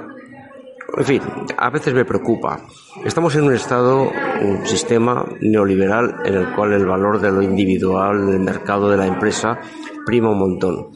en 0.96 1.04
fin, 1.04 1.22
a 1.56 1.70
veces 1.70 1.92
me 1.92 2.04
preocupa. 2.04 2.60
Estamos 3.04 3.34
en 3.36 3.44
un 3.44 3.54
estado, 3.54 4.10
un 4.42 4.66
sistema 4.66 5.24
neoliberal 5.40 6.16
en 6.24 6.34
el 6.34 6.54
cual 6.54 6.72
el 6.72 6.86
valor 6.86 7.20
de 7.20 7.30
lo 7.30 7.42
individual, 7.42 8.26
del 8.26 8.40
mercado, 8.40 8.88
de 8.88 8.96
la 8.96 9.06
empresa, 9.06 9.58
prima 10.06 10.30
un 10.30 10.38
montón. 10.38 10.90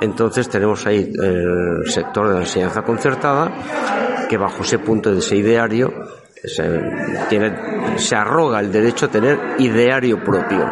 Entonces 0.00 0.48
tenemos 0.48 0.86
ahí 0.86 1.12
el 1.20 1.82
sector 1.86 2.28
de 2.28 2.34
la 2.34 2.40
enseñanza 2.40 2.82
concertada, 2.82 3.52
que 4.28 4.36
bajo 4.36 4.62
ese 4.62 4.78
punto 4.78 5.12
de 5.12 5.18
ese 5.18 5.36
ideario 5.36 5.92
se, 6.44 6.80
tiene, 7.28 7.98
se 7.98 8.14
arroga 8.14 8.60
el 8.60 8.70
derecho 8.70 9.06
a 9.06 9.10
tener 9.10 9.38
ideario 9.58 10.22
propio. 10.22 10.70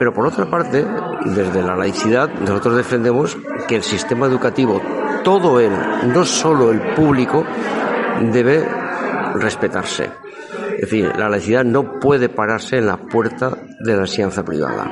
Pero 0.00 0.14
por 0.14 0.26
otra 0.26 0.48
parte, 0.48 0.82
desde 1.26 1.62
la 1.62 1.76
laicidad, 1.76 2.30
nosotros 2.40 2.74
defendemos 2.74 3.36
que 3.68 3.76
el 3.76 3.82
sistema 3.82 4.24
educativo, 4.24 4.80
todo 5.22 5.60
él, 5.60 5.72
no 6.06 6.24
solo 6.24 6.70
el 6.70 6.80
público, 6.94 7.44
debe 8.32 8.66
respetarse. 9.34 10.10
Es 10.72 10.80
decir, 10.80 11.12
la 11.18 11.28
laicidad 11.28 11.66
no 11.66 12.00
puede 12.00 12.30
pararse 12.30 12.78
en 12.78 12.86
la 12.86 12.96
puerta 12.96 13.50
de 13.78 13.94
la 13.94 14.00
enseñanza 14.00 14.42
privada. 14.42 14.90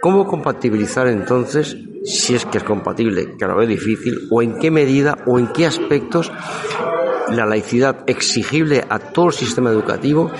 ¿Cómo 0.00 0.26
compatibilizar 0.26 1.08
entonces 1.08 1.76
si 2.02 2.34
es 2.34 2.46
que 2.46 2.56
es 2.56 2.64
compatible, 2.64 3.36
que 3.38 3.46
lo 3.46 3.54
veo 3.58 3.68
difícil, 3.68 4.28
o 4.30 4.40
en 4.40 4.58
qué 4.58 4.70
medida 4.70 5.18
o 5.26 5.38
en 5.38 5.48
qué 5.48 5.66
aspectos 5.66 6.32
la 7.28 7.44
laicidad 7.44 7.98
exigible 8.06 8.82
a 8.88 8.98
todo 8.98 9.26
el 9.26 9.34
sistema 9.34 9.68
educativo 9.68 10.30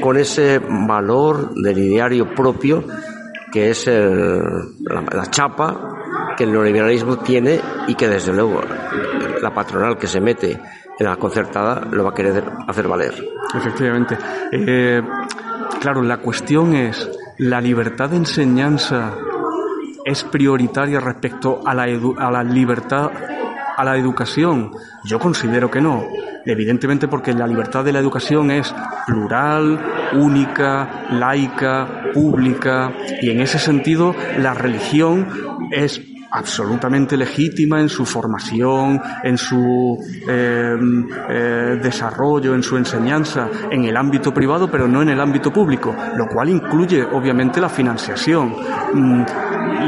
con 0.00 0.16
ese 0.16 0.60
valor 0.60 1.52
del 1.54 1.76
ideario 1.76 2.34
propio 2.34 2.84
que 3.54 3.70
es 3.70 3.86
la, 3.86 5.26
chapa 5.30 6.34
que 6.36 6.42
el 6.42 6.50
neoliberalismo 6.50 7.18
tiene 7.18 7.60
y 7.86 7.94
que 7.94 8.08
desde 8.08 8.32
luego 8.32 8.60
la 9.40 9.54
patronal 9.54 9.96
que 9.96 10.08
se 10.08 10.20
mete 10.20 10.60
en 10.98 11.06
la 11.06 11.14
concertada 11.14 11.86
lo 11.88 12.02
va 12.02 12.10
a 12.10 12.14
querer 12.14 12.42
hacer 12.66 12.88
valer. 12.88 13.14
Efectivamente. 13.54 14.18
Eh, 14.50 15.00
claro, 15.80 16.02
la 16.02 16.16
cuestión 16.16 16.74
es 16.74 17.08
la 17.38 17.60
libertad 17.60 18.10
de 18.10 18.16
enseñanza 18.16 19.14
es 20.04 20.24
prioritaria 20.24 20.98
respecto 20.98 21.60
a 21.64 21.74
la, 21.74 21.84
a 21.84 22.30
la 22.32 22.42
libertad, 22.42 23.12
a 23.76 23.84
la 23.84 23.96
educación? 23.96 24.72
Yo 25.04 25.18
considero 25.18 25.70
que 25.70 25.80
no. 25.80 26.04
Evidentemente 26.46 27.08
porque 27.08 27.32
la 27.32 27.46
libertad 27.46 27.84
de 27.84 27.92
la 27.92 27.98
educación 27.98 28.50
es 28.50 28.74
plural, 29.06 29.80
única, 30.12 31.06
laica, 31.10 32.10
pública 32.12 32.92
y 33.22 33.30
en 33.30 33.40
ese 33.40 33.58
sentido 33.58 34.14
la 34.38 34.54
religión 34.54 35.28
es 35.70 36.00
absolutamente 36.34 37.16
legítima 37.16 37.80
en 37.80 37.88
su 37.88 38.04
formación, 38.04 39.00
en 39.22 39.38
su 39.38 39.96
eh, 40.28 40.76
eh, 41.30 41.78
desarrollo, 41.80 42.54
en 42.54 42.62
su 42.62 42.76
enseñanza 42.76 43.48
en 43.70 43.84
el 43.84 43.96
ámbito 43.96 44.34
privado, 44.34 44.68
pero 44.68 44.88
no 44.88 45.00
en 45.02 45.10
el 45.10 45.20
ámbito 45.20 45.52
público, 45.52 45.94
lo 46.16 46.26
cual 46.26 46.48
incluye 46.48 47.04
obviamente 47.04 47.60
la 47.60 47.68
financiación. 47.68 48.54
Mm, 48.92 49.24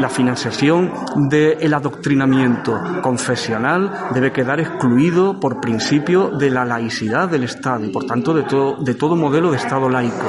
la 0.00 0.08
financiación 0.08 0.92
del 1.28 1.72
adoctrinamiento 1.72 2.78
confesional 3.02 4.10
debe 4.12 4.30
quedar 4.30 4.60
excluido 4.60 5.40
por 5.40 5.60
principio 5.60 6.30
de 6.30 6.50
la 6.50 6.64
laicidad 6.64 7.28
del 7.28 7.44
Estado 7.44 7.84
y 7.86 7.88
por 7.88 8.04
tanto 8.04 8.34
de 8.34 8.42
todo, 8.42 8.76
de 8.82 8.94
todo 8.94 9.16
modelo 9.16 9.50
de 9.50 9.56
Estado 9.56 9.88
laico. 9.88 10.26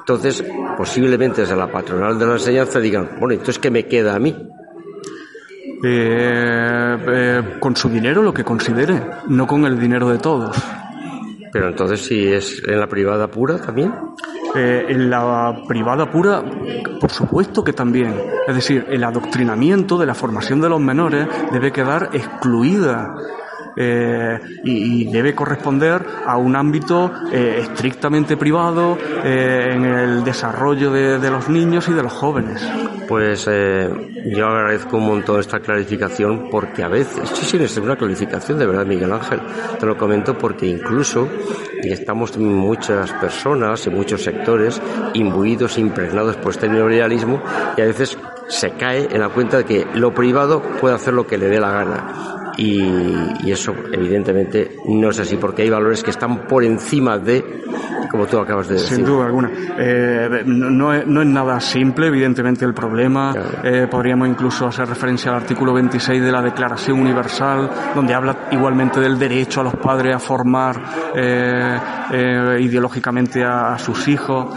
Entonces, 0.00 0.44
posiblemente 0.76 1.40
desde 1.40 1.56
la 1.56 1.72
patronal 1.72 2.18
de 2.18 2.26
la 2.26 2.32
enseñanza 2.34 2.78
digan, 2.78 3.16
bueno, 3.18 3.32
entonces, 3.32 3.58
¿qué 3.58 3.70
me 3.70 3.86
queda 3.86 4.14
a 4.14 4.18
mí? 4.18 4.36
Eh, 5.84 6.98
eh, 7.08 7.42
con 7.58 7.74
su 7.74 7.88
dinero 7.88 8.22
lo 8.22 8.34
que 8.34 8.44
considere, 8.44 9.00
no 9.30 9.46
con 9.46 9.64
el 9.64 9.80
dinero 9.80 10.10
de 10.10 10.18
todos. 10.18 10.54
Pero 11.52 11.68
entonces, 11.68 12.00
si 12.00 12.26
es 12.26 12.62
en 12.66 12.80
la 12.80 12.86
privada 12.86 13.28
pura 13.28 13.58
también. 13.58 13.92
Eh, 14.54 14.86
en 14.88 15.10
la 15.10 15.62
privada 15.68 16.10
pura, 16.10 16.42
por 16.98 17.10
supuesto 17.10 17.62
que 17.62 17.72
también. 17.72 18.14
Es 18.48 18.54
decir, 18.54 18.86
el 18.88 19.04
adoctrinamiento 19.04 19.98
de 19.98 20.06
la 20.06 20.14
formación 20.14 20.60
de 20.60 20.70
los 20.70 20.80
menores 20.80 21.28
debe 21.52 21.70
quedar 21.70 22.10
excluida 22.12 23.14
eh, 23.76 24.38
y, 24.64 25.10
debe 25.12 25.34
corresponder 25.34 26.04
a 26.26 26.36
un 26.36 26.56
ámbito 26.56 27.10
eh, 27.32 27.58
estrictamente 27.62 28.36
privado 28.36 28.96
en 29.24 29.84
el 29.84 30.24
desarrollo 30.24 30.90
de, 30.90 31.30
los 31.30 31.48
niños 31.48 31.88
y 31.88 31.92
de 31.92 32.02
los 32.02 32.12
jóvenes. 32.12 32.66
Pues 33.08 33.46
yo 33.46 34.46
agradezco 34.46 34.96
un 34.96 35.06
montón 35.06 35.40
esta 35.40 35.60
clarificación 35.60 36.48
porque 36.50 36.82
a 36.82 36.88
veces, 36.88 37.28
sí, 37.30 37.44
sí, 37.44 37.56
es 37.62 37.76
una 37.76 37.96
clarificación 37.96 38.58
de 38.58 38.66
verdad, 38.66 38.86
Miguel 38.86 39.12
Ángel. 39.12 39.40
Te 39.78 39.86
lo 39.86 39.96
comento 39.96 40.36
porque 40.38 40.66
incluso 40.66 41.28
y 41.82 41.90
estamos 41.90 42.36
muchas 42.38 43.12
personas 43.12 43.86
en 43.86 43.94
muchos 43.94 44.22
sectores 44.22 44.80
imbuidos, 45.14 45.78
impregnados 45.78 46.36
por 46.36 46.52
este 46.52 46.68
neoliberalismo 46.68 47.42
y 47.76 47.80
a 47.80 47.86
veces 47.86 48.16
se 48.48 48.70
cae 48.72 49.08
en 49.10 49.20
la 49.20 49.28
cuenta 49.28 49.58
de 49.58 49.64
que 49.64 49.86
lo 49.94 50.14
privado 50.14 50.62
puede 50.80 50.94
hacer 50.94 51.14
lo 51.14 51.26
que 51.26 51.38
le 51.38 51.48
dé 51.48 51.60
la 51.60 51.72
gana 51.72 52.41
y, 52.56 53.50
eso 53.50 53.74
evidentemente 53.92 54.76
no 54.88 55.10
es 55.10 55.20
así, 55.20 55.36
porque 55.36 55.62
hay 55.62 55.70
valores 55.70 56.02
que 56.02 56.10
están 56.10 56.46
por 56.46 56.64
encima 56.64 57.18
de, 57.18 57.62
como 58.10 58.26
tú 58.26 58.38
acabas 58.38 58.68
de 58.68 58.74
decir. 58.74 58.96
Sin 58.96 59.04
duda 59.04 59.26
alguna. 59.26 59.50
Eh, 59.78 60.42
no, 60.46 60.92
es, 60.92 61.06
no, 61.06 61.22
es, 61.22 61.28
nada 61.28 61.60
simple, 61.60 62.08
evidentemente, 62.08 62.64
el 62.64 62.74
problema. 62.74 63.34
Eh, 63.62 63.86
podríamos 63.90 64.28
incluso 64.28 64.66
hacer 64.66 64.88
referencia 64.88 65.30
al 65.30 65.38
artículo 65.38 65.72
26 65.74 66.22
de 66.22 66.32
la 66.32 66.42
Declaración 66.42 67.00
Universal, 67.00 67.70
donde 67.94 68.14
habla 68.14 68.48
igualmente 68.50 69.00
del 69.00 69.18
derecho 69.18 69.60
a 69.60 69.64
los 69.64 69.76
padres 69.76 70.16
a 70.16 70.18
formar 70.18 70.82
eh, 71.14 72.58
ideológicamente 72.60 73.44
a, 73.44 73.74
a, 73.74 73.78
sus 73.78 74.08
hijos, 74.08 74.54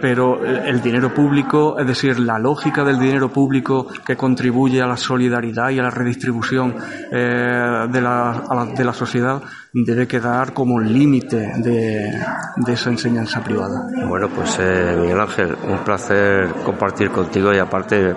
pero 0.00 0.44
el 0.44 0.80
dinero 0.80 1.12
público, 1.12 1.78
es 1.78 1.86
decir, 1.86 2.18
la 2.18 2.38
lógica 2.38 2.84
del 2.84 2.98
dinero 2.98 3.28
público 3.28 3.86
que 4.04 4.16
contribuye 4.16 4.80
a 4.80 4.86
la 4.86 4.96
solidaridad 4.96 5.70
y 5.70 5.78
a 5.78 5.82
la 5.82 5.90
redistribución 5.90 6.74
de 7.16 8.00
la, 8.00 8.66
de 8.76 8.84
la 8.84 8.92
sociedad, 8.92 9.42
debe 9.84 10.06
quedar 10.06 10.54
como 10.54 10.80
límite 10.80 11.52
de, 11.58 12.10
de, 12.56 12.72
esa 12.72 12.90
enseñanza 12.90 13.42
privada. 13.42 13.86
Bueno, 14.08 14.28
pues 14.34 14.58
eh, 14.58 14.96
Miguel 14.98 15.20
Ángel, 15.20 15.54
un 15.68 15.78
placer 15.84 16.48
compartir 16.64 17.10
contigo 17.10 17.52
y 17.52 17.58
aparte, 17.58 18.14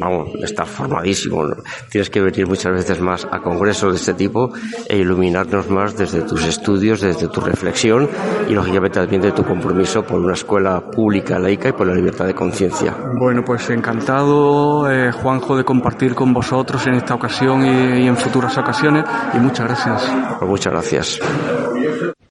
vamos, 0.00 0.28
estás 0.42 0.68
formadísimo. 0.68 1.42
Tienes 1.90 2.10
que 2.10 2.20
venir 2.20 2.46
muchas 2.46 2.72
veces 2.72 3.00
más 3.00 3.26
a 3.30 3.40
congresos 3.40 3.92
de 3.92 3.96
este 3.96 4.14
tipo 4.14 4.52
e 4.88 4.98
iluminarnos 4.98 5.68
más 5.68 5.96
desde 5.96 6.22
tus 6.22 6.44
estudios, 6.46 7.00
desde 7.00 7.26
tu 7.28 7.40
reflexión 7.40 8.08
y 8.48 8.52
lógicamente 8.52 9.00
también 9.00 9.22
de 9.22 9.32
tu 9.32 9.44
compromiso 9.44 10.02
por 10.04 10.20
una 10.20 10.34
escuela 10.34 10.80
pública, 10.80 11.38
laica 11.38 11.70
y 11.70 11.72
por 11.72 11.86
la 11.86 11.94
libertad 11.94 12.26
de 12.26 12.34
conciencia. 12.34 12.94
Bueno, 13.18 13.42
pues 13.44 13.68
encantado, 13.70 14.90
eh, 14.90 15.10
Juanjo, 15.10 15.56
de 15.56 15.64
compartir 15.64 16.14
con 16.14 16.32
vosotros 16.32 16.86
en 16.86 16.94
esta 16.94 17.14
ocasión 17.14 17.64
y, 17.64 18.04
y 18.04 18.06
en 18.06 18.16
futuras 18.16 18.56
ocasiones 18.56 19.04
y 19.34 19.38
muchas 19.38 19.66
gracias. 19.66 20.12
Pues 20.38 20.48
muchas 20.48 20.72
gracias. 20.72 20.99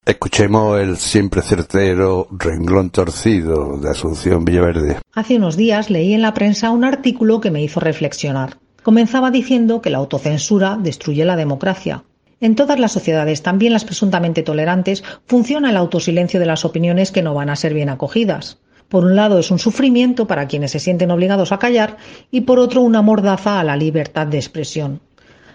Escuchemos 0.06 0.80
el 0.80 0.98
siempre 0.98 1.42
certero 1.42 2.28
renglón 2.32 2.90
torcido 2.90 3.78
de 3.78 3.90
Asunción 3.90 4.44
Villaverde. 4.44 4.98
Hace 5.14 5.38
unos 5.38 5.56
días 5.56 5.90
leí 5.90 6.14
en 6.14 6.22
la 6.22 6.34
prensa 6.34 6.72
un 6.72 6.84
artículo 6.84 7.40
que 7.42 7.52
me 7.52 7.62
hizo 7.62 7.80
reflexionar. 7.80 8.58
Comenzaba 8.82 9.30
diciendo 9.30 9.82
que 9.82 9.90
la 9.90 10.00
autocensura 10.00 10.78
destruye 10.82 11.26
la 11.26 11.36
democracia. 11.36 12.04
En 12.42 12.56
todas 12.56 12.80
las 12.80 12.94
sociedades, 12.94 13.44
también 13.44 13.74
las 13.74 13.86
presuntamente 13.86 14.44
tolerantes, 14.44 15.04
funciona 15.26 15.70
el 15.70 15.78
autosilencio 15.78 16.40
de 16.40 16.46
las 16.46 16.64
opiniones 16.66 17.12
que 17.12 17.22
no 17.22 17.34
van 17.34 17.50
a 17.50 17.56
ser 17.56 17.74
bien 17.74 17.90
acogidas. 17.90 18.58
Por 18.88 19.04
un 19.04 19.16
lado 19.16 19.38
es 19.38 19.52
un 19.52 19.60
sufrimiento 19.60 20.26
para 20.26 20.48
quienes 20.48 20.72
se 20.72 20.80
sienten 20.80 21.12
obligados 21.12 21.52
a 21.52 21.60
callar 21.60 21.98
y 22.32 22.42
por 22.42 22.58
otro 22.58 22.82
una 22.82 23.04
mordaza 23.04 23.60
a 23.60 23.64
la 23.64 23.78
libertad 23.78 24.26
de 24.26 24.38
expresión. 24.38 25.02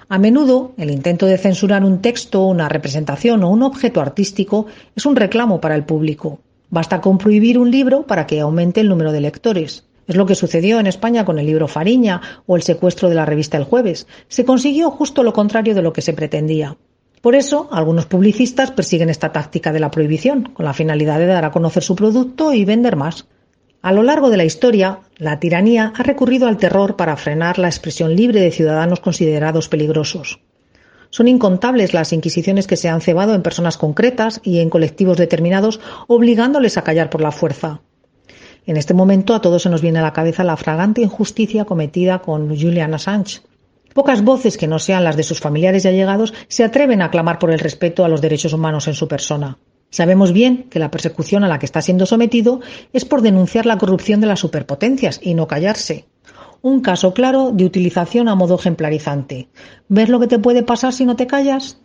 A 0.08 0.18
menudo, 0.18 0.72
el 0.76 0.90
intento 0.90 1.24
de 1.26 1.38
censurar 1.38 1.82
un 1.82 2.02
texto, 2.02 2.44
una 2.44 2.68
representación 2.68 3.42
o 3.42 3.48
un 3.48 3.62
objeto 3.62 4.00
artístico 4.02 4.66
es 4.94 5.06
un 5.06 5.16
reclamo 5.16 5.60
para 5.60 5.74
el 5.74 5.84
público. 5.84 6.40
Basta 6.68 7.00
con 7.00 7.16
prohibir 7.16 7.58
un 7.58 7.70
libro 7.70 8.06
para 8.06 8.26
que 8.26 8.40
aumente 8.40 8.80
el 8.80 8.88
número 8.88 9.12
de 9.12 9.22
lectores. 9.22 9.84
Es 10.06 10.16
lo 10.16 10.26
que 10.26 10.34
sucedió 10.34 10.78
en 10.78 10.86
España 10.86 11.24
con 11.24 11.38
el 11.38 11.46
libro 11.46 11.68
Fariña 11.68 12.20
o 12.46 12.56
el 12.56 12.62
secuestro 12.62 13.08
de 13.08 13.14
la 13.14 13.24
revista 13.24 13.56
El 13.56 13.64
Jueves. 13.64 14.06
Se 14.28 14.44
consiguió 14.44 14.90
justo 14.90 15.22
lo 15.22 15.32
contrario 15.32 15.74
de 15.74 15.82
lo 15.82 15.94
que 15.94 16.02
se 16.02 16.12
pretendía. 16.12 16.76
Por 17.22 17.34
eso, 17.34 17.70
algunos 17.72 18.04
publicistas 18.04 18.70
persiguen 18.70 19.08
esta 19.08 19.32
táctica 19.32 19.72
de 19.72 19.80
la 19.80 19.90
prohibición, 19.90 20.50
con 20.52 20.66
la 20.66 20.74
finalidad 20.74 21.18
de 21.18 21.26
dar 21.26 21.46
a 21.46 21.50
conocer 21.50 21.82
su 21.82 21.96
producto 21.96 22.52
y 22.52 22.66
vender 22.66 22.96
más. 22.96 23.26
A 23.84 23.92
lo 23.92 24.02
largo 24.02 24.30
de 24.30 24.38
la 24.38 24.46
historia, 24.46 25.00
la 25.18 25.38
tiranía 25.40 25.92
ha 25.94 26.02
recurrido 26.02 26.48
al 26.48 26.56
terror 26.56 26.96
para 26.96 27.18
frenar 27.18 27.58
la 27.58 27.68
expresión 27.68 28.16
libre 28.16 28.40
de 28.40 28.50
ciudadanos 28.50 29.00
considerados 29.00 29.68
peligrosos. 29.68 30.40
Son 31.10 31.28
incontables 31.28 31.92
las 31.92 32.14
inquisiciones 32.14 32.66
que 32.66 32.78
se 32.78 32.88
han 32.88 33.02
cebado 33.02 33.34
en 33.34 33.42
personas 33.42 33.76
concretas 33.76 34.40
y 34.42 34.60
en 34.60 34.70
colectivos 34.70 35.18
determinados, 35.18 35.80
obligándoles 36.06 36.78
a 36.78 36.82
callar 36.82 37.10
por 37.10 37.20
la 37.20 37.30
fuerza. 37.30 37.82
En 38.64 38.78
este 38.78 38.94
momento 38.94 39.34
a 39.34 39.42
todos 39.42 39.64
se 39.64 39.68
nos 39.68 39.82
viene 39.82 39.98
a 39.98 40.02
la 40.02 40.14
cabeza 40.14 40.44
la 40.44 40.56
fragante 40.56 41.02
injusticia 41.02 41.66
cometida 41.66 42.20
con 42.20 42.58
Julian 42.58 42.94
Assange. 42.94 43.42
Pocas 43.92 44.24
voces 44.24 44.56
que 44.56 44.66
no 44.66 44.78
sean 44.78 45.04
las 45.04 45.18
de 45.18 45.24
sus 45.24 45.40
familiares 45.40 45.84
y 45.84 45.88
allegados 45.88 46.32
se 46.48 46.64
atreven 46.64 47.02
a 47.02 47.10
clamar 47.10 47.38
por 47.38 47.50
el 47.50 47.58
respeto 47.58 48.02
a 48.02 48.08
los 48.08 48.22
derechos 48.22 48.54
humanos 48.54 48.88
en 48.88 48.94
su 48.94 49.08
persona. 49.08 49.58
Sabemos 49.94 50.32
bien 50.32 50.64
que 50.70 50.80
la 50.80 50.90
persecución 50.90 51.44
a 51.44 51.48
la 51.48 51.60
que 51.60 51.66
está 51.66 51.80
siendo 51.80 52.04
sometido 52.04 52.60
es 52.92 53.04
por 53.04 53.22
denunciar 53.22 53.64
la 53.64 53.78
corrupción 53.78 54.20
de 54.20 54.26
las 54.26 54.40
superpotencias 54.40 55.20
y 55.22 55.34
no 55.34 55.46
callarse. 55.46 56.06
Un 56.62 56.80
caso 56.80 57.14
claro 57.14 57.52
de 57.52 57.64
utilización 57.64 58.26
a 58.26 58.34
modo 58.34 58.56
ejemplarizante. 58.56 59.46
¿Ves 59.86 60.08
lo 60.08 60.18
que 60.18 60.26
te 60.26 60.40
puede 60.40 60.64
pasar 60.64 60.92
si 60.92 61.04
no 61.04 61.14
te 61.14 61.28
callas? 61.28 61.78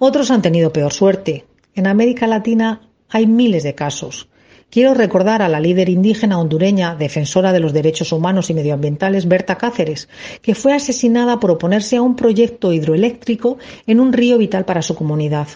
Otros 0.00 0.32
han 0.32 0.42
tenido 0.42 0.72
peor 0.72 0.92
suerte. 0.92 1.44
En 1.76 1.86
América 1.86 2.26
Latina 2.26 2.80
hay 3.10 3.28
miles 3.28 3.62
de 3.62 3.76
casos. 3.76 4.28
Quiero 4.68 4.94
recordar 4.94 5.40
a 5.40 5.48
la 5.48 5.60
líder 5.60 5.88
indígena 5.88 6.40
hondureña, 6.40 6.96
defensora 6.96 7.52
de 7.52 7.60
los 7.60 7.72
derechos 7.72 8.10
humanos 8.10 8.50
y 8.50 8.54
medioambientales, 8.54 9.28
Berta 9.28 9.56
Cáceres, 9.56 10.08
que 10.42 10.56
fue 10.56 10.72
asesinada 10.72 11.38
por 11.38 11.52
oponerse 11.52 11.94
a 11.94 12.02
un 12.02 12.16
proyecto 12.16 12.72
hidroeléctrico 12.72 13.58
en 13.86 14.00
un 14.00 14.12
río 14.12 14.36
vital 14.36 14.64
para 14.64 14.82
su 14.82 14.96
comunidad. 14.96 15.46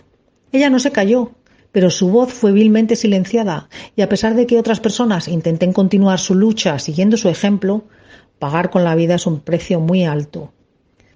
Ella 0.53 0.71
no 0.71 0.79
se 0.79 0.93
cayó, 0.93 1.33
pero 1.73 1.91
su 1.91 2.09
voz 2.09 2.33
fue 2.33 2.53
vilmente 2.53 2.97
silenciada 2.97 3.69
y 3.97 4.03
a 4.03 4.09
pesar 4.09 4.35
de 4.35 4.47
que 4.47 4.59
otras 4.59 4.81
personas 4.81 5.29
intenten 5.29 5.73
continuar 5.73 6.19
su 6.19 6.35
lucha 6.35 6.79
siguiendo 6.79 7.17
su 7.17 7.29
ejemplo, 7.29 7.85
pagar 8.39 8.71
con 8.71 8.85
la 8.85 8.95
vida 8.95 9.15
es 9.17 9.27
un 9.27 9.41
precio 9.41 9.81
muy 9.81 10.05
alto. 10.05 10.53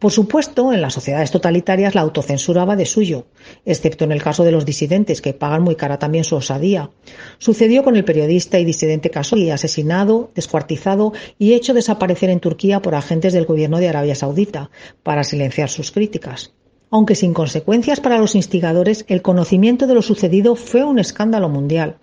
Por 0.04 0.12
supuesto, 0.12 0.70
en 0.70 0.82
las 0.82 0.92
sociedades 0.92 1.30
totalitarias 1.30 1.94
la 1.94 2.02
autocensura 2.02 2.66
va 2.66 2.76
de 2.76 2.84
suyo, 2.84 3.24
excepto 3.64 4.04
en 4.04 4.12
el 4.12 4.22
caso 4.22 4.44
de 4.44 4.52
los 4.52 4.66
disidentes, 4.66 5.22
que 5.22 5.32
pagan 5.32 5.62
muy 5.62 5.76
cara 5.76 5.98
también 5.98 6.24
su 6.24 6.36
osadía. 6.36 6.90
Sucedió 7.38 7.82
con 7.82 7.96
el 7.96 8.04
periodista 8.04 8.58
y 8.58 8.66
disidente 8.66 9.08
Khashoggi, 9.08 9.50
asesinado, 9.50 10.30
descuartizado 10.34 11.14
y 11.38 11.54
hecho 11.54 11.72
desaparecer 11.72 12.28
en 12.28 12.40
Turquía 12.40 12.82
por 12.82 12.94
agentes 12.94 13.32
del 13.32 13.46
gobierno 13.46 13.78
de 13.78 13.88
Arabia 13.88 14.14
Saudita, 14.14 14.68
para 15.02 15.24
silenciar 15.24 15.70
sus 15.70 15.90
críticas. 15.90 16.52
Aunque 16.90 17.14
sin 17.14 17.34
consecuencias 17.34 18.00
para 18.00 18.18
los 18.18 18.34
instigadores, 18.34 19.04
el 19.08 19.22
conocimiento 19.22 19.86
de 19.86 19.94
lo 19.94 20.02
sucedido 20.02 20.54
fue 20.56 20.84
un 20.84 20.98
escándalo 20.98 21.48
mundial. 21.48 21.96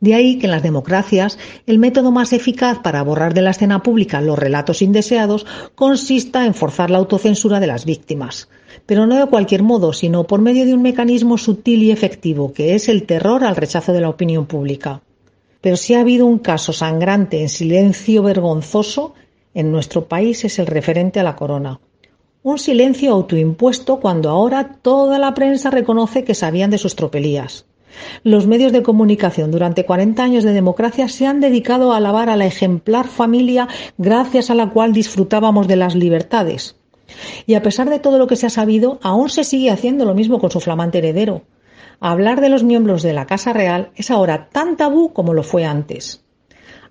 De 0.00 0.14
ahí 0.14 0.38
que 0.38 0.46
en 0.46 0.52
las 0.52 0.62
democracias 0.62 1.38
el 1.66 1.78
método 1.78 2.10
más 2.10 2.32
eficaz 2.32 2.78
para 2.78 3.02
borrar 3.02 3.34
de 3.34 3.42
la 3.42 3.50
escena 3.50 3.82
pública 3.82 4.22
los 4.22 4.38
relatos 4.38 4.80
indeseados 4.80 5.46
consista 5.74 6.46
en 6.46 6.54
forzar 6.54 6.90
la 6.90 6.98
autocensura 6.98 7.60
de 7.60 7.66
las 7.66 7.84
víctimas. 7.84 8.48
Pero 8.86 9.06
no 9.06 9.16
de 9.16 9.26
cualquier 9.26 9.62
modo, 9.62 9.92
sino 9.92 10.24
por 10.24 10.40
medio 10.40 10.64
de 10.64 10.72
un 10.72 10.80
mecanismo 10.80 11.36
sutil 11.36 11.82
y 11.82 11.90
efectivo, 11.90 12.54
que 12.54 12.74
es 12.74 12.88
el 12.88 13.04
terror 13.04 13.44
al 13.44 13.56
rechazo 13.56 13.92
de 13.92 14.00
la 14.00 14.08
opinión 14.08 14.46
pública. 14.46 15.02
Pero 15.60 15.76
si 15.76 15.92
ha 15.92 16.00
habido 16.00 16.24
un 16.24 16.38
caso 16.38 16.72
sangrante 16.72 17.42
en 17.42 17.50
silencio 17.50 18.22
vergonzoso, 18.22 19.12
en 19.52 19.70
nuestro 19.70 20.06
país 20.06 20.46
es 20.46 20.58
el 20.58 20.66
referente 20.66 21.20
a 21.20 21.24
la 21.24 21.36
corona. 21.36 21.78
Un 22.42 22.58
silencio 22.58 23.12
autoimpuesto 23.12 24.00
cuando 24.00 24.30
ahora 24.30 24.76
toda 24.80 25.18
la 25.18 25.34
prensa 25.34 25.68
reconoce 25.68 26.24
que 26.24 26.34
sabían 26.34 26.70
de 26.70 26.78
sus 26.78 26.96
tropelías. 26.96 27.66
Los 28.22 28.46
medios 28.46 28.72
de 28.72 28.82
comunicación 28.82 29.50
durante 29.50 29.84
40 29.84 30.22
años 30.22 30.44
de 30.44 30.54
democracia 30.54 31.06
se 31.08 31.26
han 31.26 31.40
dedicado 31.40 31.92
a 31.92 31.98
alabar 31.98 32.30
a 32.30 32.36
la 32.36 32.46
ejemplar 32.46 33.08
familia 33.08 33.68
gracias 33.98 34.48
a 34.48 34.54
la 34.54 34.70
cual 34.70 34.94
disfrutábamos 34.94 35.68
de 35.68 35.76
las 35.76 35.94
libertades. 35.94 36.76
Y 37.44 37.56
a 37.56 37.62
pesar 37.62 37.90
de 37.90 37.98
todo 37.98 38.16
lo 38.16 38.26
que 38.26 38.36
se 38.36 38.46
ha 38.46 38.50
sabido, 38.50 39.00
aún 39.02 39.28
se 39.28 39.44
sigue 39.44 39.70
haciendo 39.70 40.06
lo 40.06 40.14
mismo 40.14 40.40
con 40.40 40.50
su 40.50 40.60
flamante 40.60 40.96
heredero. 40.96 41.42
Hablar 42.00 42.40
de 42.40 42.48
los 42.48 42.62
miembros 42.64 43.02
de 43.02 43.12
la 43.12 43.26
Casa 43.26 43.52
Real 43.52 43.90
es 43.96 44.10
ahora 44.10 44.48
tan 44.50 44.78
tabú 44.78 45.12
como 45.12 45.34
lo 45.34 45.42
fue 45.42 45.66
antes. 45.66 46.24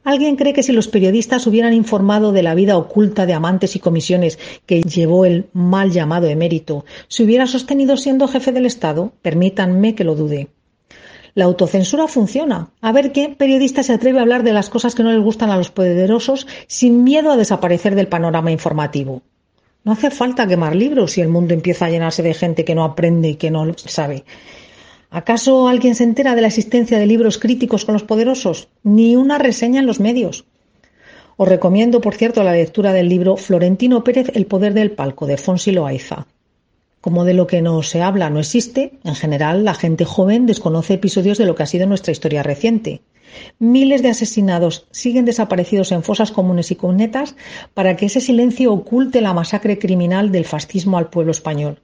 ¿Alguien 0.09 0.37
cree 0.37 0.53
que 0.53 0.63
si 0.63 0.71
los 0.71 0.87
periodistas 0.87 1.45
hubieran 1.45 1.71
informado 1.71 2.31
de 2.31 2.41
la 2.41 2.55
vida 2.55 2.79
oculta 2.79 3.27
de 3.27 3.33
amantes 3.33 3.75
y 3.75 3.79
comisiones 3.79 4.39
que 4.65 4.81
llevó 4.81 5.23
el 5.23 5.49
mal 5.53 5.91
llamado 5.91 6.25
emérito, 6.25 6.83
se 7.07 7.23
hubiera 7.23 7.45
sostenido 7.45 7.95
siendo 7.95 8.27
jefe 8.27 8.51
del 8.51 8.65
Estado? 8.65 9.13
Permítanme 9.21 9.93
que 9.93 10.03
lo 10.03 10.15
dude. 10.15 10.47
La 11.35 11.45
autocensura 11.45 12.07
funciona. 12.07 12.71
A 12.81 12.91
ver 12.91 13.11
qué 13.11 13.29
periodista 13.29 13.83
se 13.83 13.93
atreve 13.93 14.17
a 14.17 14.23
hablar 14.23 14.41
de 14.41 14.51
las 14.51 14.71
cosas 14.71 14.95
que 14.95 15.03
no 15.03 15.11
les 15.11 15.21
gustan 15.21 15.51
a 15.51 15.57
los 15.57 15.69
poderosos 15.69 16.47
sin 16.65 17.03
miedo 17.03 17.29
a 17.29 17.37
desaparecer 17.37 17.93
del 17.93 18.07
panorama 18.07 18.51
informativo. 18.51 19.21
No 19.83 19.91
hace 19.91 20.09
falta 20.09 20.47
quemar 20.47 20.75
libros 20.75 21.11
si 21.11 21.21
el 21.21 21.27
mundo 21.27 21.53
empieza 21.53 21.85
a 21.85 21.91
llenarse 21.91 22.23
de 22.23 22.33
gente 22.33 22.65
que 22.65 22.73
no 22.73 22.83
aprende 22.83 23.29
y 23.29 23.35
que 23.35 23.51
no 23.51 23.71
sabe. 23.77 24.23
¿Acaso 25.11 25.67
alguien 25.67 25.95
se 25.95 26.03
entera 26.03 26.35
de 26.35 26.41
la 26.41 26.47
existencia 26.47 26.99
de 26.99 27.07
libros 27.07 27.39
críticos 27.39 27.83
con 27.83 27.93
los 27.93 28.03
poderosos? 28.03 28.67
Ni 28.83 29.15
una 29.15 29.39
reseña 29.39 29.79
en 29.79 29.87
los 29.87 29.99
medios. 29.99 30.45
Os 31.35 31.47
recomiendo, 31.47 31.99
por 31.99 32.13
cierto, 32.13 32.43
la 32.43 32.51
lectura 32.51 32.93
del 32.93 33.09
libro 33.09 33.35
Florentino 33.35 34.03
Pérez, 34.03 34.31
El 34.35 34.45
poder 34.45 34.73
del 34.75 34.91
palco, 34.91 35.25
de 35.25 35.37
Fonsi 35.37 35.71
Loaiza. 35.71 36.27
Como 37.01 37.25
de 37.25 37.33
lo 37.33 37.47
que 37.47 37.61
no 37.61 37.81
se 37.81 38.01
habla 38.03 38.29
no 38.29 38.39
existe, 38.39 38.99
en 39.03 39.15
general 39.15 39.63
la 39.63 39.73
gente 39.73 40.05
joven 40.05 40.45
desconoce 40.45 40.95
episodios 40.95 41.37
de 41.37 41.45
lo 41.45 41.55
que 41.55 41.63
ha 41.63 41.65
sido 41.65 41.87
nuestra 41.87 42.11
historia 42.11 42.43
reciente. 42.43 43.01
Miles 43.57 44.03
de 44.03 44.09
asesinados 44.09 44.85
siguen 44.91 45.25
desaparecidos 45.25 45.91
en 45.91 46.03
fosas 46.03 46.31
comunes 46.31 46.71
y 46.71 46.75
cunetas 46.75 47.35
para 47.73 47.95
que 47.95 48.07
ese 48.07 48.21
silencio 48.21 48.73
oculte 48.73 49.21
la 49.21 49.33
masacre 49.33 49.79
criminal 49.79 50.31
del 50.31 50.45
fascismo 50.45 50.97
al 50.97 51.09
pueblo 51.09 51.31
español. 51.31 51.79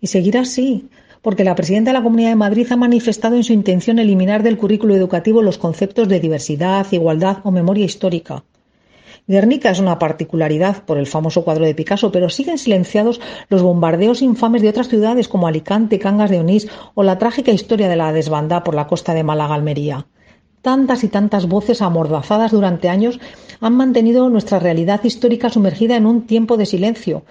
Y 0.00 0.06
seguirá 0.06 0.40
así, 0.40 0.88
porque 1.22 1.44
la 1.44 1.54
presidenta 1.54 1.90
de 1.90 1.98
la 1.98 2.02
Comunidad 2.02 2.30
de 2.30 2.36
Madrid 2.36 2.66
ha 2.70 2.76
manifestado 2.76 3.36
en 3.36 3.44
su 3.44 3.52
intención 3.52 3.98
eliminar 3.98 4.42
del 4.42 4.58
currículo 4.58 4.94
educativo 4.94 5.40
los 5.40 5.56
conceptos 5.56 6.08
de 6.08 6.20
diversidad, 6.20 6.86
igualdad 6.90 7.38
o 7.44 7.52
memoria 7.52 7.84
histórica. 7.84 8.44
Guernica 9.28 9.70
es 9.70 9.78
una 9.78 10.00
particularidad 10.00 10.84
por 10.84 10.98
el 10.98 11.06
famoso 11.06 11.44
cuadro 11.44 11.64
de 11.64 11.76
Picasso, 11.76 12.10
pero 12.10 12.28
siguen 12.28 12.58
silenciados 12.58 13.20
los 13.48 13.62
bombardeos 13.62 14.20
infames 14.20 14.62
de 14.62 14.68
otras 14.68 14.88
ciudades 14.88 15.28
como 15.28 15.46
Alicante, 15.46 16.00
Cangas 16.00 16.28
de 16.28 16.40
Onís 16.40 16.68
o 16.94 17.04
la 17.04 17.18
trágica 17.18 17.52
historia 17.52 17.88
de 17.88 17.94
la 17.94 18.12
desbandada 18.12 18.64
por 18.64 18.74
la 18.74 18.88
costa 18.88 19.14
de 19.14 19.22
Málaga-Almería. 19.22 20.06
Tantas 20.60 21.04
y 21.04 21.08
tantas 21.08 21.46
voces 21.46 21.82
amordazadas 21.82 22.50
durante 22.50 22.88
años 22.88 23.20
han 23.60 23.76
mantenido 23.76 24.28
nuestra 24.28 24.58
realidad 24.58 25.02
histórica 25.04 25.50
sumergida 25.50 25.96
en 25.96 26.06
un 26.06 26.26
tiempo 26.26 26.56
de 26.56 26.66
silencio, 26.66 27.22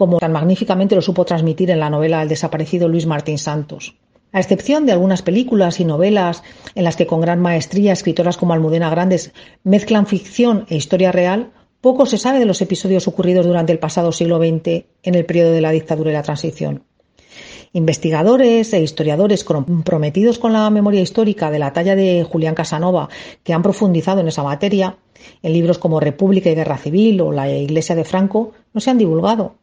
como 0.00 0.18
tan 0.18 0.32
magníficamente 0.32 0.94
lo 0.94 1.02
supo 1.02 1.26
transmitir 1.26 1.70
en 1.70 1.78
la 1.78 1.90
novela 1.90 2.22
El 2.22 2.30
desaparecido 2.30 2.88
Luis 2.88 3.04
Martín 3.04 3.36
Santos. 3.36 3.96
A 4.32 4.40
excepción 4.40 4.86
de 4.86 4.92
algunas 4.92 5.20
películas 5.20 5.78
y 5.78 5.84
novelas 5.84 6.42
en 6.74 6.84
las 6.84 6.96
que 6.96 7.06
con 7.06 7.20
gran 7.20 7.38
maestría 7.38 7.92
escritoras 7.92 8.38
como 8.38 8.54
Almudena 8.54 8.88
Grandes 8.88 9.34
mezclan 9.62 10.06
ficción 10.06 10.64
e 10.70 10.76
historia 10.76 11.12
real, 11.12 11.50
poco 11.82 12.06
se 12.06 12.16
sabe 12.16 12.38
de 12.38 12.46
los 12.46 12.62
episodios 12.62 13.08
ocurridos 13.08 13.44
durante 13.44 13.72
el 13.72 13.78
pasado 13.78 14.10
siglo 14.10 14.38
XX 14.38 14.86
en 15.02 15.14
el 15.14 15.26
periodo 15.26 15.52
de 15.52 15.60
la 15.60 15.70
dictadura 15.70 16.12
y 16.12 16.14
la 16.14 16.22
transición. 16.22 16.82
Investigadores 17.74 18.72
e 18.72 18.80
historiadores 18.80 19.44
comprometidos 19.44 20.38
con 20.38 20.54
la 20.54 20.70
memoria 20.70 21.02
histórica 21.02 21.50
de 21.50 21.58
la 21.58 21.74
talla 21.74 21.94
de 21.94 22.24
Julián 22.24 22.54
Casanova, 22.54 23.10
que 23.44 23.52
han 23.52 23.62
profundizado 23.62 24.20
en 24.20 24.28
esa 24.28 24.44
materia, 24.44 24.96
en 25.42 25.52
libros 25.52 25.76
como 25.76 26.00
República 26.00 26.48
y 26.48 26.54
Guerra 26.54 26.78
Civil 26.78 27.20
o 27.20 27.32
La 27.32 27.50
Iglesia 27.50 27.94
de 27.94 28.04
Franco, 28.04 28.52
no 28.72 28.80
se 28.80 28.88
han 28.88 28.96
divulgado 28.96 29.59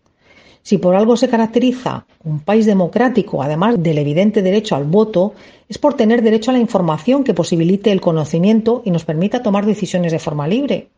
si 0.68 0.78
por 0.80 0.96
algo 0.96 1.16
se 1.16 1.30
caracteriza 1.30 2.06
un 2.26 2.42
país 2.42 2.66
democrático, 2.66 3.42
además 3.42 3.82
del 3.82 4.00
evidente 4.00 4.42
derecho 4.42 4.76
al 4.76 4.84
voto, 4.84 5.34
es 5.70 5.78
por 5.78 5.94
tener 5.94 6.22
derecho 6.22 6.52
a 6.52 6.56
la 6.56 6.60
información 6.60 7.24
que 7.24 7.34
posibilite 7.34 7.90
el 7.90 8.02
conocimiento 8.02 8.82
y 8.84 8.92
nos 8.92 9.06
permita 9.06 9.42
tomar 9.42 9.66
decisiones 9.66 10.12
de 10.12 10.20
forma 10.20 10.46
libre. 10.46 10.90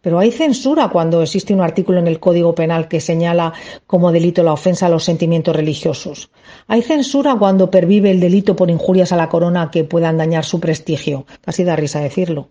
Pero 0.00 0.20
hay 0.20 0.30
censura 0.30 0.90
cuando 0.90 1.22
existe 1.22 1.52
un 1.52 1.60
artículo 1.60 1.98
en 1.98 2.06
el 2.06 2.20
Código 2.20 2.54
Penal 2.54 2.86
que 2.86 3.00
señala 3.00 3.52
como 3.88 4.12
delito 4.12 4.44
la 4.44 4.52
ofensa 4.52 4.86
a 4.86 4.90
los 4.90 5.02
sentimientos 5.02 5.56
religiosos. 5.56 6.30
Hay 6.70 6.82
censura 6.82 7.34
cuando 7.34 7.70
pervive 7.70 8.10
el 8.10 8.20
delito 8.20 8.54
por 8.54 8.68
injurias 8.68 9.10
a 9.12 9.16
la 9.16 9.30
corona 9.30 9.70
que 9.70 9.84
puedan 9.84 10.18
dañar 10.18 10.44
su 10.44 10.60
prestigio. 10.60 11.24
Casi 11.40 11.64
da 11.64 11.76
risa 11.76 12.00
decirlo. 12.00 12.48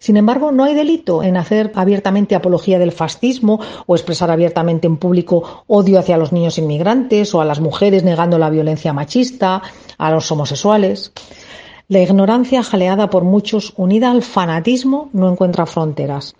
Sin 0.00 0.16
embargo, 0.16 0.50
no 0.50 0.64
hay 0.64 0.74
delito 0.74 1.22
en 1.22 1.36
hacer 1.36 1.70
abiertamente 1.76 2.34
apología 2.34 2.80
del 2.80 2.90
fascismo 2.90 3.60
o 3.86 3.94
expresar 3.94 4.28
abiertamente 4.32 4.88
en 4.88 4.96
público 4.96 5.64
odio 5.68 6.00
hacia 6.00 6.18
los 6.18 6.32
niños 6.32 6.58
inmigrantes 6.58 7.32
o 7.32 7.40
a 7.40 7.44
las 7.44 7.60
mujeres 7.60 8.02
negando 8.02 8.40
la 8.40 8.50
violencia 8.50 8.92
machista, 8.92 9.62
a 9.98 10.10
los 10.10 10.30
homosexuales. 10.32 11.12
La 11.86 12.00
ignorancia 12.00 12.64
jaleada 12.64 13.08
por 13.08 13.22
muchos, 13.22 13.72
unida 13.76 14.10
al 14.10 14.22
fanatismo, 14.22 15.10
no 15.12 15.30
encuentra 15.30 15.66
fronteras. 15.66 16.34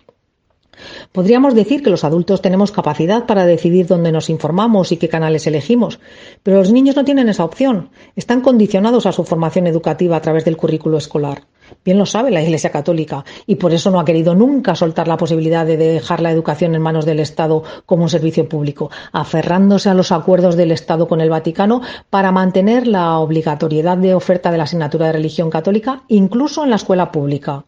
Podríamos 1.11 1.53
decir 1.53 1.83
que 1.83 1.89
los 1.89 2.03
adultos 2.03 2.41
tenemos 2.41 2.71
capacidad 2.71 3.25
para 3.25 3.45
decidir 3.45 3.87
dónde 3.87 4.11
nos 4.11 4.29
informamos 4.29 4.91
y 4.91 4.97
qué 4.97 5.09
canales 5.09 5.45
elegimos, 5.47 5.99
pero 6.43 6.57
los 6.57 6.71
niños 6.71 6.95
no 6.95 7.05
tienen 7.05 7.29
esa 7.29 7.45
opción. 7.45 7.89
Están 8.15 8.41
condicionados 8.41 9.05
a 9.05 9.11
su 9.11 9.23
formación 9.23 9.67
educativa 9.67 10.15
a 10.15 10.21
través 10.21 10.45
del 10.45 10.57
currículo 10.57 10.97
escolar. 10.97 11.43
Bien 11.85 11.97
lo 11.97 12.05
sabe 12.05 12.31
la 12.31 12.43
Iglesia 12.43 12.69
Católica 12.69 13.23
y 13.47 13.55
por 13.55 13.73
eso 13.73 13.91
no 13.91 13.99
ha 13.99 14.05
querido 14.05 14.35
nunca 14.35 14.75
soltar 14.75 15.07
la 15.07 15.17
posibilidad 15.17 15.65
de 15.65 15.77
dejar 15.77 16.21
la 16.21 16.31
educación 16.31 16.75
en 16.75 16.81
manos 16.81 17.05
del 17.05 17.19
Estado 17.19 17.63
como 17.85 18.03
un 18.03 18.09
servicio 18.09 18.47
público, 18.47 18.91
aferrándose 19.11 19.89
a 19.89 19.93
los 19.93 20.11
acuerdos 20.11 20.55
del 20.55 20.71
Estado 20.71 21.07
con 21.07 21.21
el 21.21 21.29
Vaticano 21.29 21.81
para 22.09 22.31
mantener 22.31 22.87
la 22.87 23.17
obligatoriedad 23.19 23.97
de 23.97 24.13
oferta 24.13 24.51
de 24.51 24.57
la 24.57 24.65
asignatura 24.65 25.07
de 25.07 25.13
religión 25.13 25.49
católica 25.49 26.03
incluso 26.07 26.63
en 26.63 26.71
la 26.71 26.75
escuela 26.75 27.11
pública. 27.11 27.63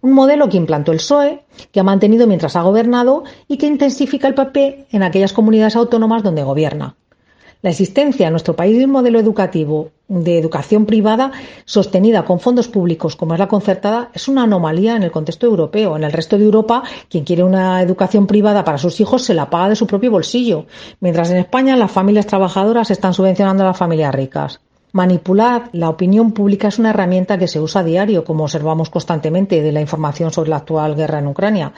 Un 0.00 0.12
modelo 0.12 0.48
que 0.48 0.56
implantó 0.56 0.92
el 0.92 0.98
PSOE, 0.98 1.44
que 1.70 1.80
ha 1.80 1.84
mantenido 1.84 2.26
mientras 2.26 2.56
ha 2.56 2.62
gobernado 2.62 3.24
y 3.48 3.56
que 3.56 3.66
intensifica 3.66 4.28
el 4.28 4.34
papel 4.34 4.86
en 4.90 5.02
aquellas 5.02 5.32
comunidades 5.32 5.76
autónomas 5.76 6.22
donde 6.22 6.42
gobierna. 6.42 6.96
La 7.62 7.70
existencia 7.70 8.26
en 8.26 8.32
nuestro 8.32 8.56
país 8.56 8.76
de 8.76 8.86
un 8.86 8.90
modelo 8.90 9.20
educativo 9.20 9.90
de 10.08 10.36
educación 10.36 10.84
privada 10.84 11.30
sostenida 11.64 12.24
con 12.24 12.40
fondos 12.40 12.66
públicos 12.66 13.14
como 13.14 13.34
es 13.34 13.38
la 13.38 13.46
concertada 13.46 14.10
es 14.12 14.26
una 14.26 14.42
anomalía 14.42 14.96
en 14.96 15.04
el 15.04 15.12
contexto 15.12 15.46
europeo. 15.46 15.96
En 15.96 16.02
el 16.02 16.10
resto 16.10 16.36
de 16.36 16.44
Europa, 16.44 16.82
quien 17.08 17.22
quiere 17.22 17.44
una 17.44 17.80
educación 17.80 18.26
privada 18.26 18.64
para 18.64 18.78
sus 18.78 19.00
hijos 19.00 19.22
se 19.22 19.34
la 19.34 19.48
paga 19.48 19.68
de 19.68 19.76
su 19.76 19.86
propio 19.86 20.10
bolsillo, 20.10 20.66
mientras 20.98 21.30
en 21.30 21.36
España 21.36 21.76
las 21.76 21.92
familias 21.92 22.26
trabajadoras 22.26 22.90
están 22.90 23.14
subvencionando 23.14 23.62
a 23.62 23.68
las 23.68 23.78
familias 23.78 24.12
ricas. 24.12 24.60
Manipular 24.92 25.70
la 25.72 25.88
opinión 25.88 26.32
pública 26.32 26.68
es 26.68 26.78
una 26.78 26.90
herramienta 26.90 27.38
que 27.38 27.48
se 27.48 27.60
usa 27.60 27.80
a 27.80 27.84
diario, 27.84 28.24
como 28.24 28.44
observamos 28.44 28.90
constantemente 28.90 29.62
de 29.62 29.72
la 29.72 29.80
información 29.80 30.30
sobre 30.32 30.50
la 30.50 30.56
actual 30.56 30.94
guerra 30.94 31.18
en 31.18 31.28
Ucrania. 31.28 31.72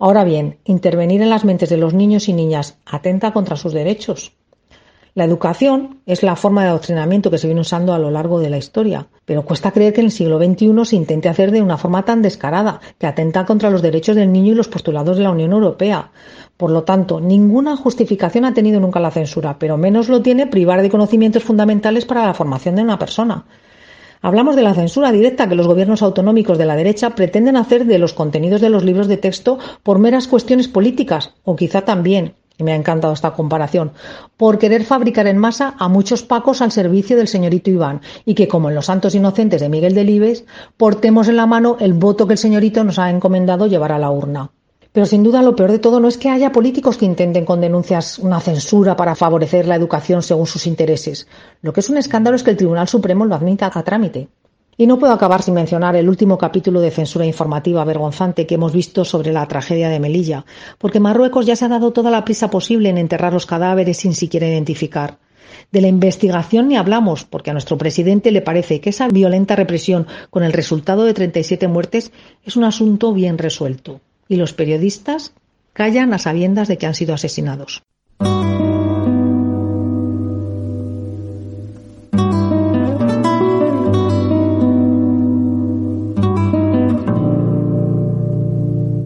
Ahora 0.00 0.24
bien, 0.24 0.58
intervenir 0.64 1.22
en 1.22 1.30
las 1.30 1.44
mentes 1.44 1.68
de 1.68 1.76
los 1.76 1.94
niños 1.94 2.28
y 2.28 2.32
niñas 2.32 2.76
atenta 2.84 3.32
contra 3.32 3.56
sus 3.56 3.72
derechos. 3.72 4.32
La 5.14 5.24
educación 5.24 6.00
es 6.04 6.24
la 6.24 6.36
forma 6.36 6.62
de 6.62 6.70
adoctrinamiento 6.70 7.30
que 7.30 7.38
se 7.38 7.46
viene 7.46 7.60
usando 7.60 7.92
a 7.92 7.98
lo 7.98 8.10
largo 8.10 8.40
de 8.40 8.50
la 8.50 8.58
historia, 8.58 9.06
pero 9.24 9.44
cuesta 9.44 9.72
creer 9.72 9.92
que 9.92 10.00
en 10.00 10.06
el 10.06 10.12
siglo 10.12 10.38
XXI 10.38 10.84
se 10.84 10.96
intente 10.96 11.28
hacer 11.28 11.52
de 11.52 11.62
una 11.62 11.76
forma 11.76 12.04
tan 12.04 12.22
descarada, 12.22 12.80
que 12.98 13.06
atenta 13.06 13.46
contra 13.46 13.70
los 13.70 13.82
derechos 13.82 14.16
del 14.16 14.32
niño 14.32 14.52
y 14.52 14.56
los 14.56 14.68
postulados 14.68 15.16
de 15.16 15.22
la 15.22 15.30
Unión 15.30 15.52
Europea. 15.52 16.10
Por 16.58 16.72
lo 16.72 16.82
tanto, 16.82 17.20
ninguna 17.20 17.76
justificación 17.76 18.44
ha 18.44 18.52
tenido 18.52 18.80
nunca 18.80 18.98
la 18.98 19.12
censura, 19.12 19.60
pero 19.60 19.78
menos 19.78 20.08
lo 20.08 20.22
tiene 20.22 20.48
privar 20.48 20.82
de 20.82 20.90
conocimientos 20.90 21.44
fundamentales 21.44 22.04
para 22.04 22.26
la 22.26 22.34
formación 22.34 22.74
de 22.74 22.82
una 22.82 22.98
persona. 22.98 23.44
Hablamos 24.22 24.56
de 24.56 24.62
la 24.62 24.74
censura 24.74 25.12
directa 25.12 25.48
que 25.48 25.54
los 25.54 25.68
gobiernos 25.68 26.02
autonómicos 26.02 26.58
de 26.58 26.66
la 26.66 26.74
derecha 26.74 27.10
pretenden 27.10 27.56
hacer 27.56 27.86
de 27.86 28.00
los 28.00 28.12
contenidos 28.12 28.60
de 28.60 28.70
los 28.70 28.82
libros 28.82 29.06
de 29.06 29.18
texto 29.18 29.60
por 29.84 30.00
meras 30.00 30.26
cuestiones 30.26 30.66
políticas, 30.66 31.32
o 31.44 31.54
quizá 31.54 31.82
también, 31.82 32.34
y 32.58 32.64
me 32.64 32.72
ha 32.72 32.74
encantado 32.74 33.12
esta 33.12 33.34
comparación, 33.34 33.92
por 34.36 34.58
querer 34.58 34.82
fabricar 34.82 35.28
en 35.28 35.38
masa 35.38 35.76
a 35.78 35.88
muchos 35.88 36.24
pacos 36.24 36.60
al 36.60 36.72
servicio 36.72 37.16
del 37.16 37.28
señorito 37.28 37.70
Iván, 37.70 38.00
y 38.24 38.34
que, 38.34 38.48
como 38.48 38.68
en 38.68 38.74
Los 38.74 38.86
Santos 38.86 39.14
Inocentes 39.14 39.60
de 39.60 39.68
Miguel 39.68 39.94
Delibes, 39.94 40.44
portemos 40.76 41.28
en 41.28 41.36
la 41.36 41.46
mano 41.46 41.76
el 41.78 41.92
voto 41.92 42.26
que 42.26 42.32
el 42.32 42.38
señorito 42.38 42.82
nos 42.82 42.98
ha 42.98 43.10
encomendado 43.10 43.68
llevar 43.68 43.92
a 43.92 43.98
la 44.00 44.10
urna. 44.10 44.50
Pero 44.98 45.06
sin 45.06 45.22
duda 45.22 45.42
lo 45.42 45.54
peor 45.54 45.70
de 45.70 45.78
todo 45.78 46.00
no 46.00 46.08
es 46.08 46.18
que 46.18 46.28
haya 46.28 46.50
políticos 46.50 46.98
que 46.98 47.06
intenten 47.06 47.44
con 47.44 47.60
denuncias 47.60 48.18
una 48.18 48.40
censura 48.40 48.96
para 48.96 49.14
favorecer 49.14 49.68
la 49.68 49.76
educación 49.76 50.24
según 50.24 50.48
sus 50.48 50.66
intereses. 50.66 51.28
Lo 51.62 51.72
que 51.72 51.78
es 51.78 51.88
un 51.88 51.98
escándalo 51.98 52.34
es 52.34 52.42
que 52.42 52.50
el 52.50 52.56
Tribunal 52.56 52.88
Supremo 52.88 53.24
lo 53.24 53.36
admita 53.36 53.70
a 53.72 53.82
trámite. 53.84 54.26
Y 54.76 54.88
no 54.88 54.98
puedo 54.98 55.12
acabar 55.12 55.40
sin 55.42 55.54
mencionar 55.54 55.94
el 55.94 56.08
último 56.08 56.36
capítulo 56.36 56.80
de 56.80 56.90
censura 56.90 57.24
informativa 57.24 57.84
vergonzante 57.84 58.44
que 58.44 58.56
hemos 58.56 58.72
visto 58.72 59.04
sobre 59.04 59.32
la 59.32 59.46
tragedia 59.46 59.88
de 59.88 60.00
Melilla, 60.00 60.44
porque 60.78 60.98
Marruecos 60.98 61.46
ya 61.46 61.54
se 61.54 61.66
ha 61.66 61.68
dado 61.68 61.92
toda 61.92 62.10
la 62.10 62.24
prisa 62.24 62.50
posible 62.50 62.88
en 62.88 62.98
enterrar 62.98 63.32
los 63.32 63.46
cadáveres 63.46 63.98
sin 63.98 64.16
siquiera 64.16 64.48
identificar. 64.48 65.18
De 65.70 65.80
la 65.80 65.86
investigación 65.86 66.66
ni 66.66 66.76
hablamos, 66.76 67.24
porque 67.24 67.50
a 67.50 67.52
nuestro 67.52 67.78
presidente 67.78 68.32
le 68.32 68.42
parece 68.42 68.80
que 68.80 68.90
esa 68.90 69.06
violenta 69.06 69.54
represión 69.54 70.08
con 70.30 70.42
el 70.42 70.52
resultado 70.52 71.04
de 71.04 71.14
37 71.14 71.68
muertes 71.68 72.10
es 72.44 72.56
un 72.56 72.64
asunto 72.64 73.12
bien 73.12 73.38
resuelto 73.38 74.00
y 74.28 74.36
los 74.36 74.52
periodistas 74.52 75.32
callan 75.72 76.12
a 76.12 76.18
sabiendas 76.18 76.68
de 76.68 76.78
que 76.78 76.86
han 76.86 76.94
sido 76.94 77.14
asesinados. 77.14 77.82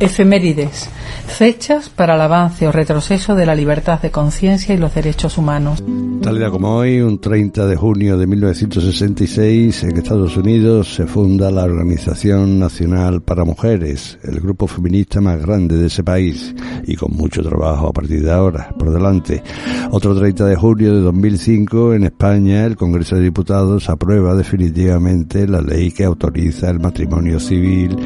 Efemérides. 0.02 0.90
Fechas 1.26 1.88
para 1.88 2.16
el 2.16 2.20
avance 2.20 2.66
o 2.66 2.72
retroceso 2.72 3.36
de 3.36 3.46
la 3.46 3.54
libertad 3.54 4.00
de 4.00 4.10
conciencia 4.10 4.74
y 4.74 4.78
los 4.78 4.94
derechos 4.94 5.38
humanos. 5.38 5.82
Tal 6.22 6.38
día 6.38 6.50
como 6.50 6.76
hoy, 6.76 7.00
un 7.00 7.20
30 7.20 7.66
de 7.66 7.74
junio 7.74 8.16
de 8.16 8.28
1966, 8.28 9.82
en 9.82 9.96
Estados 9.96 10.36
Unidos 10.36 10.94
se 10.94 11.04
funda 11.08 11.50
la 11.50 11.64
Organización 11.64 12.60
Nacional 12.60 13.22
para 13.22 13.44
Mujeres, 13.44 14.20
el 14.22 14.40
grupo 14.40 14.68
feminista 14.68 15.20
más 15.20 15.42
grande 15.42 15.76
de 15.76 15.88
ese 15.88 16.04
país, 16.04 16.54
y 16.86 16.94
con 16.94 17.16
mucho 17.16 17.42
trabajo 17.42 17.88
a 17.88 17.92
partir 17.92 18.22
de 18.22 18.30
ahora, 18.30 18.72
por 18.78 18.92
delante. 18.92 19.42
Otro 19.90 20.14
30 20.14 20.46
de 20.46 20.54
junio 20.54 20.94
de 20.94 21.00
2005, 21.00 21.94
en 21.94 22.04
España, 22.04 22.66
el 22.66 22.76
Congreso 22.76 23.16
de 23.16 23.22
Diputados 23.22 23.90
aprueba 23.90 24.36
definitivamente 24.36 25.48
la 25.48 25.60
ley 25.60 25.90
que 25.90 26.04
autoriza 26.04 26.70
el 26.70 26.78
matrimonio 26.78 27.40
civil 27.40 27.96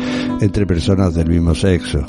entre 0.40 0.66
personas 0.66 1.14
del 1.14 1.28
mismo 1.28 1.54
sexo. 1.54 2.04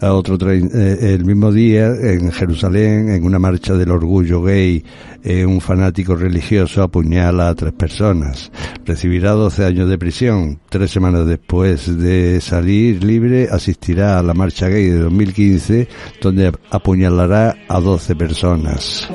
Otro 0.00 0.38
eh, 0.50 0.98
el 1.00 1.24
mismo 1.24 1.50
día, 1.50 1.88
en 1.88 2.30
Jerusalén, 2.30 3.08
en 3.10 3.24
una 3.24 3.40
marcha 3.40 3.74
del 3.74 3.90
orgullo 3.90 4.40
gay, 4.42 4.84
eh, 5.24 5.46
un 5.46 5.60
fanático 5.60 6.14
religioso 6.14 6.82
apuñala 6.82 7.48
a 7.48 7.54
tres 7.54 7.72
personas. 7.72 8.50
Recibirá 8.84 9.32
12 9.32 9.64
años 9.64 9.88
de 9.88 9.98
prisión. 9.98 10.60
Tres 10.68 10.90
semanas 10.90 11.26
después 11.26 11.98
de 11.98 12.40
salir 12.40 13.04
libre, 13.04 13.48
asistirá 13.50 14.18
a 14.18 14.22
la 14.22 14.34
marcha 14.34 14.68
gay 14.68 14.86
de 14.86 14.98
2015, 14.98 15.88
donde 16.20 16.52
apuñalará 16.70 17.56
a 17.68 17.80
12 17.80 18.16
personas. 18.16 19.08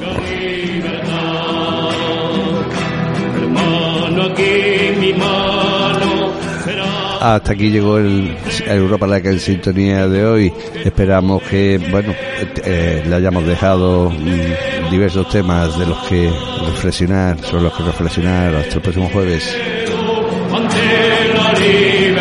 Hasta 7.19 7.53
aquí 7.53 7.69
llegó 7.69 7.97
el, 7.97 8.37
Europa 8.65 9.07
Laica 9.07 9.29
en 9.29 9.39
sintonía 9.39 10.07
de 10.07 10.25
hoy. 10.25 10.53
Esperamos 10.83 11.41
que, 11.43 11.79
bueno, 11.89 12.13
eh, 12.63 13.03
le 13.07 13.15
hayamos 13.15 13.45
dejado 13.45 14.09
mm, 14.09 14.89
diversos 14.91 15.29
temas 15.29 15.77
de 15.77 15.85
los 15.85 15.97
que 16.07 16.31
reflexionar, 16.65 17.39
sobre 17.41 17.63
los 17.63 17.73
que 17.73 17.83
reflexionar 17.83 18.55
hasta 18.55 18.75
el 18.75 18.81
próximo 18.81 19.09
jueves. 19.09 19.55
La. 22.15 22.16